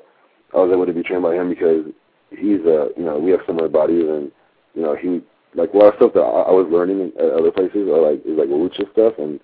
[0.53, 1.85] I was able to be trained by him because
[2.31, 4.31] he's uh you know we have similar bodies and
[4.73, 5.21] you know he
[5.55, 8.21] like a lot of stuff that I, I was learning at other places are like
[8.25, 9.39] is like lucha stuff and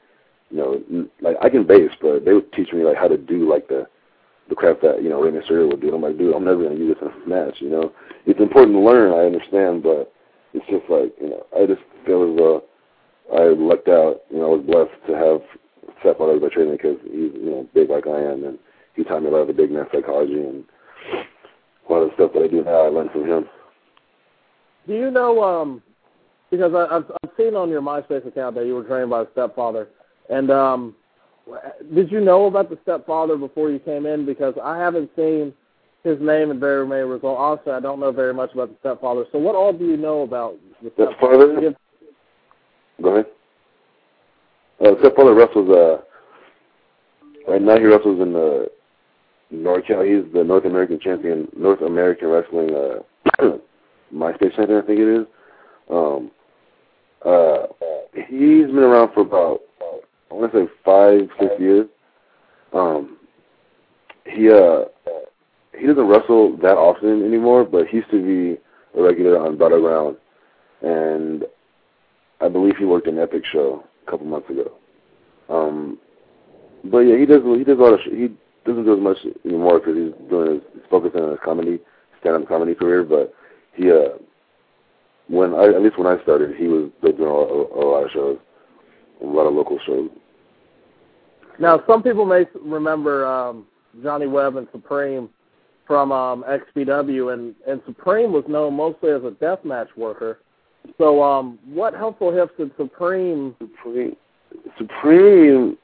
[0.49, 3.49] you know like I can base but they would teach me like how to do
[3.49, 3.87] like the
[4.49, 5.93] the crap that you know Rey Mysterio would do.
[5.93, 7.55] I'm like, dude, I'm never gonna use this in a match.
[7.59, 7.91] You know,
[8.25, 9.11] it's important to learn.
[9.11, 10.11] I understand, but
[10.53, 12.63] it's just like you know, I just feel as though
[13.33, 14.21] I lucked out.
[14.29, 15.41] You know, I was blessed to have
[16.01, 18.59] Stepfather by training because he's you know big like I am, and
[18.95, 20.63] he taught me a lot of the big man psychology and
[21.87, 22.85] a lot of the stuff that I do now.
[22.85, 23.45] I learned from him.
[24.87, 25.43] Do you know?
[25.43, 25.81] um
[26.51, 29.31] Because I, I've I've seen on your MySpace account that you were trained by a
[29.33, 29.87] stepfather,
[30.29, 30.95] and um
[31.93, 34.25] did you know about the stepfather before you came in?
[34.25, 35.53] Because I haven't seen
[36.03, 37.37] his name in very many results.
[37.39, 39.25] Honestly, I don't know very much about the stepfather.
[39.31, 41.51] So, what all do you know about the stepfather?
[41.51, 41.75] stepfather?
[43.01, 43.25] Go ahead.
[44.85, 45.67] Uh, stepfather wrestles.
[45.67, 45.97] Uh,
[47.47, 48.69] right now, he wrestles in the
[49.51, 50.05] NorCal.
[50.05, 52.99] He's the North American champion, North American wrestling uh,
[54.13, 55.27] MySpace champion, I think it is.
[55.89, 56.31] Um,
[57.25, 57.65] uh,
[58.13, 59.61] he's been around for about
[60.29, 61.87] I want to say five, six years.
[62.71, 63.17] Um,
[64.25, 64.85] he uh,
[65.75, 68.61] he doesn't wrestle that often anymore, but he used to be
[68.99, 70.17] a regular on Battleground,
[70.81, 71.45] and
[72.39, 74.71] I believe he worked an Epic show a couple months ago.
[75.49, 75.99] Um,
[76.83, 78.29] but yeah, he does he does a lot of sh- he
[78.65, 81.79] doesn't do as much anymore because he's doing his he's focusing on his comedy
[82.19, 83.03] stand-up comedy career.
[83.03, 83.33] But
[83.73, 84.17] he uh,
[85.27, 88.11] when I at least when I started, he was doing a, a, a lot of
[88.11, 88.37] shows
[89.21, 90.09] a lot of local shows.
[91.59, 93.65] Now, some people may remember um,
[94.03, 95.29] Johnny Webb and Supreme
[95.87, 100.39] from um, XPW, and, and Supreme was known mostly as a deathmatch worker.
[100.97, 103.55] So, um, what helpful hips did Supreme?
[103.59, 104.15] Supreme,
[104.77, 105.77] Supreme,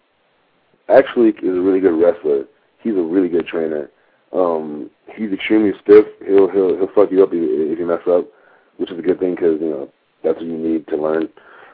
[0.89, 2.45] actually is a really good wrestler.
[2.79, 3.89] He's a really good trainer.
[4.33, 6.05] Um, he's extremely stiff.
[6.25, 8.27] He'll he'll he'll fuck you up if, if you mess up,
[8.77, 9.89] which is a good thing because you know
[10.23, 11.29] that's what you need to learn.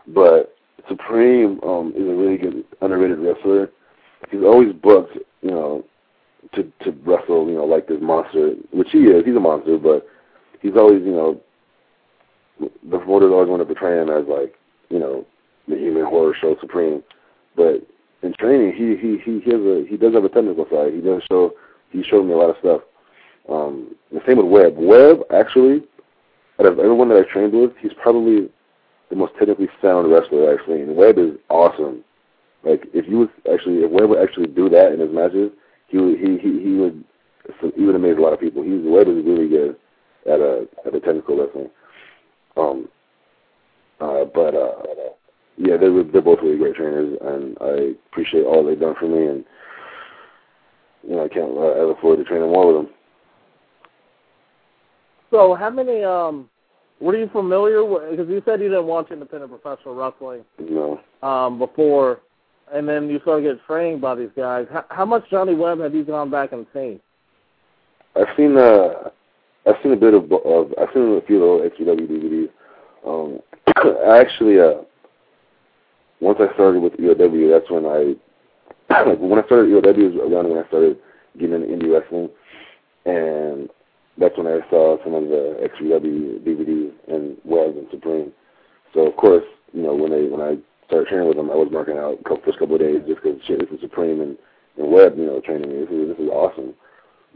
[0.07, 0.55] But
[0.87, 3.69] Supreme um, is a really good underrated wrestler.
[4.31, 5.85] He's always booked, you know,
[6.55, 9.25] to to wrestle, you know, like this monster, which he is.
[9.25, 10.07] He's a monster, but
[10.61, 11.39] he's always, you know,
[12.59, 14.55] the promoters always want to portray him as like,
[14.89, 15.25] you know,
[15.67, 17.03] the human horror show supreme.
[17.55, 17.85] But
[18.23, 20.93] in training, he he he has a he does have a technical side.
[20.93, 21.53] He does show
[21.91, 22.81] he showed me a lot of stuff.
[23.49, 24.75] Um, the same with Webb.
[24.77, 25.83] Webb actually,
[26.59, 28.49] out of everyone that I trained with, he's probably
[29.09, 30.95] the most technically sound wrestler I've seen.
[30.95, 32.03] Webb is awesome.
[32.63, 35.51] Like if you would actually, if Webb would actually do that in his matches,
[35.87, 37.03] he would he he he would
[37.75, 38.63] he would amaze a lot of people.
[38.63, 39.77] He's Webb is really good
[40.25, 41.69] at a at a technical wrestling.
[42.57, 42.89] Um,
[43.99, 44.71] uh, but uh,
[45.57, 49.27] yeah, they're they're both really great trainers, and I appreciate all they've done for me,
[49.27, 49.45] and
[51.07, 52.93] you know I can't I look forward to training more with them.
[55.31, 56.03] So, how many?
[56.03, 56.49] Um,
[56.99, 58.11] were you familiar with?
[58.11, 60.43] Because you said you didn't watch independent professional wrestling.
[60.59, 60.99] No.
[61.21, 62.21] Um, before,
[62.73, 64.67] and then you started getting trained by these guys.
[64.71, 66.99] How, how much Johnny Webb have you gone back and seen?
[68.15, 69.09] I've seen uh,
[69.67, 72.46] I've seen a bit of, of I've seen a few the XPW DVDs.
[73.07, 73.39] Um,
[73.75, 74.81] I actually, uh,
[76.19, 78.15] once I started with EOW, that's when I,
[79.05, 80.97] like, when I started EOW was around when I started
[81.39, 82.29] getting into indie wrestling,
[83.05, 83.69] and
[84.17, 88.31] that's when I saw some of the XPW DVDs and Webb and Supreme.
[88.93, 90.57] So of course, you know, when they when I
[90.87, 93.39] started training with them, I was marking out the first couple of days just because
[93.45, 94.37] shit, this is Supreme and
[94.77, 95.85] and Webb, you know, training me.
[95.85, 96.73] This is this is awesome,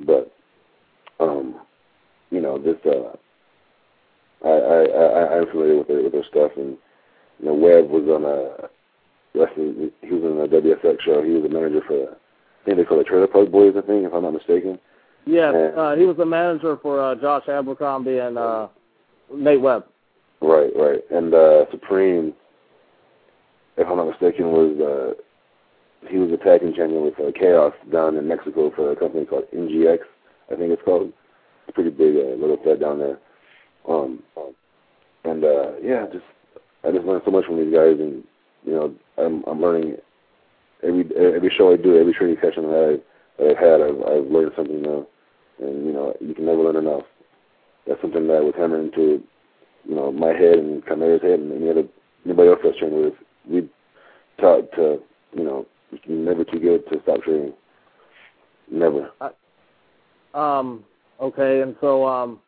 [0.06, 0.32] but
[1.20, 1.62] um,
[2.32, 3.16] you know, this uh
[4.44, 6.78] I, I, I I'm familiar with their with their stuff, and
[7.40, 8.70] you know, Webb was on a
[9.40, 9.92] wrestling.
[10.02, 11.24] He was on a WSX show.
[11.24, 13.74] He was a manager for, I think they call it Trailer Park Boys.
[13.78, 14.80] I think, if I'm not mistaken.
[15.26, 18.68] Yes, And- uh, he was the manager for uh, Josh Abercrombie and uh,
[19.34, 19.86] Nate Webb.
[20.42, 21.00] Right, right.
[21.12, 22.34] And uh Supreme,
[23.78, 27.74] if I'm not mistaken, was uh he was a tag team champion with uh, Chaos
[27.92, 30.00] down in Mexico for a company called NGX,
[30.52, 31.10] I think it's called.
[31.10, 33.20] It's a pretty big uh, little set down there.
[33.88, 34.24] Um,
[35.24, 36.26] and uh yeah, just
[36.84, 38.24] I just learned so much from these guys and
[38.66, 39.98] you know, I'm I'm learning
[40.84, 44.32] every every show I do, every training session that I that I've had, I've I've
[44.32, 45.08] learned something new.
[45.60, 47.04] And, you know, you can never learn enough.
[47.86, 49.24] That's something that was hammered into
[49.86, 51.84] you know, my head and Chimera's head and any other
[52.26, 53.14] anybody else that's training with,
[53.50, 53.70] we
[54.40, 55.00] taught to,
[55.34, 55.66] you know,
[56.04, 57.54] you're never too good to stop training.
[58.72, 59.12] Never.
[60.34, 60.84] Um,
[61.20, 62.40] okay, and so um,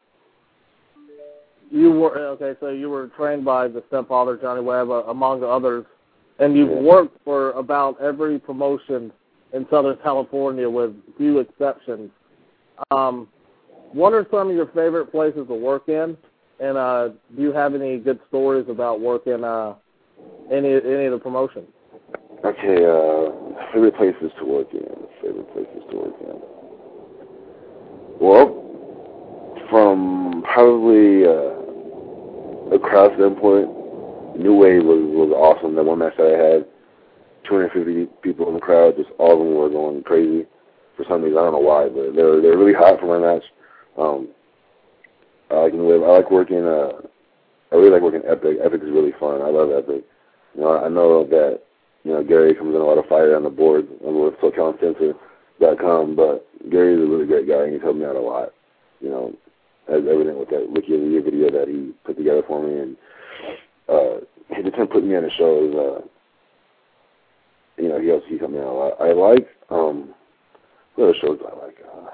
[1.72, 2.56] you were okay.
[2.60, 5.86] So you were trained by the stepfather Johnny Webb, uh, among others,
[6.40, 6.82] and you've Yeah.
[6.82, 9.12] worked for about every promotion
[9.54, 12.12] in Southern California, with few exceptions.
[12.92, 13.28] Um,
[13.94, 16.18] what are some of your favorite places to work in?
[16.60, 19.76] And uh, do you have any good stories about working uh,
[20.52, 21.68] any any of the promotions?
[22.44, 23.32] Okay, uh
[23.72, 24.86] favorite places to work in.
[25.22, 26.42] Favorite places to work in.
[28.20, 28.64] Well,
[29.70, 30.23] from
[30.54, 33.68] probably uh, a crowd standpoint,
[34.38, 35.76] New Wave was was awesome.
[35.76, 36.66] That one match that I had,
[37.50, 40.46] 250 people in the crowd, just all of them were going crazy
[40.96, 41.38] for some reason.
[41.38, 43.44] I don't know why, but they're they're really hot for my match.
[43.98, 44.30] Um,
[45.50, 46.04] I like New Wave.
[46.04, 46.66] I like working.
[46.66, 47.02] Uh,
[47.72, 48.58] I really like working Epic.
[48.64, 49.42] Epic is really fun.
[49.42, 50.06] I love Epic.
[50.54, 51.62] You know, I know that
[52.04, 53.88] you know Gary comes in a lot of fire on the board.
[54.06, 58.16] I'm with SoCalUncensored.com, but Gary is a really great guy and he's helped me out
[58.16, 58.54] a lot.
[59.02, 59.34] You know,
[59.88, 62.80] as evident with that Rookie of the Year video that he put together for me,
[62.80, 62.98] and
[63.90, 64.20] uh,
[64.56, 66.02] his attempt putting me on the show is, uh,
[67.82, 69.02] you know, he helps he helped me out a lot.
[69.02, 70.14] I like um,
[70.96, 71.78] what other shows do I like?
[71.86, 72.10] Uh,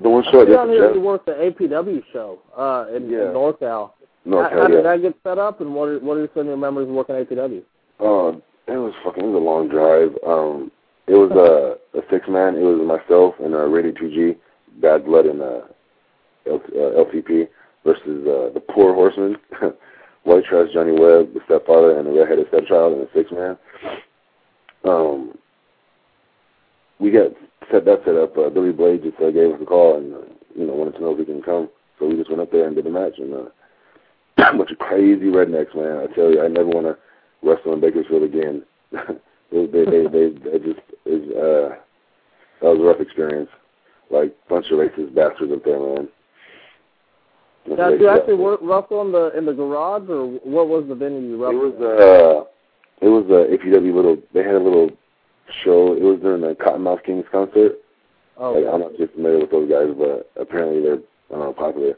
[0.00, 3.28] the one show I did here you worked the APW show uh, in, Yeah.
[3.28, 3.90] in NorCal.
[4.26, 6.46] North how, how did that get set up, and what are, what are some of
[6.46, 7.62] your memories of working APW?
[8.00, 9.22] Uh, it was fucking.
[9.22, 10.16] It was a long drive.
[10.26, 10.70] Um,
[11.06, 12.56] it was uh, a six man.
[12.56, 14.36] It was myself and uh, Rated 2G,
[14.80, 15.60] Bad Blood, and uh,
[16.46, 17.48] L- uh, LTP
[17.84, 19.36] versus uh, the Poor Horseman,
[20.24, 23.58] White Trash, Johnny Webb, the stepfather, and the redheaded stepchild in a six man.
[24.84, 25.36] Um,
[26.98, 27.32] we got
[27.70, 28.36] set that set up.
[28.36, 30.18] Uh, Billy Blade just uh, gave us a call and uh,
[30.56, 31.68] you know wanted to know if we can come.
[31.98, 33.38] So we just went up there and did the match and uh,
[34.38, 35.98] a bunch of crazy rednecks, man.
[36.08, 36.98] I tell you, I never want to
[37.42, 38.64] wrestle in Bakersfield again.
[38.92, 41.76] they, they, they, they, they just is uh,
[42.60, 43.50] that was a rough experience.
[44.10, 46.08] Like bunch of racist bastards up there, man.
[47.66, 50.94] Now, did you actually work wrestle in the in the garage, or what was the
[50.94, 51.74] venue you wrestled?
[51.74, 52.44] It was
[53.00, 54.16] uh, it was a APW little.
[54.34, 54.90] They had a little
[55.64, 55.94] show.
[55.94, 57.78] It was during the Cottonmouth Kings concert.
[58.36, 61.94] Oh, Like, I'm not too familiar with those guys, but apparently they're uh, popular.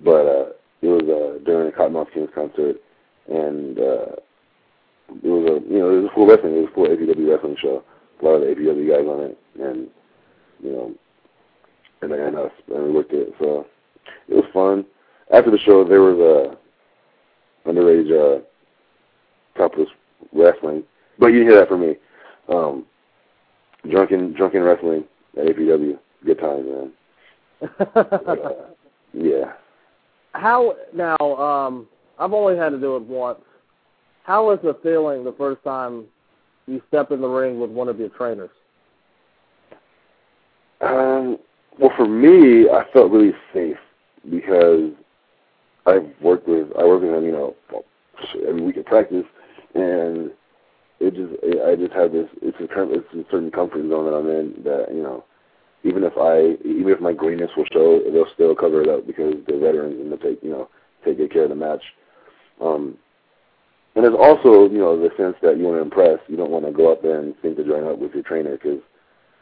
[0.00, 0.46] But uh,
[0.82, 2.76] it was uh, during the Cottonmouth Kings concert,
[3.28, 4.16] and uh,
[5.24, 6.54] it was a you know it was a full wrestling.
[6.54, 7.82] It was a full APW wrestling show.
[8.20, 9.88] A lot of the APW guys on it, and
[10.62, 10.94] you know,
[12.02, 13.32] and and us, and we worked it.
[13.38, 13.66] So
[14.28, 14.84] it was fun.
[15.32, 18.40] After the show, there was a underage uh,
[19.56, 19.88] topless
[20.32, 20.82] wrestling,
[21.18, 21.96] but you didn't hear that from me.
[22.48, 22.86] Um,
[23.90, 25.04] drunken drunken wrestling
[25.36, 25.98] at APW.
[26.24, 26.92] Good times, man.
[29.14, 29.54] Yeah.
[30.32, 31.16] How now?
[31.18, 31.88] Um,
[32.18, 33.40] I've only had to do it once.
[34.24, 36.04] How was the feeling the first time
[36.66, 38.50] you step in the ring with one of your trainers?
[40.80, 41.38] Um,
[41.78, 43.78] well, for me, I felt really safe
[44.30, 44.90] because
[45.86, 47.54] I've worked with I work with him, you know,
[48.46, 49.24] every week at practice,
[49.74, 50.30] and
[51.00, 51.32] it just
[51.64, 54.86] I just have this it's a it's a certain comfort zone that I'm in that
[54.94, 55.24] you know
[55.84, 59.34] even if I even if my greenness will show, they'll still cover it up because
[59.46, 60.68] they're veterans and they'll take you know
[61.04, 61.82] take good care of the match.
[62.60, 62.98] Um,
[63.94, 66.18] and there's also you know the sense that you want to impress.
[66.28, 68.52] You don't want to go up there and think to join up with your trainer
[68.52, 68.80] because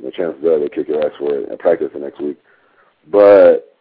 [0.03, 2.39] the chances are they'll kick your ass for it at practice the next week.
[3.11, 3.77] But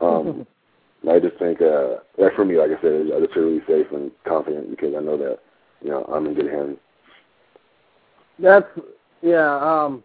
[0.00, 0.46] um,
[1.10, 3.86] I just think uh, like for me, like I said, I just feel really safe
[3.92, 5.38] and confident because I know that
[5.82, 6.78] you know I'm in good hands.
[8.38, 8.66] That's
[9.22, 9.56] yeah.
[9.56, 10.02] Um,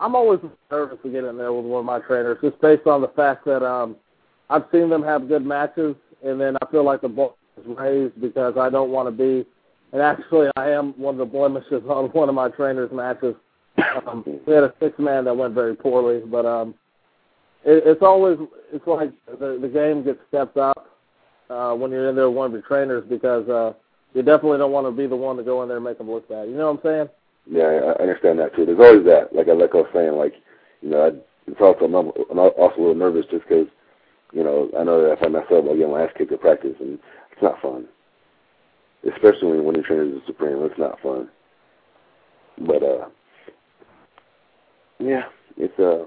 [0.00, 0.40] I'm always
[0.70, 3.44] nervous to get in there with one of my trainers, just based on the fact
[3.46, 3.96] that um,
[4.48, 8.20] I've seen them have good matches, and then I feel like the bar is raised
[8.20, 9.46] because I don't want to be.
[9.92, 13.34] And actually, I am one of the blemishes on one of my trainers' matches.
[14.06, 16.74] Um, we had a six man that went very poorly, but um,
[17.64, 18.38] it, it's always
[18.72, 20.88] it's like the the game gets stepped up
[21.50, 23.72] uh, when you're in there with one of your trainers because uh,
[24.14, 26.10] you definitely don't want to be the one to go in there and make them
[26.10, 26.48] look bad.
[26.48, 27.08] You know what I'm saying?
[27.50, 28.66] Yeah, I understand that too.
[28.66, 29.34] There's always that.
[29.34, 30.34] Like I like I was saying, like
[30.82, 31.10] you know, I,
[31.50, 33.66] it's also I'm, also a little nervous just because
[34.32, 36.40] you know I know that if I mess up, I'll get my ass kicked at
[36.40, 36.98] practice, and
[37.32, 37.86] it's not fun.
[39.04, 41.28] Especially when when your trainer is supreme, it's not fun.
[42.66, 43.08] But uh,
[44.98, 45.22] yeah,
[45.56, 46.06] it's uh,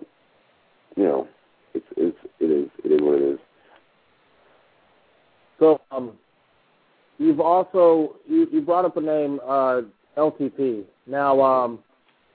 [0.96, 1.28] you know,
[1.74, 3.40] it's it's it is it is what it is.
[5.60, 6.14] So um,
[7.18, 9.82] you've also you, you brought up a name uh,
[10.18, 10.84] LTP.
[11.08, 11.80] Now, um,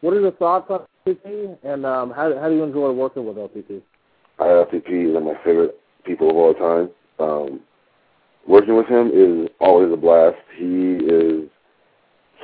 [0.01, 3.37] what are your thoughts on LTP, and um, how how do you enjoy working with
[3.37, 3.83] LTP?
[4.39, 6.91] I, LTP is one of my favorite people of all time.
[7.19, 7.61] Um,
[8.47, 10.37] working with him is always a blast.
[10.57, 11.49] He is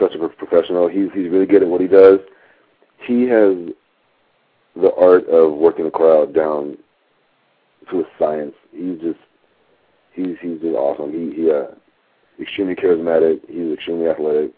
[0.00, 0.88] such a professional.
[0.88, 2.18] He's he's really good at what he does.
[3.06, 3.56] He has
[4.76, 6.78] the art of working the crowd down
[7.90, 8.54] to a science.
[8.72, 9.20] He's just
[10.14, 11.12] he's he's just awesome.
[11.12, 11.74] He he uh,
[12.40, 13.40] extremely charismatic.
[13.48, 14.52] He's extremely athletic.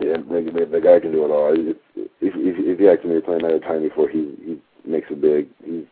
[0.00, 1.52] Yeah, the, the, guy can do it all.
[1.52, 5.48] If if, if, he actually playing at a time before he he makes it big.
[5.64, 5.84] He's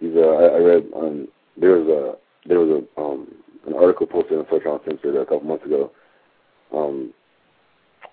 [0.00, 3.28] he's uh, I, I read on there was a there was a um
[3.66, 5.92] an article posted on SoCal Uncensored a couple months ago,
[6.74, 7.12] um,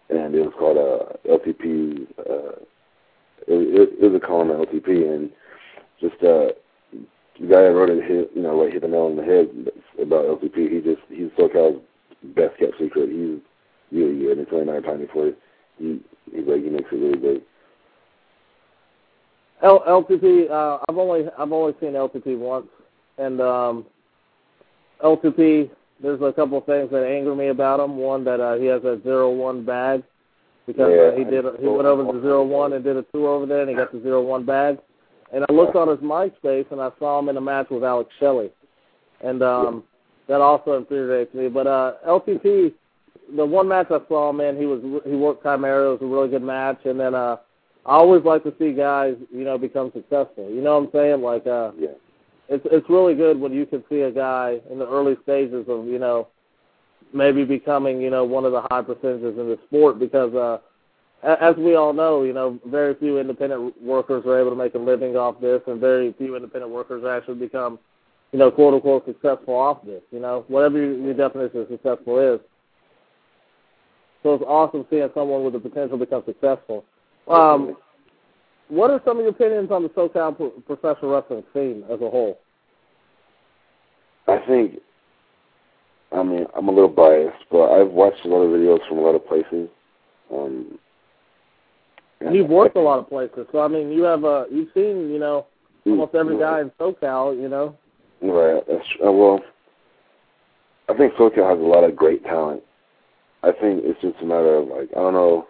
[0.09, 2.07] and it was called uh, LTP.
[2.19, 2.59] Uh,
[3.47, 5.29] it, it, it was a column on LTP, and
[5.99, 6.53] just uh,
[7.39, 9.49] the guy that wrote it hit you know like hit the nail on the head
[10.01, 10.71] about LTP.
[10.71, 11.81] He just he's SoCal's
[12.35, 13.09] best kept secret.
[13.09, 13.39] He's
[13.91, 14.39] really good.
[14.39, 15.31] It's only nine time before
[15.77, 15.99] he
[16.31, 17.41] he's like he makes it really big.
[19.61, 20.49] L- LTP.
[20.49, 22.67] Uh, I've only I've only seen LTP once,
[23.17, 23.85] and um,
[25.03, 25.69] LTP.
[26.01, 27.97] There's a couple of things that anger me about him.
[27.97, 30.03] One that uh, he has a zero one bag
[30.69, 33.27] because Yeah, uh, he did he went over to zero one and did a tour
[33.29, 34.77] over there, and he got the zero one bag.
[35.33, 38.09] And I looked on his MySpace and I saw him in a match with Alex
[38.19, 38.51] Shelley,
[39.23, 39.83] and um,
[40.27, 41.49] that also infuriates me.
[41.49, 42.73] But uh, LTP,
[43.35, 45.89] the one match I saw him in, he was he worked Chimera.
[45.89, 47.37] It was a really good match, and then uh,
[47.85, 50.49] I always like to see guys, you know, become successful.
[50.49, 51.21] You know what I'm saying?
[51.23, 51.89] Like, uh, Yeah.
[52.47, 55.87] it's it's really good when you can see a guy in the early stages of,
[55.87, 56.27] you know,
[57.13, 60.59] maybe becoming, you know, one of the high percentages in the sport because, uh,
[61.23, 64.77] as we all know, you know, very few independent workers are able to make a
[64.77, 67.77] living off this, and very few independent workers actually become,
[68.31, 70.01] you know, quote unquote successful off this.
[70.11, 72.39] You know, whatever your, your definition of successful is.
[74.23, 76.85] So it's awesome seeing someone with the potential become successful.
[77.27, 77.75] Um,
[78.67, 82.09] what are some of your opinions on the SoCal pro- professional wrestling scene as a
[82.09, 82.39] whole?
[84.27, 84.79] I think,
[86.11, 89.01] I mean, I'm a little biased, but I've watched a lot of videos from a
[89.01, 89.69] lot of places.
[90.33, 90.79] Um,
[92.19, 95.09] and You've worked a lot of places, so I mean, you have uh, you've seen,
[95.09, 95.45] you know,
[95.85, 97.77] almost every guy in SoCal, you know.
[98.21, 98.61] Right.
[98.67, 99.39] That's, uh, well,
[100.89, 102.63] I think SoCal has a lot of great talent,
[103.43, 105.47] I think it's just a matter of like I don't know,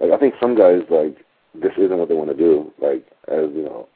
[0.00, 1.16] like I think some guys like
[1.54, 2.72] this isn't what they want to do.
[2.78, 3.88] Like as you know,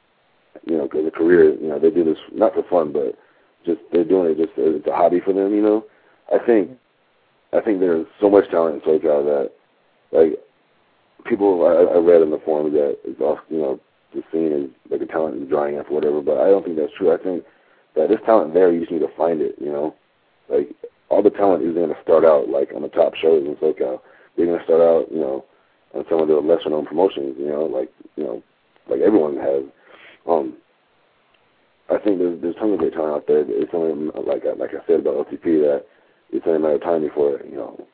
[0.65, 3.17] you know, because a career, you know, they do this not for fun, but
[3.65, 5.53] just they're doing it just as a hobby for them.
[5.53, 5.85] You know,
[6.33, 6.71] I think
[7.53, 9.51] I think there's so much talent in SoCal that
[10.11, 10.39] like
[11.25, 13.79] people I, I read in the forums that it's all you know
[14.13, 16.77] the scene is like the talent is drying up or whatever, but I don't think
[16.77, 17.13] that's true.
[17.13, 17.43] I think
[17.95, 18.71] that there's talent there.
[18.71, 19.55] You just need to find it.
[19.59, 19.95] You know,
[20.49, 20.69] like
[21.09, 23.99] all the talent is to start out like on the top shows in SoCal.
[24.35, 25.45] They're going to start out, you know,
[25.93, 27.35] on some of the lesser known promotions.
[27.37, 28.43] You know, like you know,
[28.89, 29.63] like everyone has.
[30.27, 30.55] Um,
[31.89, 33.43] I think there's there's tons of great talent out there.
[33.47, 35.85] It's only like like I said about LTP that
[36.31, 37.87] it's only a matter of time before you know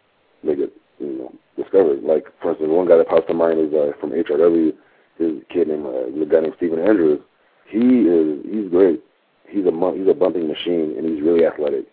[0.43, 2.03] they get you know discovered.
[2.03, 4.73] Like for instance, one guy that pops to mind is uh, from HRW.
[5.17, 7.19] His kid named uh, guy named Stephen Andrews.
[7.67, 9.03] He is he's great.
[9.47, 11.85] He's a he's a bumping machine and he's really athletic.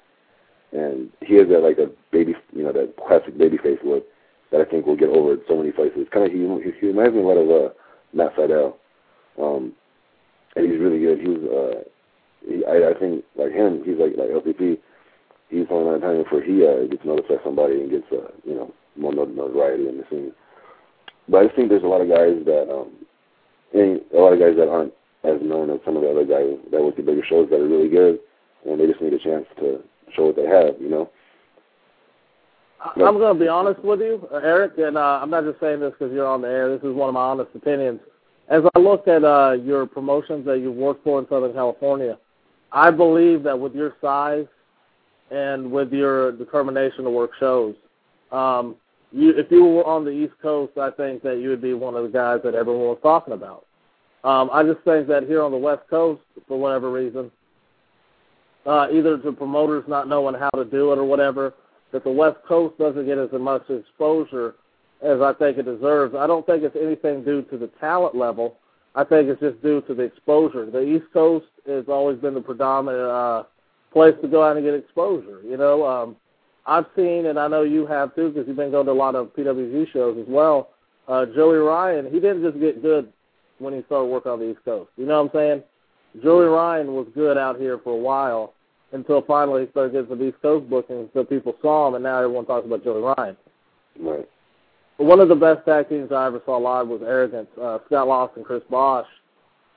[0.73, 4.05] And he has that like a baby, you know, that classic baby face look
[4.53, 6.07] that I think will get over so many places.
[6.13, 6.39] Kind of he
[6.81, 7.75] he reminds me a lot of uh,
[8.13, 8.75] Matt Sydal.
[9.41, 9.73] Um,
[10.57, 11.21] and he's really good.
[11.21, 11.79] He was, uh,
[12.49, 14.79] he, I, I think, like him, he's like like LTP.
[15.49, 18.55] He's on that time before he uh, gets noticed by somebody and gets, uh, you
[18.55, 20.33] know, more notoriety in the scene.
[21.29, 22.91] But I just think there's a lot of guys that, um,
[23.73, 24.93] and a lot of guys that aren't
[25.23, 27.69] as known as some of the other guys that work the bigger shows that are
[27.69, 28.19] really good,
[28.67, 29.83] and they just need a chance to
[30.15, 31.11] show what they have, you know.
[32.81, 35.93] I'm going to be honest with you, Eric, and uh, I'm not just saying this
[35.99, 36.71] because you're on the air.
[36.71, 38.01] This is one of my honest opinions.
[38.49, 42.17] As I look at uh, your promotions that you've worked for in Southern California,
[42.71, 44.47] I believe that with your size
[45.31, 47.75] and with your determination to work shows,
[48.31, 48.77] um,
[49.13, 51.97] you, if you were on the East Coast, I think that you would be one
[51.97, 53.67] of the guys that everyone was talking about.
[54.23, 57.31] Um, I just think that here on the West Coast, for whatever reason,
[58.65, 61.55] uh, either the promoters not knowing how to do it or whatever,
[61.93, 64.57] that the West Coast doesn't get as much exposure
[65.03, 66.15] as I think it deserves.
[66.15, 68.57] I don't think it's anything due to the talent level.
[68.95, 70.71] I think it's just due to the exposure.
[70.71, 73.43] The East Coast has always been the predominant uh,
[73.93, 75.43] place to go out and get exposure.
[75.45, 76.17] You know, um,
[76.65, 79.15] I've seen, and I know you have too, because you've been going to a lot
[79.15, 80.71] of PWG shows as well.
[81.09, 83.13] Uh, Joey Ryan, he didn't just get good
[83.59, 84.91] when he started working on the East Coast.
[84.97, 85.63] You know what I'm saying?
[86.23, 88.55] Joey Ryan was good out here for a while
[88.93, 92.17] until finally he started getting some East Coast bookings, so people saw him, and now
[92.17, 93.37] everyone talks about Joey Ryan.
[94.01, 94.29] Right.
[94.99, 98.37] One of the best tag teams I ever saw live was Arrogance, uh, Scott Lost
[98.37, 99.07] and Chris Bosh.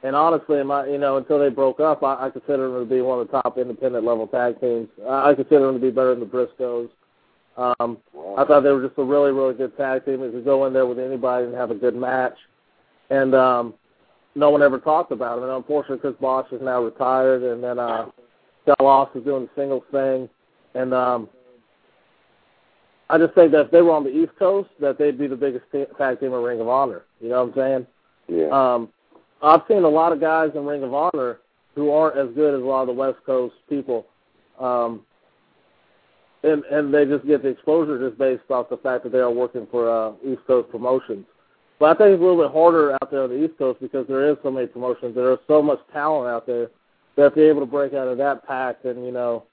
[0.02, 3.02] And honestly, my, you know, until they broke up, I, I consider them to be
[3.02, 4.88] one of the top independent level tag teams.
[5.06, 6.90] I, I consider them to be better than the Briscoes.
[7.58, 7.98] Um,
[8.38, 10.22] I thought they were just a really, really good tag team.
[10.22, 12.38] They could go in there with anybody and have a good match.
[13.10, 13.74] And um,
[14.36, 15.50] no one ever talked about them.
[15.50, 18.06] And unfortunately, Chris Bosh is now retired, and then uh,
[18.64, 20.30] Scott Lost is doing the singles thing.
[20.76, 21.28] And um,
[23.10, 25.36] I just think that if they were on the East Coast, that they'd be the
[25.36, 25.66] biggest
[25.98, 27.04] tag team in Ring of Honor.
[27.20, 27.88] You know what I'm
[28.28, 28.40] saying?
[28.40, 28.50] Yeah.
[28.52, 28.90] Um,
[29.42, 31.40] I've seen a lot of guys in Ring of Honor
[31.76, 34.06] who aren't as good as a lot of the West Coast people,
[34.60, 35.02] um,
[36.44, 39.32] and and they just get the exposure just based off the fact that they are
[39.32, 41.26] working for uh, East Coast promotions.
[41.80, 44.06] But I think it's a little bit harder out there on the East Coast because
[44.08, 45.16] there is so many promotions.
[45.16, 46.70] There is so much talent out there
[47.16, 49.46] that if you're able to break out of that pack, then you know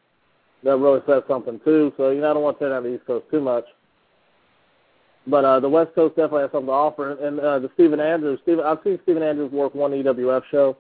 [0.62, 1.93] that really says something too.
[1.97, 3.65] So you know I don't want to turn down the East Coast too much.
[5.27, 7.12] But uh, the West Coast definitely has something to offer.
[7.12, 10.77] And uh, the Stephen Andrews, Stephen, I've seen Stephen Andrews work one EWF show,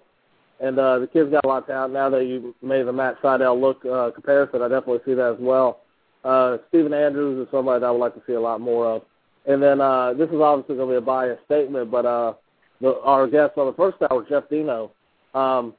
[0.60, 1.94] and uh, the kid's got a lot of talent.
[1.94, 5.40] Now that you made the Matt Sydal look uh, comparison, I definitely see that as
[5.40, 5.80] well.
[6.24, 9.02] Uh, Stephen Andrews is somebody that I would like to see a lot more of.
[9.46, 12.34] And then uh, this is obviously going to be a biased statement, but uh,
[12.80, 14.90] the, our guest on the first hour, Jeff Dino,
[15.34, 15.74] um,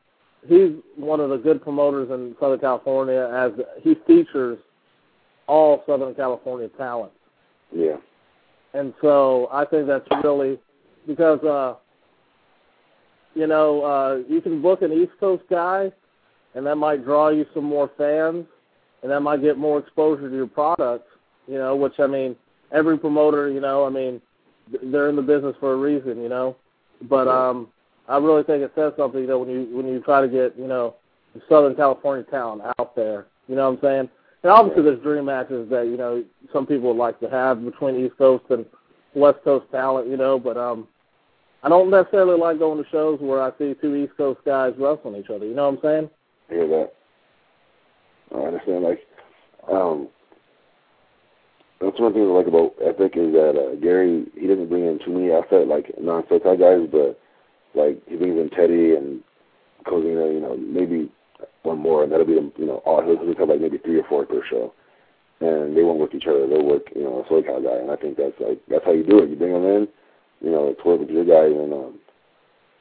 [0.46, 3.52] he's one of the good promoters in Southern California as
[3.82, 4.58] he features
[5.48, 7.12] all Southern California talent.
[7.74, 7.98] Yeah.
[8.74, 10.60] And so I think that's really
[11.06, 11.76] because uh
[13.34, 15.92] you know, uh you can book an East Coast guy
[16.54, 18.46] and that might draw you some more fans
[19.02, 21.08] and that might get more exposure to your product,
[21.48, 22.36] you know, which I mean
[22.72, 24.22] every promoter, you know, I mean
[24.84, 26.56] they're in the business for a reason, you know.
[27.10, 27.70] But um
[28.08, 30.68] I really think it says something, know, when you when you try to get, you
[30.68, 30.96] know,
[31.50, 33.28] Southern California talent out there.
[33.48, 34.10] You know what I'm saying?
[34.44, 36.24] And obviously, there's dream matches that you know
[36.54, 38.66] some people would like to have between East Coast and
[39.16, 40.08] West Coast talent.
[40.08, 40.88] You know, but um,
[41.64, 45.16] I don't necessarily like going to shows where I see two East Coast guys wrestling
[45.16, 45.46] each other.
[45.46, 46.10] You know what I'm saying?
[46.50, 46.94] I hear that.
[48.36, 48.84] I understand.
[48.84, 49.00] Like,
[49.72, 50.08] um,
[51.82, 55.00] that's one thing I like about Epic is that uh, Gary he doesn't bring in
[55.04, 57.20] too many outside like non-SoCal guys, but
[57.78, 59.22] like he brings in Teddy and
[59.86, 61.10] Kozina, you know, maybe
[61.64, 64.08] one more, and that'll be you know all he'll, he'll have like maybe three or
[64.10, 64.74] four per show.
[65.40, 66.48] and they won't work each other.
[66.48, 69.04] They'll work, you know, a SoCal guy, and I think that's like that's how you
[69.04, 69.30] do it.
[69.30, 69.88] You bring them in,
[70.42, 72.00] you know, to work with your guys, and um,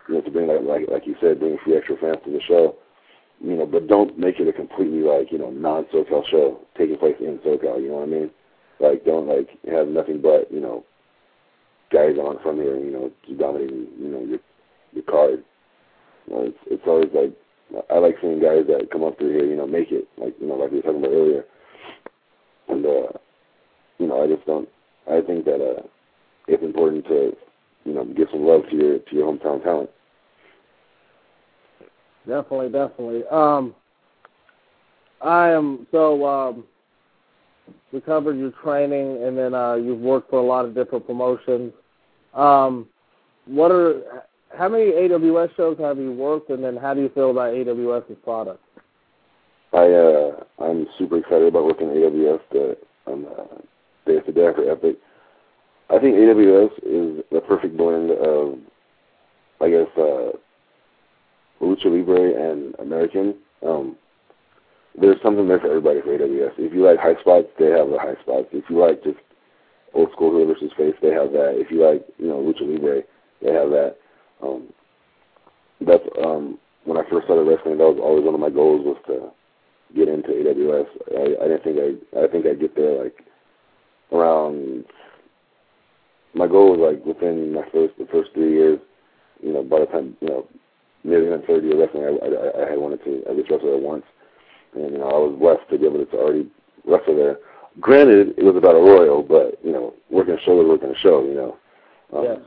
[0.09, 2.31] you know, to bring like like like you said, bring a few extra fans to
[2.33, 2.77] the show.
[3.41, 6.97] You know, but don't make it a completely like you know non SoCal show taking
[6.97, 7.83] place in SoCal.
[7.83, 8.31] You know what I mean?
[8.81, 10.85] Like don't like have nothing but you know
[11.93, 14.39] guys on from here, you know, dominating you know your
[14.97, 15.45] your card.
[16.27, 17.33] You know, it's it's always like
[17.91, 20.47] I like seeing guys that come up through here, you know, make it like you
[20.47, 21.45] know like we were talking about earlier.
[22.69, 23.13] And uh,
[23.99, 24.69] you know, I just don't.
[25.11, 25.83] I think that uh,
[26.49, 27.37] it's important to
[27.85, 29.91] you know give some love to your to your hometown talent.
[32.27, 33.23] Definitely, definitely.
[33.31, 33.75] Um,
[35.23, 36.65] I am so um,
[37.93, 41.73] we covered your training, and then uh, you've worked for a lot of different promotions.
[42.35, 42.87] Um,
[43.47, 44.03] what are
[44.57, 48.17] how many AWS shows have you worked, and then how do you feel about AWS's
[48.25, 48.63] product?
[49.73, 52.41] I uh, I'm super excited about working at AWS.
[52.53, 52.77] The
[53.07, 53.59] on uh,
[54.07, 54.97] Day After Day After Epic.
[55.89, 58.59] I think AWS is the perfect blend of,
[59.61, 60.33] I guess, uh,
[61.63, 63.37] Lucha Libre and American.
[63.65, 63.97] Um,
[65.01, 66.53] there's something there for everybody for AWS.
[66.59, 68.49] If you like high spots, they have the high spots.
[68.53, 69.19] If you like just
[69.95, 71.55] old school versus face, they have that.
[71.55, 73.03] If you like, you know, Lucha Libre,
[73.43, 73.97] they have that.
[74.43, 74.69] Um,
[75.81, 77.79] that's um, when I first started wrestling.
[77.79, 79.31] That was always one of my goals was to
[79.95, 80.87] get into AWS.
[81.17, 83.25] I, I didn't think I I think I'd get there like
[84.13, 84.85] around.
[86.35, 88.79] My goal was like within my first the first three years.
[89.43, 90.47] You know, by the time you know
[91.05, 93.79] nearly in third year wrestling, I, I I had wanted to at least wrestle there
[93.79, 94.05] once,
[94.75, 96.51] and you know I was blessed to be able to already
[96.85, 97.39] wrestle there.
[97.81, 100.99] Granted, it was about a royal, but you know, working a show was working a
[100.99, 101.25] show.
[101.25, 101.57] You know.
[102.17, 102.39] Um, yes.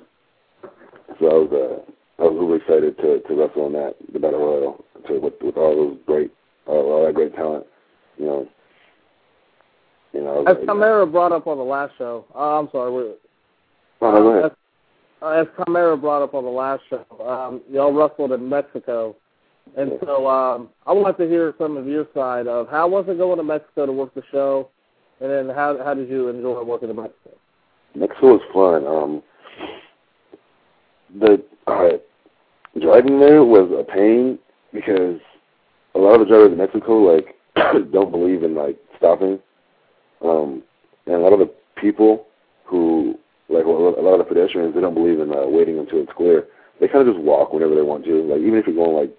[1.20, 4.40] So I was uh, I was really excited to to wrestle in that the battle
[4.40, 6.32] royal to with with all those great
[6.66, 7.66] all, all that great talent.
[8.18, 8.48] You know.
[10.14, 10.44] You know.
[10.46, 12.92] As Chimera brought up on the last show, uh, I'm sorry.
[12.92, 13.14] We're,
[14.02, 14.46] Oh, no, go ahead.
[14.46, 14.52] As,
[15.22, 19.16] uh, as Chimera brought up on the last show, um, y'all wrestled in Mexico,
[19.76, 23.06] and so um, I would like to hear some of your side of how was
[23.08, 24.70] it going to Mexico to work the show,
[25.20, 27.32] and then how how did you enjoy working in Mexico?
[27.96, 28.88] Mexico was fun.
[28.88, 29.24] Um,
[31.18, 31.90] the uh,
[32.80, 34.38] driving there was a pain
[34.74, 35.20] because
[35.96, 37.36] a lot of the drivers in Mexico like
[37.92, 39.40] don't believe in like stopping,
[40.22, 40.64] um,
[41.06, 42.28] and a lot of the people
[42.66, 43.18] who
[43.50, 46.48] like a lot of the pedestrians they don't believe in uh, waiting until it's clear.
[46.80, 48.24] They kind of just walk whenever they want to.
[48.24, 49.14] Like even if you're going like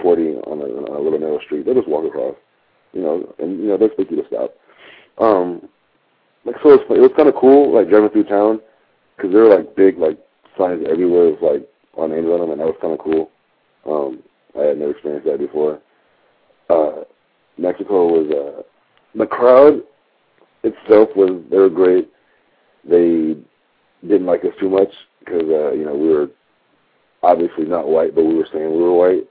[0.00, 2.36] 40 on a, on a little narrow street, they just walk across.
[2.92, 4.54] You know, and you know they expect you to stop.
[5.18, 5.68] Um,
[6.44, 8.60] like so, it was, it was kind of cool, like driving through town,
[9.16, 10.18] because there were like big like
[10.58, 13.30] signs everywhere with like our names on them, and that was kind of cool.
[13.86, 14.22] Um,
[14.58, 15.80] I had never experienced that before.
[16.70, 17.04] Uh,
[17.58, 18.62] Mexico was uh,
[19.18, 19.82] the crowd
[20.62, 22.10] itself was they were great.
[22.88, 23.36] They
[24.02, 24.90] didn't like us too much
[25.20, 26.28] because uh, you know we were
[27.22, 29.28] obviously not white, but we were saying we were white,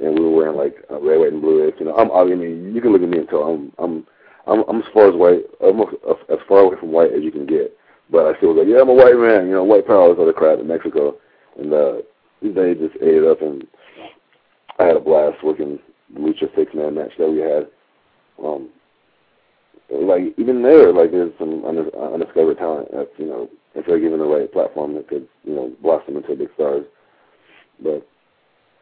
[0.00, 1.72] and we were wearing like uh, red, white, and blue.
[1.78, 4.06] You know, I'm I mean you can look at me and tell I'm I'm
[4.46, 5.94] I'm, I'm as far as white, almost
[6.28, 7.76] as far away from white as you can get.
[8.10, 9.46] But I still was like, yeah, I'm a white man.
[9.46, 11.16] You know, white power was other crowd in Mexico,
[11.58, 12.02] and uh,
[12.42, 13.66] they just ate it up, and
[14.78, 15.78] I had a blast working
[16.12, 17.68] the lucha six man match that we had.
[18.42, 18.70] Um,
[19.90, 24.18] like even there, like there's some undis- undiscovered talent that's you know if they're given
[24.18, 26.84] the right platform that could you know blossom into big stars.
[27.82, 28.06] But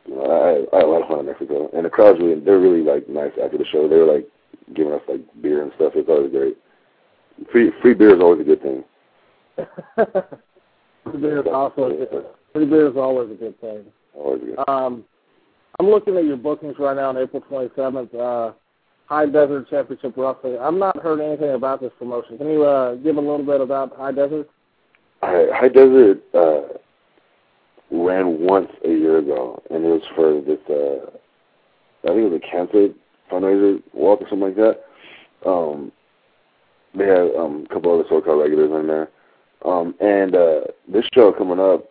[0.06, 2.40] you know, I, I had a lot of fun in Mexico, and the crowds really
[2.40, 3.88] they're really like nice after the show.
[3.88, 4.28] They were like
[4.74, 5.92] giving us like beer and stuff.
[5.96, 6.56] It's always great.
[7.50, 8.84] Free free beer is always a good thing.
[11.04, 11.90] Free beer is also
[12.52, 13.84] free beer is always a good thing.
[14.14, 14.58] Always good.
[14.68, 15.04] Um,
[15.80, 18.14] I'm looking at your bookings right now on April 27th.
[18.14, 18.52] Uh,
[19.06, 20.58] High Desert Championship Wrestling.
[20.60, 22.36] I've not heard anything about this promotion.
[22.36, 24.50] Can you uh, give a little bit about High Desert?
[25.22, 26.60] High, High Desert uh,
[27.90, 30.58] ran once a year ago, and it was for this.
[30.68, 31.10] Uh,
[32.04, 32.88] I think it was a cancer
[33.32, 34.84] fundraiser walk or something like that.
[35.48, 35.90] Um,
[36.94, 39.08] they had um, a couple other SoCal regulars in there,
[39.64, 40.60] um, and uh,
[40.90, 41.84] this show coming up,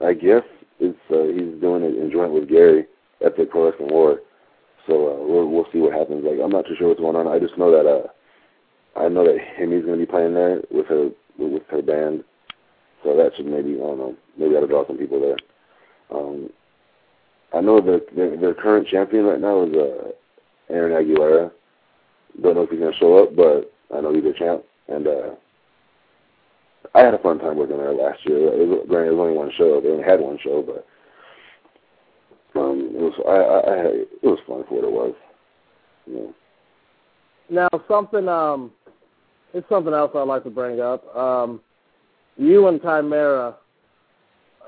[0.00, 0.44] I guess
[0.78, 2.86] it's uh, he's doing it in joint with Gary
[3.24, 4.20] at the Pro Wrestling War.
[4.86, 6.24] So uh, we'll we'll see what happens.
[6.24, 7.26] Like I'm not too sure what's going on.
[7.26, 10.86] I just know that uh, I know that Hemi's going to be playing there with
[10.86, 12.24] her with her band.
[13.04, 15.36] So that should maybe I don't know maybe that'll draw some people there.
[16.10, 16.50] Um,
[17.54, 20.10] I know that their, their current champion right now is uh,
[20.70, 21.50] Aaron Aguilera.
[22.42, 24.64] Don't know if he's to show up, but I know he's a champ.
[24.88, 25.30] And uh,
[26.94, 28.52] I had a fun time working there last year.
[28.54, 29.80] It was, granted, it was only one show.
[29.80, 30.86] They only had one show, but
[32.58, 35.14] um, it was I, I, I had, it was fun for what it was.
[36.06, 36.34] Know.
[37.50, 38.72] Now, something um,
[39.54, 41.14] it's something else I'd like to bring up.
[41.16, 41.60] Um,
[42.36, 43.56] you and Chimera,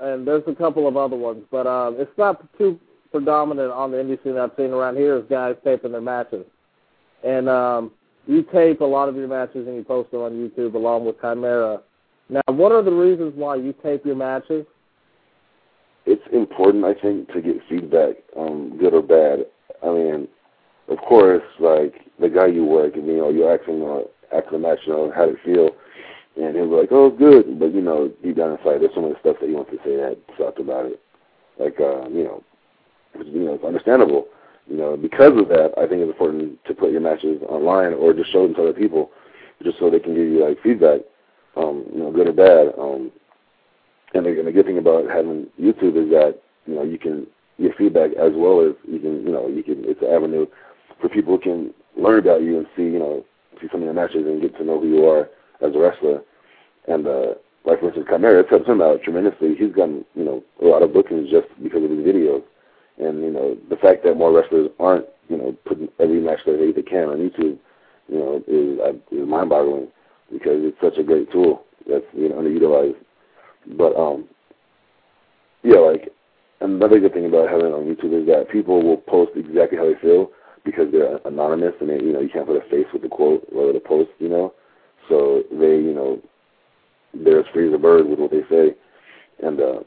[0.01, 2.79] and there's a couple of other ones, but um, it's not too
[3.11, 6.45] predominant on the indie scene I've seen around here is guys taping their matches.
[7.23, 7.91] And um,
[8.25, 11.19] you tape a lot of your matches and you post them on YouTube along with
[11.21, 11.81] Chimera.
[12.31, 14.65] Now, what are the reasons why you tape your matches?
[16.05, 19.45] It's important, I think, to get feedback, um, good or bad.
[19.83, 20.27] I mean,
[20.87, 24.01] of course, like the guy you work, and you know, you ask him uh,
[24.35, 25.71] after the match, you know, how it feel,
[26.41, 29.11] and he'll be like, "Oh, good," but you know, deep down inside, there's some of
[29.11, 31.01] the stuff that he wants to say that sucked about it.
[31.59, 32.43] Like, uh, you know,
[33.25, 34.27] you know, it's understandable.
[34.67, 38.13] You know, because of that, I think it's important to put your matches online or
[38.13, 39.11] just show them to other people,
[39.63, 41.01] just so they can give you like feedback,
[41.55, 42.73] um, you know, good or bad.
[42.79, 43.11] Um,
[44.13, 47.27] and the, and the good thing about having YouTube is that you know you can
[47.59, 49.83] get feedback as well as you can, you know, you can.
[49.85, 50.45] It's an avenue
[50.99, 53.25] for people who can learn about you and see, you know,
[53.59, 55.29] see some of your matches and get to know who you are
[55.61, 56.21] as a wrestler.
[56.87, 57.33] And uh,
[57.65, 59.55] like for instance, Chimera, it's helped him out tremendously.
[59.55, 62.43] He's gotten, you know, a lot of bookings just because of his videos.
[62.97, 66.57] And you know, the fact that more wrestlers aren't, you know, putting every match that
[66.57, 67.57] they, can on YouTube,
[68.09, 69.87] you know, is, uh, is mind-boggling
[70.31, 72.97] because it's such a great tool that's you know underutilized.
[73.77, 74.27] But um,
[75.63, 76.09] yeah, like
[76.61, 79.85] another good thing about having it on YouTube is that people will post exactly how
[79.85, 80.31] they feel
[80.63, 83.45] because they're anonymous and they, you know you can't put a face with the quote
[83.53, 84.53] or the post, you know.
[85.09, 86.21] So they, you know,
[87.13, 88.75] they're as free as a bird with what they say,
[89.43, 89.79] and uh,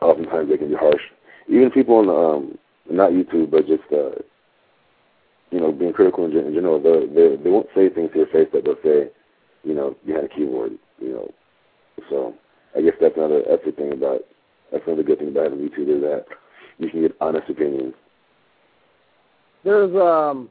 [0.00, 1.02] oftentimes they can be harsh.
[1.48, 2.58] Even people on um,
[2.90, 4.20] not YouTube, but just uh,
[5.50, 8.26] you know, being critical in, in general, they they they won't say things to your
[8.28, 9.10] face that they'll say,
[9.66, 11.30] you know, behind a keyboard, you know.
[12.08, 12.34] So
[12.76, 14.20] I guess that's another that's the thing about
[14.70, 16.26] that's another good thing about having YouTube is that
[16.78, 17.94] you can get honest opinions.
[19.64, 20.48] There's um,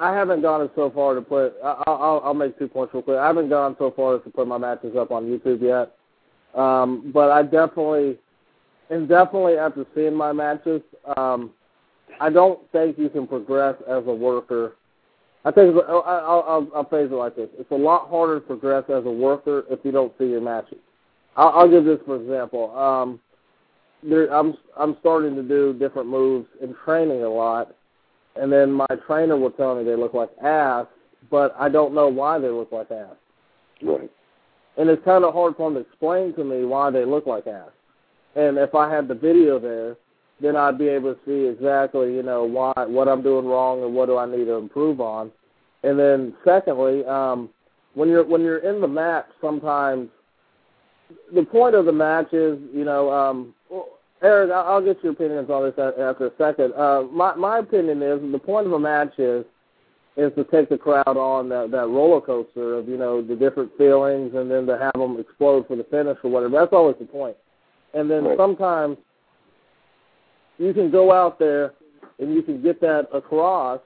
[0.00, 1.54] I, haven't gone so far to put.
[1.62, 3.18] I, I'll I'll make two points real quick.
[3.18, 5.94] I haven't gone so far as to put my matches up on YouTube yet,
[6.60, 8.18] um, but I definitely,
[8.90, 10.82] and definitely after seeing my matches,
[11.16, 11.50] um,
[12.20, 14.74] I don't think you can progress as a worker.
[15.44, 18.84] I think I'll, I'll, I'll phrase it like this: It's a lot harder to progress
[18.88, 20.78] as a worker if you don't see your matches.
[21.36, 22.76] I'll, I'll give this for example.
[22.76, 23.20] Um,
[24.02, 27.74] there, I'm I'm starting to do different moves in training a lot,
[28.36, 30.86] and then my trainer will tell me they look like ass,
[31.30, 33.16] but I don't know why they look like ass.
[33.82, 34.10] Right.
[34.76, 37.46] And it's kind of hard for them to explain to me why they look like
[37.46, 37.70] ass.
[38.34, 39.96] And if I had the video there,
[40.40, 43.94] then I'd be able to see exactly, you know, why what I'm doing wrong and
[43.94, 45.30] what do I need to improve on.
[45.82, 47.50] And then secondly, um,
[47.94, 50.08] when you're when you're in the match, sometimes
[51.34, 53.88] the point of the match is, you know, um, well,
[54.22, 56.74] Eric, I'll get your opinions on this after a second.
[56.74, 59.44] Uh, my my opinion is the point of a match is
[60.16, 63.70] is to take the crowd on that that roller coaster of you know the different
[63.76, 66.58] feelings, and then to have them explode for the finish or whatever.
[66.58, 67.36] That's always the point.
[67.92, 68.36] And then Right.
[68.36, 68.96] sometimes
[70.58, 71.72] you can go out there
[72.18, 73.80] and you can get that across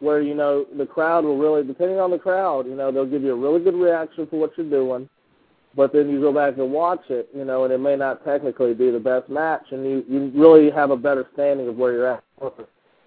[0.00, 3.22] where you know the crowd will really, depending on the crowd, you know they'll give
[3.22, 5.08] you a really good reaction for what you're doing
[5.76, 8.74] but then you go back and watch it, you know, and it may not technically
[8.74, 12.12] be the best match, and you you really have a better standing of where you're
[12.14, 12.24] at.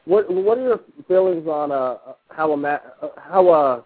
[0.05, 1.97] What what are your feelings on uh
[2.29, 2.79] how a ma-
[3.17, 3.81] how uh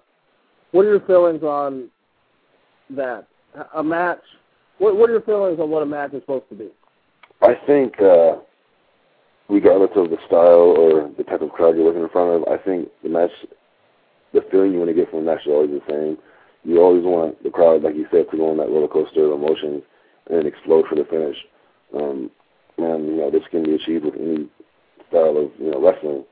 [0.72, 1.90] what are your feelings on
[2.92, 3.28] that
[3.76, 4.22] a match?
[4.80, 6.70] What what are your feelings on what a match is supposed to be?
[7.42, 8.36] I think, uh,
[9.52, 12.58] regardless of the style or the type of crowd you're looking in front of, I
[12.64, 13.32] think the match,
[14.34, 16.18] the feeling you want to get from the match is always the same.
[16.64, 19.34] You always want the crowd, like you said, to go on that roller coaster of
[19.34, 19.84] emotions
[20.28, 21.36] and then explode for the finish.
[21.94, 22.32] Um,
[22.78, 24.48] and you know, this can be achieved with any
[25.10, 26.24] style of you know wrestling.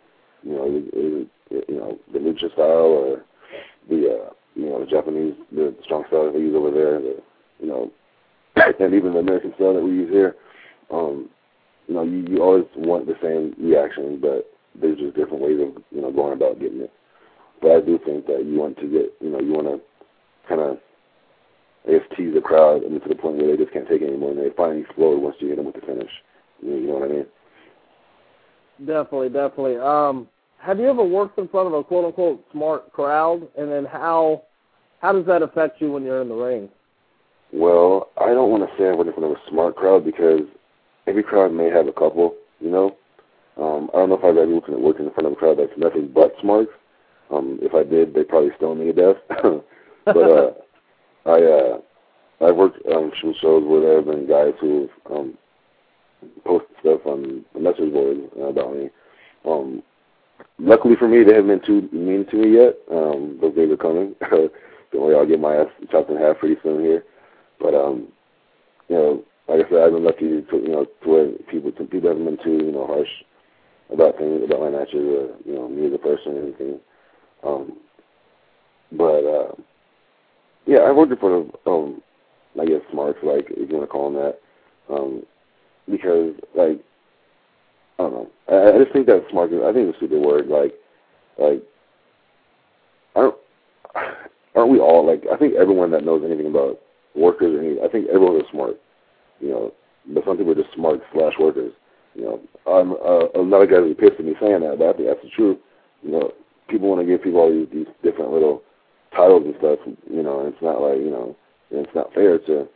[0.44, 3.26] You know, it, it, you know the lucha style or
[3.90, 7.02] the uh, you know the Japanese the strong style that they use over there.
[7.02, 7.18] The,
[7.60, 7.92] you know,
[8.56, 10.36] and even the American style that we use here.
[10.90, 11.30] Um,
[11.90, 14.46] you know, you, you always want the same reaction, but
[14.80, 16.94] there's just different ways of you know going about getting it.
[17.62, 19.82] But I do think that you want to get you know you want to
[20.48, 20.78] kind of
[21.88, 24.08] I guess tease the crowd mean, to the point where they just can't take it
[24.08, 26.12] anymore and they finally explode once you hit them with the finish.
[26.62, 27.26] You know, you know what I mean?
[28.86, 29.78] Definitely, definitely.
[29.78, 30.28] Um,
[30.60, 34.44] have you ever worked in front of a quote unquote smart crowd, and then how
[35.02, 36.70] how does that affect you when you're in the ring?
[37.52, 40.42] Well, I don't want to say I work in front of a smart crowd because
[41.08, 42.96] every crowd may have a couple, you know.
[43.58, 46.12] Um, I don't know if I've ever worked in front of a crowd that's nothing
[46.14, 46.70] but smart.
[47.30, 49.22] Um, if I did, they'd probably stone me to death.
[50.06, 50.52] but uh,
[51.26, 51.78] I uh,
[52.42, 55.38] I've worked um, some shows where there have been guys who um,
[56.46, 58.90] posted stuff on the message boards about me.
[59.46, 59.84] Um,
[60.58, 62.78] luckily for me, they haven't been too mean to me yet.
[62.92, 64.16] Um, those days are coming.
[64.92, 67.04] Don't worry, I'll get my ass chopped in half pretty soon here.
[67.60, 68.08] But um,
[68.88, 71.84] you know, like I said, I've been lucky to you know to where people to
[71.86, 73.10] people haven't been too you know harsh
[73.92, 76.80] about things about my matches or you know me as a person or anything.
[77.44, 77.78] Um,
[78.92, 79.52] but uh,
[80.66, 82.02] yeah, I worked in front um,
[82.60, 84.40] I guess smarts, like if you want to call them that,
[84.94, 85.24] um,
[85.90, 86.80] because like
[87.98, 89.52] I don't know, I, I just think that smart.
[89.52, 90.48] I think it's a stupid word.
[90.48, 90.74] Like,
[91.38, 91.64] like
[93.16, 93.36] aren't
[94.56, 95.24] aren't we all like?
[95.32, 96.80] I think everyone that knows anything about
[97.16, 98.78] workers, or any, I think everyone is smart.
[99.40, 99.74] You know,
[100.14, 101.74] but some people are just smart slash workers.
[102.16, 104.90] You know, I'm uh, a lot of guys are pissed at me saying that, but
[104.90, 105.58] I think that's the truth.
[106.02, 106.32] You know,
[106.68, 108.64] people want to give people all these, these different little
[109.16, 109.80] titles and stuff.
[110.10, 111.36] You know, and it's not like you know,
[111.72, 112.68] it's not fair to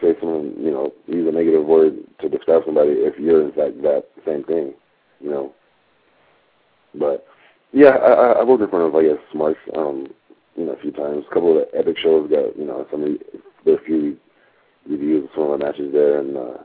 [0.00, 3.80] say someone, you know, use a negative word to describe somebody if you're in fact
[3.82, 4.74] that same thing,
[5.20, 5.52] you know.
[6.94, 7.26] But
[7.72, 10.08] yeah, I, I worked in front of I guess Smarts, um,
[10.56, 11.24] you know, a few times.
[11.30, 13.18] A couple of the epic shows got, you know, some of the,
[13.64, 14.16] there are a few
[14.88, 16.58] reviews of some of the matches there, and uh,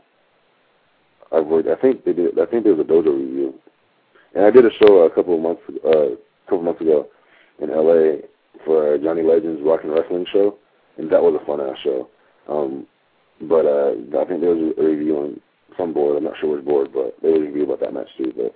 [1.32, 1.68] I've worked.
[1.68, 2.40] I think they did.
[2.40, 3.54] I think there was a dojo review,
[4.36, 7.08] and I did a show a couple of months, uh, a couple months ago
[7.60, 8.22] in L.A.
[8.66, 10.58] for Johnny Legend's Rock and Wrestling show,
[10.98, 12.10] and that was a fun ass show.
[12.48, 12.88] Um,
[13.42, 15.42] but uh, I think there was a review on
[15.78, 16.18] some board.
[16.18, 18.34] I'm not sure which board, but there was a review about that match too.
[18.36, 18.54] But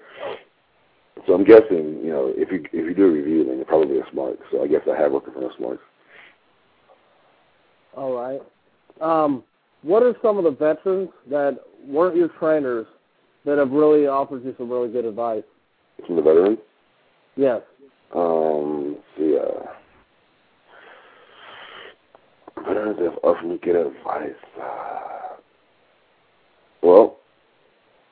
[1.25, 3.99] so I'm guessing, you know, if you if you do a review, then you're probably
[3.99, 4.37] a smart.
[4.51, 5.79] So I guess I have worked for a smart.
[7.95, 8.41] All right.
[9.01, 9.43] Um,
[9.85, 12.87] what are some of the veterans that weren't your trainers
[13.45, 15.43] that have really offered you some really good advice?
[16.09, 16.57] Of the veterans?
[17.35, 17.61] Yes.
[18.13, 19.65] Um, see, uh,
[22.65, 24.31] veterans have offered me good advice.
[24.59, 25.35] Uh,
[26.81, 27.17] well,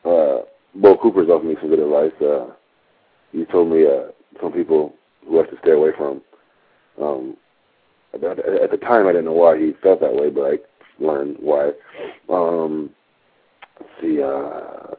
[0.05, 0.45] uh,
[0.75, 2.11] Bo Cooper's offered me some good advice.
[2.21, 2.53] Uh,
[3.31, 4.93] he told me uh, some people
[5.27, 6.21] who I should stay away from.
[7.01, 7.37] Um,
[8.13, 10.57] at, at the time, I didn't know why he felt that way, but I
[10.99, 11.71] learned why.
[12.29, 12.89] Um,
[13.79, 14.21] let's see.
[14.21, 14.95] Uh,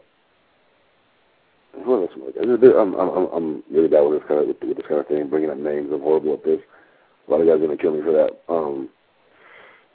[1.84, 2.10] what else?
[2.78, 5.28] I'm, I'm, I'm really bad with this kind of with, with this kind of thing.
[5.28, 6.60] Bringing up names, I'm horrible at this.
[7.26, 8.52] A lot of guys are gonna kill me for that.
[8.52, 8.88] Um,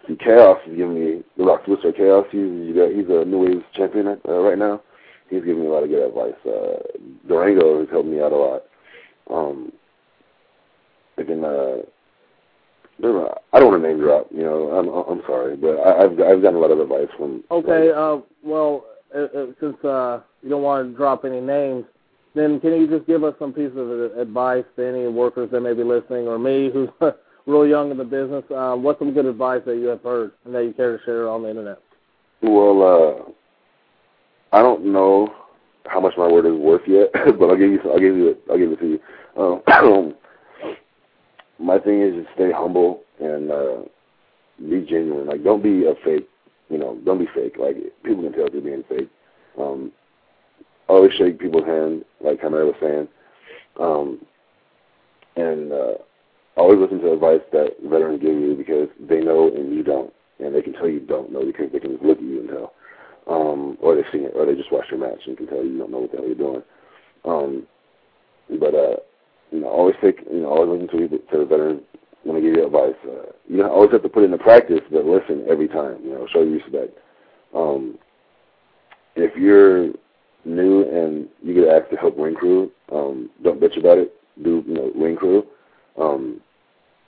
[0.07, 1.91] see, Chaos is giving me the Rock Twister.
[1.91, 4.81] Chaos, he's he's a New Waves champion uh, right now.
[5.29, 6.33] He's giving me a lot of good advice.
[6.45, 6.79] Uh,
[7.27, 8.63] Durango has helped me out a lot.
[9.29, 9.71] Um,
[11.17, 11.77] again, uh,
[13.03, 14.27] I don't want to name drop.
[14.31, 17.43] You know, I'm I'm sorry, but I, I've I've gotten a lot of advice from.
[17.49, 17.91] Okay.
[17.91, 18.85] Uh, well,
[19.15, 21.85] uh, uh, since uh, you don't want to drop any names,
[22.35, 25.73] then can you just give us some piece of advice to any workers that may
[25.73, 26.89] be listening, or me, who's
[27.45, 28.43] real young in the business?
[28.51, 31.29] Uh, what's some good advice that you have heard and that you care to share
[31.29, 31.79] on the internet?
[32.41, 33.33] Well,
[34.53, 35.33] uh, I don't know
[35.85, 37.79] how much my word is worth yet, but I'll give you.
[37.85, 38.37] I'll give you.
[38.49, 38.99] I'll give it to you.
[39.37, 40.13] Um,
[41.59, 43.81] my thing is just stay humble and uh,
[44.59, 45.27] be genuine.
[45.27, 46.27] Like, don't be a fake.
[46.69, 47.55] You know, don't be fake.
[47.59, 49.09] Like, people can tell if you're being fake.
[49.59, 49.91] Um,
[50.87, 53.07] always shake people's hand, like Chimera was saying.
[53.79, 54.19] Um,
[55.35, 55.93] and uh,
[56.57, 60.13] always listen to advice that veterans give you because they know and you don't.
[60.39, 62.49] And they can tell you don't know because they can just look at you and
[62.49, 62.73] tell.
[63.27, 65.71] Um, or they've seen it, or they just watched your match and can tell you
[65.71, 66.63] you don't know what the hell you're doing.
[67.25, 67.67] Um,
[68.59, 68.95] but uh,
[69.51, 71.81] you know, always take, you know, always listen to, to the veterans
[72.23, 72.95] when they give you advice.
[73.05, 75.97] Uh, you know, always have to put it into practice, but listen every time.
[76.03, 76.97] You know, show you respect.
[77.55, 77.97] Um,
[79.15, 79.91] if you're
[80.45, 84.13] new and you get asked to help ring crew, um, don't bitch about it.
[84.43, 85.45] Do you know ring crew?
[85.99, 86.41] Um,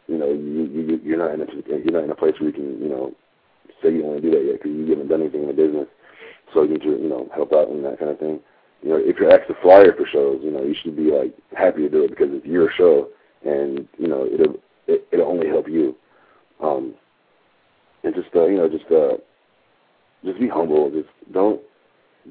[0.08, 2.54] you know, you, you you're not in a you're not in a place where you
[2.54, 3.14] can you know
[3.82, 5.88] say you want to do that yet because you haven't done anything in the business,
[6.54, 8.40] so you need to you know help out and that kind of thing
[8.82, 11.36] you know, if you're asked to flyer for shows, you know, you should be like
[11.56, 13.10] happy to do it because it's your show,
[13.45, 14.56] and you know, it'll
[14.88, 15.95] it, it'll only help you.
[16.62, 16.95] Um,
[18.03, 19.18] and just uh, you know, just uh,
[20.26, 20.90] just be humble.
[20.90, 21.62] Just don't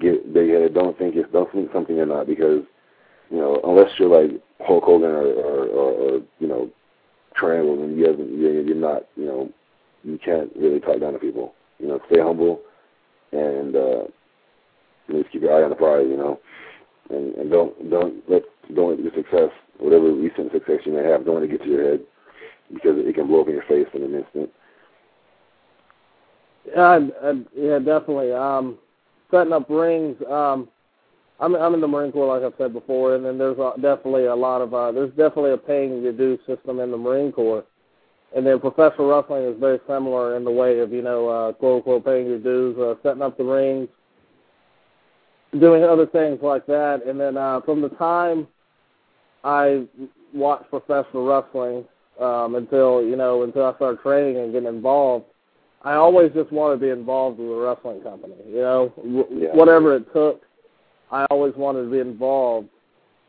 [0.01, 0.75] get big headed.
[0.75, 2.63] Don't think it's don't think something you're not because
[3.31, 6.69] you know, unless you're like Hulk Hogan or or, or, or you know,
[7.37, 9.51] Triangle, and you haven't you're not you know,
[10.03, 11.55] you can't really talk down to people.
[11.79, 12.61] You know, stay humble
[13.31, 13.77] and.
[13.77, 14.03] uh
[15.13, 16.41] just keep your eye on the prize, you know,
[17.11, 18.43] and and don't don't let
[18.75, 21.69] don't let your success, whatever recent success you may have, don't let it get to
[21.69, 22.01] your head
[22.73, 24.51] because it can blow up in your face in an instant.
[26.67, 28.33] Yeah, I, yeah, definitely.
[28.33, 28.79] Um,
[29.31, 30.17] setting up rings.
[30.31, 30.69] Um,
[31.41, 34.27] I'm I'm in the Marine Corps, like I've said before, and then there's a, definitely
[34.27, 37.65] a lot of uh, there's definitely a paying your dues system in the Marine Corps,
[38.37, 41.79] and then professional wrestling is very similar in the way of you know uh, quote
[41.79, 43.89] unquote paying your dues, uh, setting up the rings,
[45.59, 47.03] doing other things like that.
[47.07, 48.47] And then uh, from the time
[49.45, 49.87] I
[50.33, 51.85] watched professional wrestling
[52.21, 55.27] um, until you know until I started training and getting involved.
[55.83, 58.35] I always just wanted to be involved with a wrestling company.
[58.47, 59.55] You know, w- Yeah.
[59.57, 60.43] whatever it took,
[61.11, 62.69] I always wanted to be involved.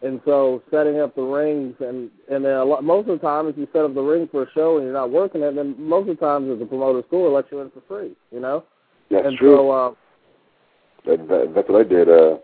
[0.02, 3.48] And so setting up the rings and and then a lot, most of the time,
[3.48, 5.76] if you set up the ring for a show and you're not working it, then
[5.78, 8.12] most of the times the promoter store lets you in for free.
[8.32, 8.66] You know,
[9.10, 9.56] That's and true.
[9.56, 9.94] so uh,
[11.06, 12.38] That, that, that's what I did uh,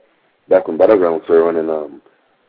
[0.49, 1.69] back when Battleground was still running.
[1.69, 2.01] Um,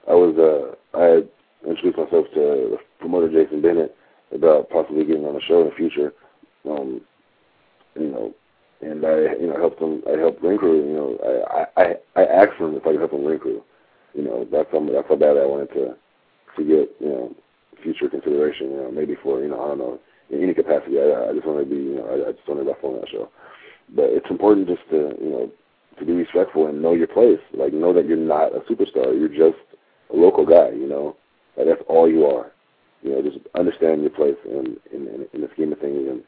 [0.08, 1.22] I was uh, I
[1.68, 3.94] introduced myself to promoter Jason Bennett
[4.34, 6.12] about possibly getting on the show in the future.
[6.68, 7.00] Um,
[7.94, 8.34] you know,
[8.80, 10.02] and I you know helped him.
[10.08, 10.80] I helped ring crew.
[10.86, 11.18] You know,
[11.50, 13.62] I I I asked him if I could help him ring crew.
[14.14, 15.96] You know, that's how that's how bad I wanted to
[16.56, 17.34] to get you know
[17.82, 18.70] future consideration.
[18.70, 19.98] You know, maybe for you know I don't know
[20.30, 20.98] in any capacity.
[21.00, 23.00] I I just want to be you know I, I just want to wrestle on
[23.00, 23.28] that show.
[23.94, 25.50] But it's important just to you know
[25.98, 27.40] to be respectful and know your place.
[27.52, 29.18] Like know that you're not a superstar.
[29.18, 29.62] You're just
[30.12, 30.70] a local guy.
[30.70, 31.16] You know,
[31.56, 32.52] like that's all you are.
[33.02, 36.22] You know, just understand your place in in, in, in the scheme of things, and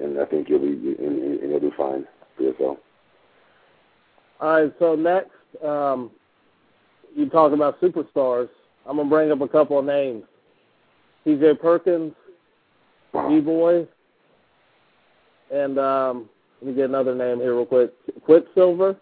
[0.00, 2.06] and I think you'll be and, and you'll do fine
[2.36, 2.78] for yourself.
[4.40, 5.30] All right, so next,
[5.62, 6.10] um,
[7.14, 8.48] you talk about superstars.
[8.86, 10.24] I'm gonna bring up a couple of names:
[11.24, 11.54] T.J.
[11.54, 12.14] Perkins,
[13.12, 13.86] D-Boy,
[15.52, 16.28] and um,
[16.68, 17.92] me get another name here real quick.
[18.24, 18.96] Quicksilver.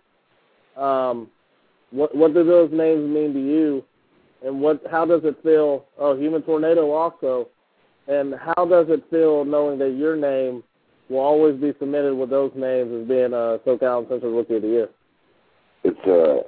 [0.76, 1.28] Um,
[1.90, 3.85] what what do those names mean to you,
[4.44, 5.86] and what how does it feel?
[5.98, 7.48] Oh, Human Tornado also,
[8.06, 10.62] and how does it feel knowing that your name
[11.09, 14.68] will always be submitted with those names as being a SoCal Uncensored Rookie of the
[14.68, 14.89] Year?
[15.85, 16.47] It's uh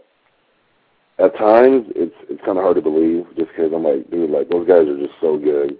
[1.24, 4.48] at times it's it's kind of hard to believe just because I'm like, dude, like
[4.48, 5.76] those guys are just so good,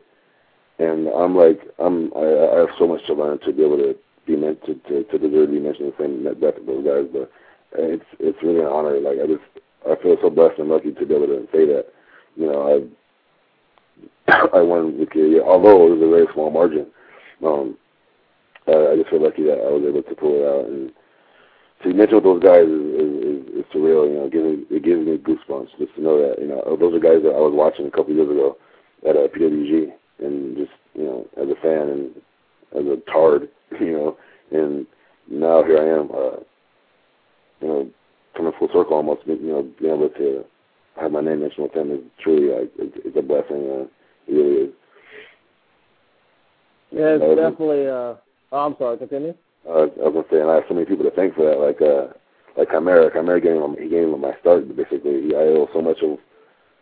[0.79, 3.95] and I'm like, I'm I, I have so much to learn to be able to
[4.37, 7.31] meant to to, to deserve to be mentioned the same of those guys, but
[7.73, 8.99] it's it's really an honor.
[9.01, 9.45] Like I just
[9.89, 11.87] I feel so blessed and lucky to be able to say that.
[12.37, 12.91] You know,
[14.29, 16.87] I I won the year, although it was a very small margin.
[17.45, 17.77] Um,
[18.67, 20.93] I, I just feel lucky that I was able to pull it out and
[21.83, 24.05] to mention with those guys is, is, is, is surreal.
[24.05, 26.61] You know, it gives me, it gives me goosebumps just to know that you know
[26.79, 28.57] those are guys that I was watching a couple years ago
[29.09, 29.89] at uh, PWG,
[30.21, 32.11] and just you know as a fan and
[32.77, 33.49] as a tard,
[33.81, 34.17] you know,
[34.53, 34.87] and
[35.31, 36.41] now here I am, uh,
[37.61, 37.91] you know,
[38.37, 39.23] coming full circle almost.
[39.27, 40.45] You know, being able to
[41.01, 43.57] have my name mentioned with them is truly like it's, it's a blessing.
[43.57, 43.87] Uh,
[44.29, 44.73] it really is.
[46.91, 47.87] Yeah, it's Uh, definitely.
[47.87, 48.15] Uh,
[48.53, 48.99] oh, I'm sorry.
[48.99, 49.35] Continue.
[49.69, 51.61] uh, I was gonna say, and I have so many people to thank for that.
[51.61, 52.13] Like, uh,
[52.57, 53.11] like Chimera.
[53.13, 54.67] Chimera gave him, he gave him my start.
[54.77, 56.19] Basically, he, I owe so much of,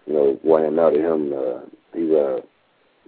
[0.06, 1.32] you know, who I am now to him.
[1.32, 1.60] Uh,
[1.94, 2.40] he's uh,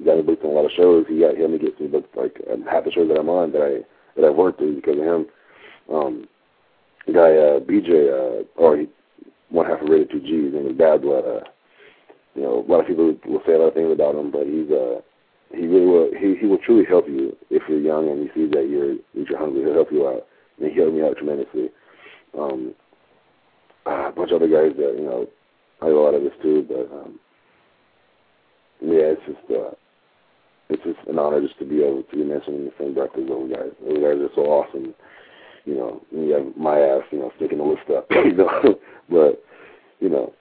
[0.01, 1.05] he got me booked on a lot of shows.
[1.07, 3.53] He got helped me get me booked like um, half the shows that I'm on
[3.53, 5.27] that I that I've worked is because of him.
[5.93, 6.29] Um,
[7.13, 8.89] guy uh, BJ, uh, or he,
[9.51, 10.45] one half of Rated Two G.
[10.45, 11.25] His name is Bad Blood.
[11.25, 11.45] Uh,
[12.35, 14.47] you know, a lot of people will say a lot of things about him, but
[14.47, 15.01] he's uh
[15.53, 18.51] he really will he he will truly help you if you're young and he sees
[18.53, 19.65] that you're that you're hungry.
[19.65, 20.25] He'll help you out,
[20.59, 21.69] and he helped me out tremendously.
[22.39, 22.75] Um,
[23.85, 25.27] a bunch of other guys that you know
[25.83, 27.19] I owe a lot of this too, but um,
[28.81, 29.75] yeah, it's just uh,
[30.71, 33.11] it's just an honor just to be able to be mentioned in the same breath
[33.19, 33.71] as those guys.
[33.85, 34.95] Those guys are so awesome.
[35.65, 38.79] You know, you have my ass, you know, sticking the list up, you know,
[39.11, 39.43] but
[40.01, 40.33] you know,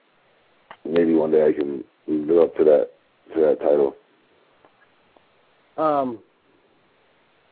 [0.86, 2.90] maybe one day I can live up to that
[3.34, 3.96] to that title.
[5.78, 6.20] Um,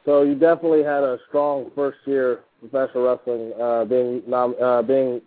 [0.05, 5.21] so you definitely had a strong first year professional wrestling, uh, being nom- uh, being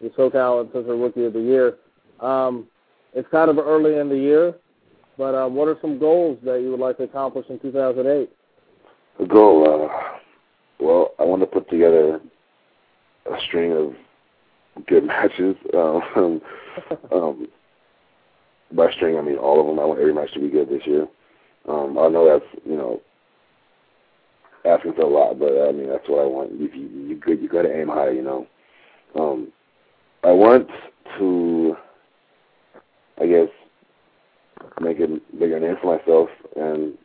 [0.00, 1.76] the SoCal Uncensored Rookie of the Year.
[2.20, 2.66] Um,
[3.14, 4.54] it's kind of early in the year,
[5.18, 8.30] but uh, what are some goals that you would like to accomplish in 2008?
[9.18, 10.18] The goal, uh,
[10.78, 12.20] well, I want to put together
[13.26, 15.56] a string of good matches.
[15.74, 16.40] Um,
[17.12, 17.48] um,
[18.72, 19.80] by string, I mean all of them.
[19.80, 21.08] I want every match to be good this year.
[21.68, 23.00] Um, I know that's you know
[24.64, 26.52] asking for a lot, but I mean that's what I want.
[26.52, 28.46] You you you, good, you got to aim high, you know.
[29.18, 29.52] Um,
[30.22, 30.68] I want
[31.18, 31.76] to,
[33.20, 33.48] I guess,
[34.80, 35.08] make a
[35.38, 36.96] bigger name for myself and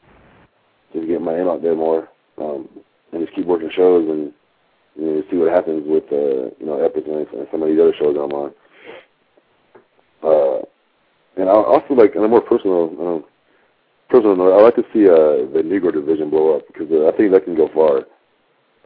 [0.93, 2.67] just get my name out there more, um,
[3.11, 4.33] and just keep working shows and
[4.95, 7.79] you know see what happens with uh, you know Epic and, and some of these
[7.79, 8.53] other shows I'm on.
[10.23, 10.61] Uh,
[11.35, 13.25] and I also like, on a more personal, um,
[14.09, 17.17] personal note, I like to see uh, the Negro division blow up because uh, I
[17.17, 18.05] think that can go far.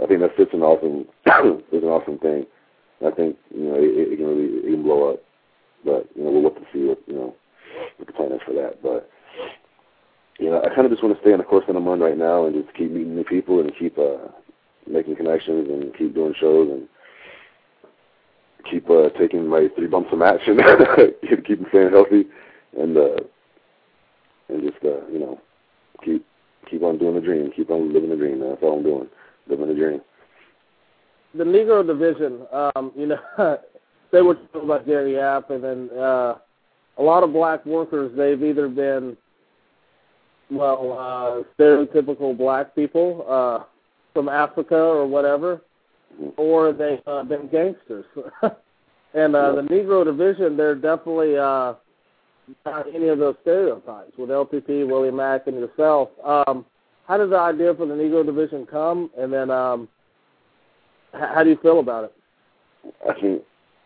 [0.01, 2.45] I think that's such an awesome, it's an awesome thing.
[3.05, 5.19] I think you know it, it can really it can blow up,
[5.85, 7.35] but you know we'll look to see what you know
[7.97, 8.81] what the plan is for that.
[8.81, 9.09] But
[10.39, 11.99] you know I kind of just want to stay on the course that I'm on
[11.99, 14.27] right now and just keep meeting new people and keep uh,
[14.87, 16.87] making connections and keep doing shows and
[18.69, 20.59] keep uh, taking my three bumps a match and
[21.45, 22.25] keep staying healthy
[22.77, 23.17] and uh,
[24.49, 25.39] and just uh, you know,
[26.03, 26.25] keep
[26.69, 28.39] keep on doing the dream, keep on living the dream.
[28.39, 29.07] That's all I'm doing,
[29.47, 30.01] living the dream.
[31.35, 33.19] The Negro division, um, you know,
[34.11, 36.35] they were talking about Gary Yap, and then uh,
[36.97, 38.11] a lot of black workers.
[38.15, 39.17] They've either been
[40.49, 43.65] well, uh, stereotypical black people uh,
[44.13, 45.61] from Africa or whatever,
[46.37, 48.05] or they've uh, been gangsters.
[49.13, 51.73] and uh, the Negro division, they're definitely uh,
[52.65, 56.09] not any of those stereotypes with LTP, Willie Mack, and yourself.
[56.23, 56.65] Um,
[57.07, 59.87] how did the idea for the Negro division come, and then um,
[61.13, 62.13] h- how do you feel about it?
[63.07, 63.43] I think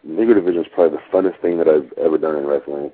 [0.08, 2.92] Negro division is probably the funnest thing that I've ever done in wrestling.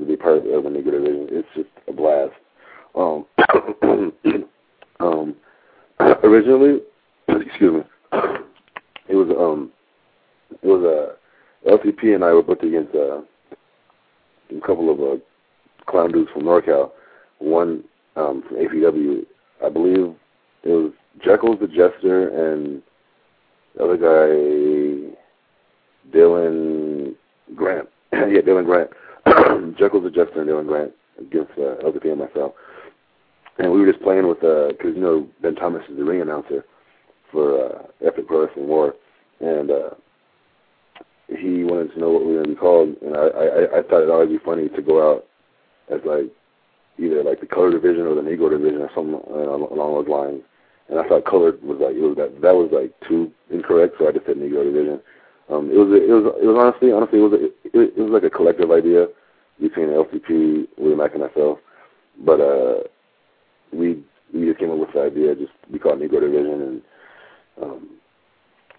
[0.00, 1.28] To be part of the Negro division.
[1.30, 2.32] It's just a blast.
[2.94, 3.26] Um,
[5.00, 5.36] um,
[6.00, 6.80] originally,
[7.28, 7.82] excuse me,
[9.08, 9.70] it was um,
[10.62, 13.20] it was a uh, LTP and I were booked against uh,
[14.56, 15.20] a couple of uh,
[15.86, 16.90] clown dudes from NorCal.
[17.38, 17.84] One
[18.16, 19.24] um, from APW,
[19.64, 20.14] I believe
[20.62, 20.92] it was
[21.24, 22.82] Jekyll's the Jester and
[23.76, 25.14] the other guy,
[26.16, 27.14] Dylan
[27.54, 27.88] Grant.
[28.12, 28.90] yeah, Dylan Grant.
[29.78, 32.52] Jekyll's the Jester and Dylan Grant against uh, LTP and myself
[33.58, 36.20] and we were just playing with uh because you know Ben Thomas is the ring
[36.20, 36.64] announcer
[37.32, 38.94] for uh, Epic Pro Wrestling War,
[39.40, 39.90] and uh,
[41.28, 43.82] he wanted to know what we were going to be called, and I, I I
[43.82, 45.26] thought it'd always be funny to go out
[45.92, 46.30] as like
[46.98, 50.42] either like the color division or the Negro division or something uh, along those lines.
[50.88, 54.08] And I thought colored was like it was that that was like too incorrect, so
[54.08, 55.00] I just said Negro division.
[55.50, 57.44] Um, it was it was it was honestly honestly it was a,
[57.74, 59.08] it, it was like a collective idea
[59.60, 61.58] between LTP, Willie Mack, and myself.
[62.24, 62.80] But uh,
[63.72, 64.02] we
[64.32, 66.82] we just came up with the idea just be called Negro Division, and
[67.62, 67.90] um,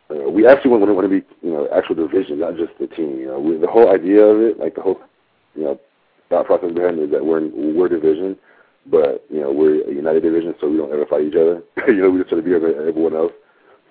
[0.09, 3.17] uh, we actually want, want to be you know actual division, not just the team.
[3.19, 4.99] You know, we, the whole idea of it, like the whole
[5.55, 5.79] you know
[6.29, 8.37] thought process behind it is that we're we're division,
[8.85, 11.61] but you know we're a united division, so we don't ever fight each other.
[11.87, 13.33] you know, we just try to be everyone else.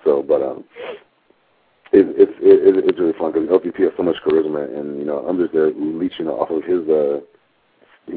[0.05, 0.65] So, but um,
[1.97, 5.25] it, it's it, it's really fun because LTP has so much charisma, and you know
[5.27, 7.21] I'm just there leeching off of his uh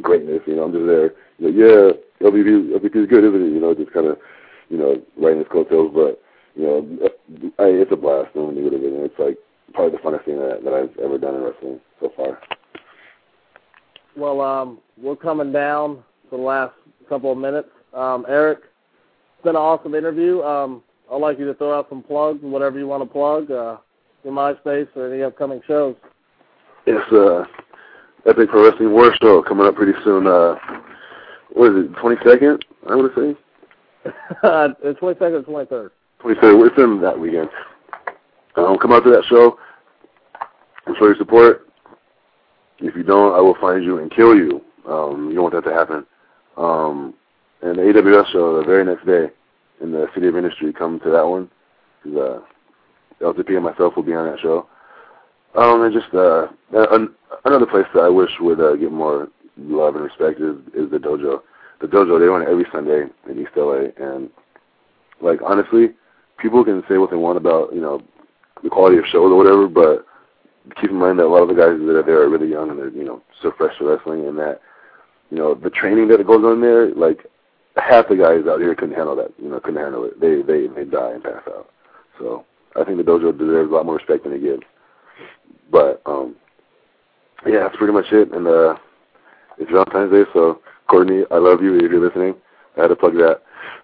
[0.02, 0.42] greatness.
[0.46, 1.16] You know, I'm just there.
[1.40, 3.54] You know, yeah, LTP LTP is good, isn't it?
[3.54, 4.18] You know, just kind of
[4.70, 6.22] you know writing his coattails, but
[6.56, 7.10] you know,
[7.60, 9.00] I, it's a blast doing the division.
[9.08, 9.38] It's like
[9.74, 12.40] probably the funnest thing that, that I've ever done in wrestling so far.
[14.18, 16.74] Well, um, we're coming down to the last
[17.08, 17.70] couple of minutes.
[17.94, 20.42] Um, Eric, it's been an awesome interview.
[20.42, 23.78] Um, I'd like you to throw out some plugs, whatever you want to plug, uh,
[24.24, 25.96] your MySpace or any upcoming shows.
[26.86, 27.46] Yes, uh,
[28.28, 30.28] Epic Pro Wrestling War Show coming up pretty soon.
[30.28, 30.56] Uh,
[31.54, 34.12] what is it, 22nd, I want to say?
[34.44, 35.90] uh, 22nd or 23rd?
[36.24, 36.68] 23rd.
[36.68, 37.50] It's in that weekend.
[38.56, 39.58] Um, come out to that show
[40.86, 41.68] and show your support.
[42.80, 44.62] If you don't, I will find you and kill you.
[44.88, 46.06] Um, you don't want that to happen.
[46.56, 47.14] Um,
[47.62, 49.32] and the AWS show the very next day
[49.82, 51.50] in the City of Industry, come to that one.
[52.04, 52.40] Cause, uh,
[53.24, 54.68] LTP and myself will be on that show.
[55.56, 57.10] Um, and just uh, an,
[57.46, 59.28] another place that I wish would uh, get more
[59.58, 61.42] love and respect is, is the dojo.
[61.82, 64.30] The dojo they run every Sunday in East LA, and
[65.22, 65.90] like honestly,
[66.38, 68.02] people can say what they want about you know
[68.64, 70.06] the quality of shows or whatever, but
[70.80, 72.70] keep in mind that a lot of the guys that are there are really young
[72.70, 74.62] and they're you know so fresh to wrestling, and that
[75.32, 77.26] you know the training that goes on there, like
[77.82, 80.20] half the guys out here couldn't handle that, you know, couldn't handle it.
[80.20, 81.70] They they they die and pass out.
[82.18, 82.46] So
[82.76, 84.64] I think the dojo deserves a lot more respect than it gives.
[85.72, 86.36] But um
[87.46, 88.32] yeah, that's pretty much it.
[88.32, 88.76] And uh
[89.58, 92.36] it's Valentine's Day, so Courtney, I love you if you're listening.
[92.78, 93.42] I had to plug that.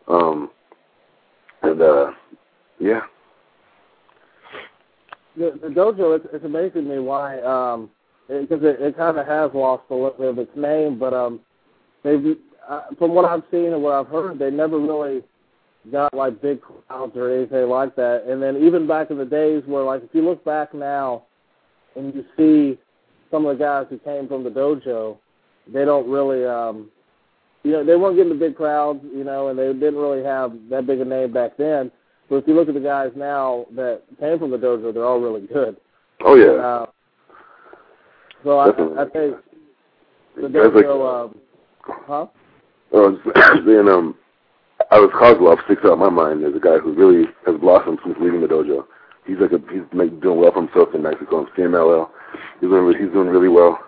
[0.07, 0.49] Um
[1.61, 2.11] and uh
[2.79, 3.01] yeah.
[5.37, 7.89] The, the dojo, it's, it's amazing to me why, um,
[8.27, 11.13] because it, it, it kind of has lost a little bit of its name, but
[11.13, 11.41] um,
[12.03, 15.21] they've, uh, from what I've seen and what I've heard, they never really
[15.91, 18.23] got like big crowds or anything like that.
[18.27, 21.23] And then even back in the days where, like, if you look back now
[21.95, 22.79] and you see
[23.31, 25.17] some of the guys who came from the dojo,
[25.71, 26.89] they don't really, um,
[27.63, 30.53] you know, they weren't getting the big crowds, you know, and they didn't really have
[30.69, 31.91] that big a name back then.
[32.29, 35.19] But if you look at the guys now that came from the dojo, they're all
[35.19, 35.77] really good.
[36.23, 36.53] Oh yeah.
[36.53, 36.85] Uh,
[38.43, 38.97] so I, Definitely.
[38.97, 39.35] I think
[40.35, 41.35] the dojo, um,
[41.83, 42.27] huh?
[42.95, 43.11] Oh,
[43.67, 44.15] then um,
[44.89, 47.99] I was Kozlov sticks out in my mind as a guy who really has blossomed
[48.05, 48.85] since leaving the dojo.
[49.27, 52.07] He's like a he's like doing well for himself in Mexico and CMLL.
[52.61, 53.79] He's doing he's doing really well.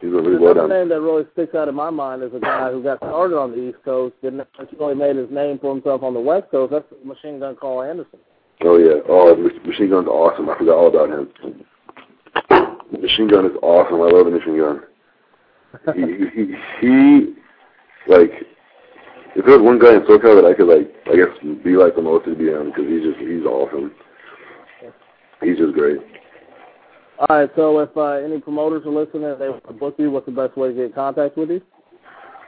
[0.00, 0.78] He's doing really well Another down.
[0.78, 3.50] name that really sticks out in my mind is a guy who got started on
[3.52, 4.46] the East Coast, didn't
[4.78, 6.70] really made his name for himself on the West Coast.
[6.70, 8.20] That's Machine Gun Carl Anderson.
[8.62, 9.02] Oh yeah.
[9.08, 9.34] Oh,
[9.66, 10.48] Machine Gun's awesome.
[10.48, 11.26] I forgot all about him.
[13.02, 14.00] Machine Gun is awesome.
[14.00, 14.82] I love the Machine Gun.
[15.94, 16.02] He,
[16.34, 17.34] he, he,
[18.06, 18.30] like,
[19.36, 21.96] if there was one guy in SoCal that I could like, I guess, be like
[21.96, 23.92] the most, it'd be him because he's just he's awesome.
[25.42, 25.98] He's just great.
[27.18, 30.10] All right, so if uh, any promoters are listening and they want to book you,
[30.10, 31.62] what's the best way to get in contact with you?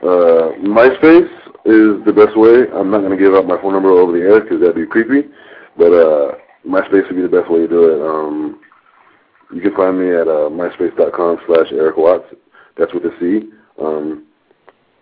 [0.03, 1.31] Uh, MySpace
[1.65, 2.67] is the best way.
[2.73, 4.85] I'm not going to give out my phone number over the air because that'd be
[4.85, 5.29] creepy.
[5.77, 6.35] But uh,
[6.67, 8.01] MySpace would be the best way to do it.
[8.05, 8.59] Um,
[9.53, 12.25] you can find me at uh, myspace.com slash Eric Watts.
[12.77, 13.49] That's with a C.
[13.81, 14.25] Um,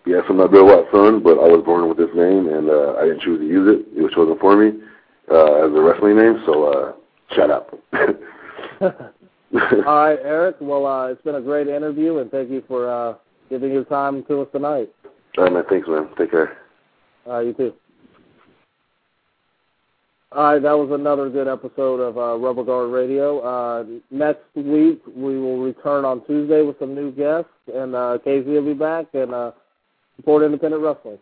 [0.06, 2.96] yes, I'm not Bill Watts' son, but I was born with this name, and uh,
[2.98, 3.98] I didn't choose to use it.
[3.98, 4.80] It was chosen for me
[5.32, 6.94] uh, as a wrestling name, so uh,
[7.36, 7.78] shut up.
[8.82, 10.58] All right, Eric.
[10.60, 13.16] Well, uh, it's been a great interview, and thank you for uh,
[13.50, 14.90] giving your time to us tonight.
[15.38, 15.64] All right, man.
[15.70, 16.10] Thanks, man.
[16.18, 16.58] Take care.
[17.28, 17.74] Uh, you too.
[20.36, 23.40] All right, that was another good episode of uh, Rubber Guard Radio.
[23.40, 28.46] Uh, next week we will return on Tuesday with some new guests, and uh, KZ
[28.46, 29.52] will be back and uh,
[30.18, 31.20] support independent wrestling.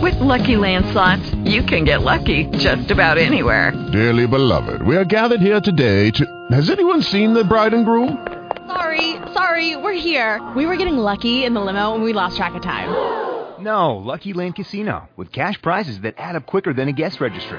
[0.00, 3.72] With Lucky Land slots, you can get lucky just about anywhere.
[3.90, 6.46] Dearly beloved, we are gathered here today to.
[6.52, 8.24] Has anyone seen the bride and groom?
[8.68, 10.40] Sorry, sorry, we're here.
[10.54, 12.90] We were getting lucky in the limo and we lost track of time.
[13.60, 17.58] No, Lucky Land Casino, with cash prizes that add up quicker than a guest registry.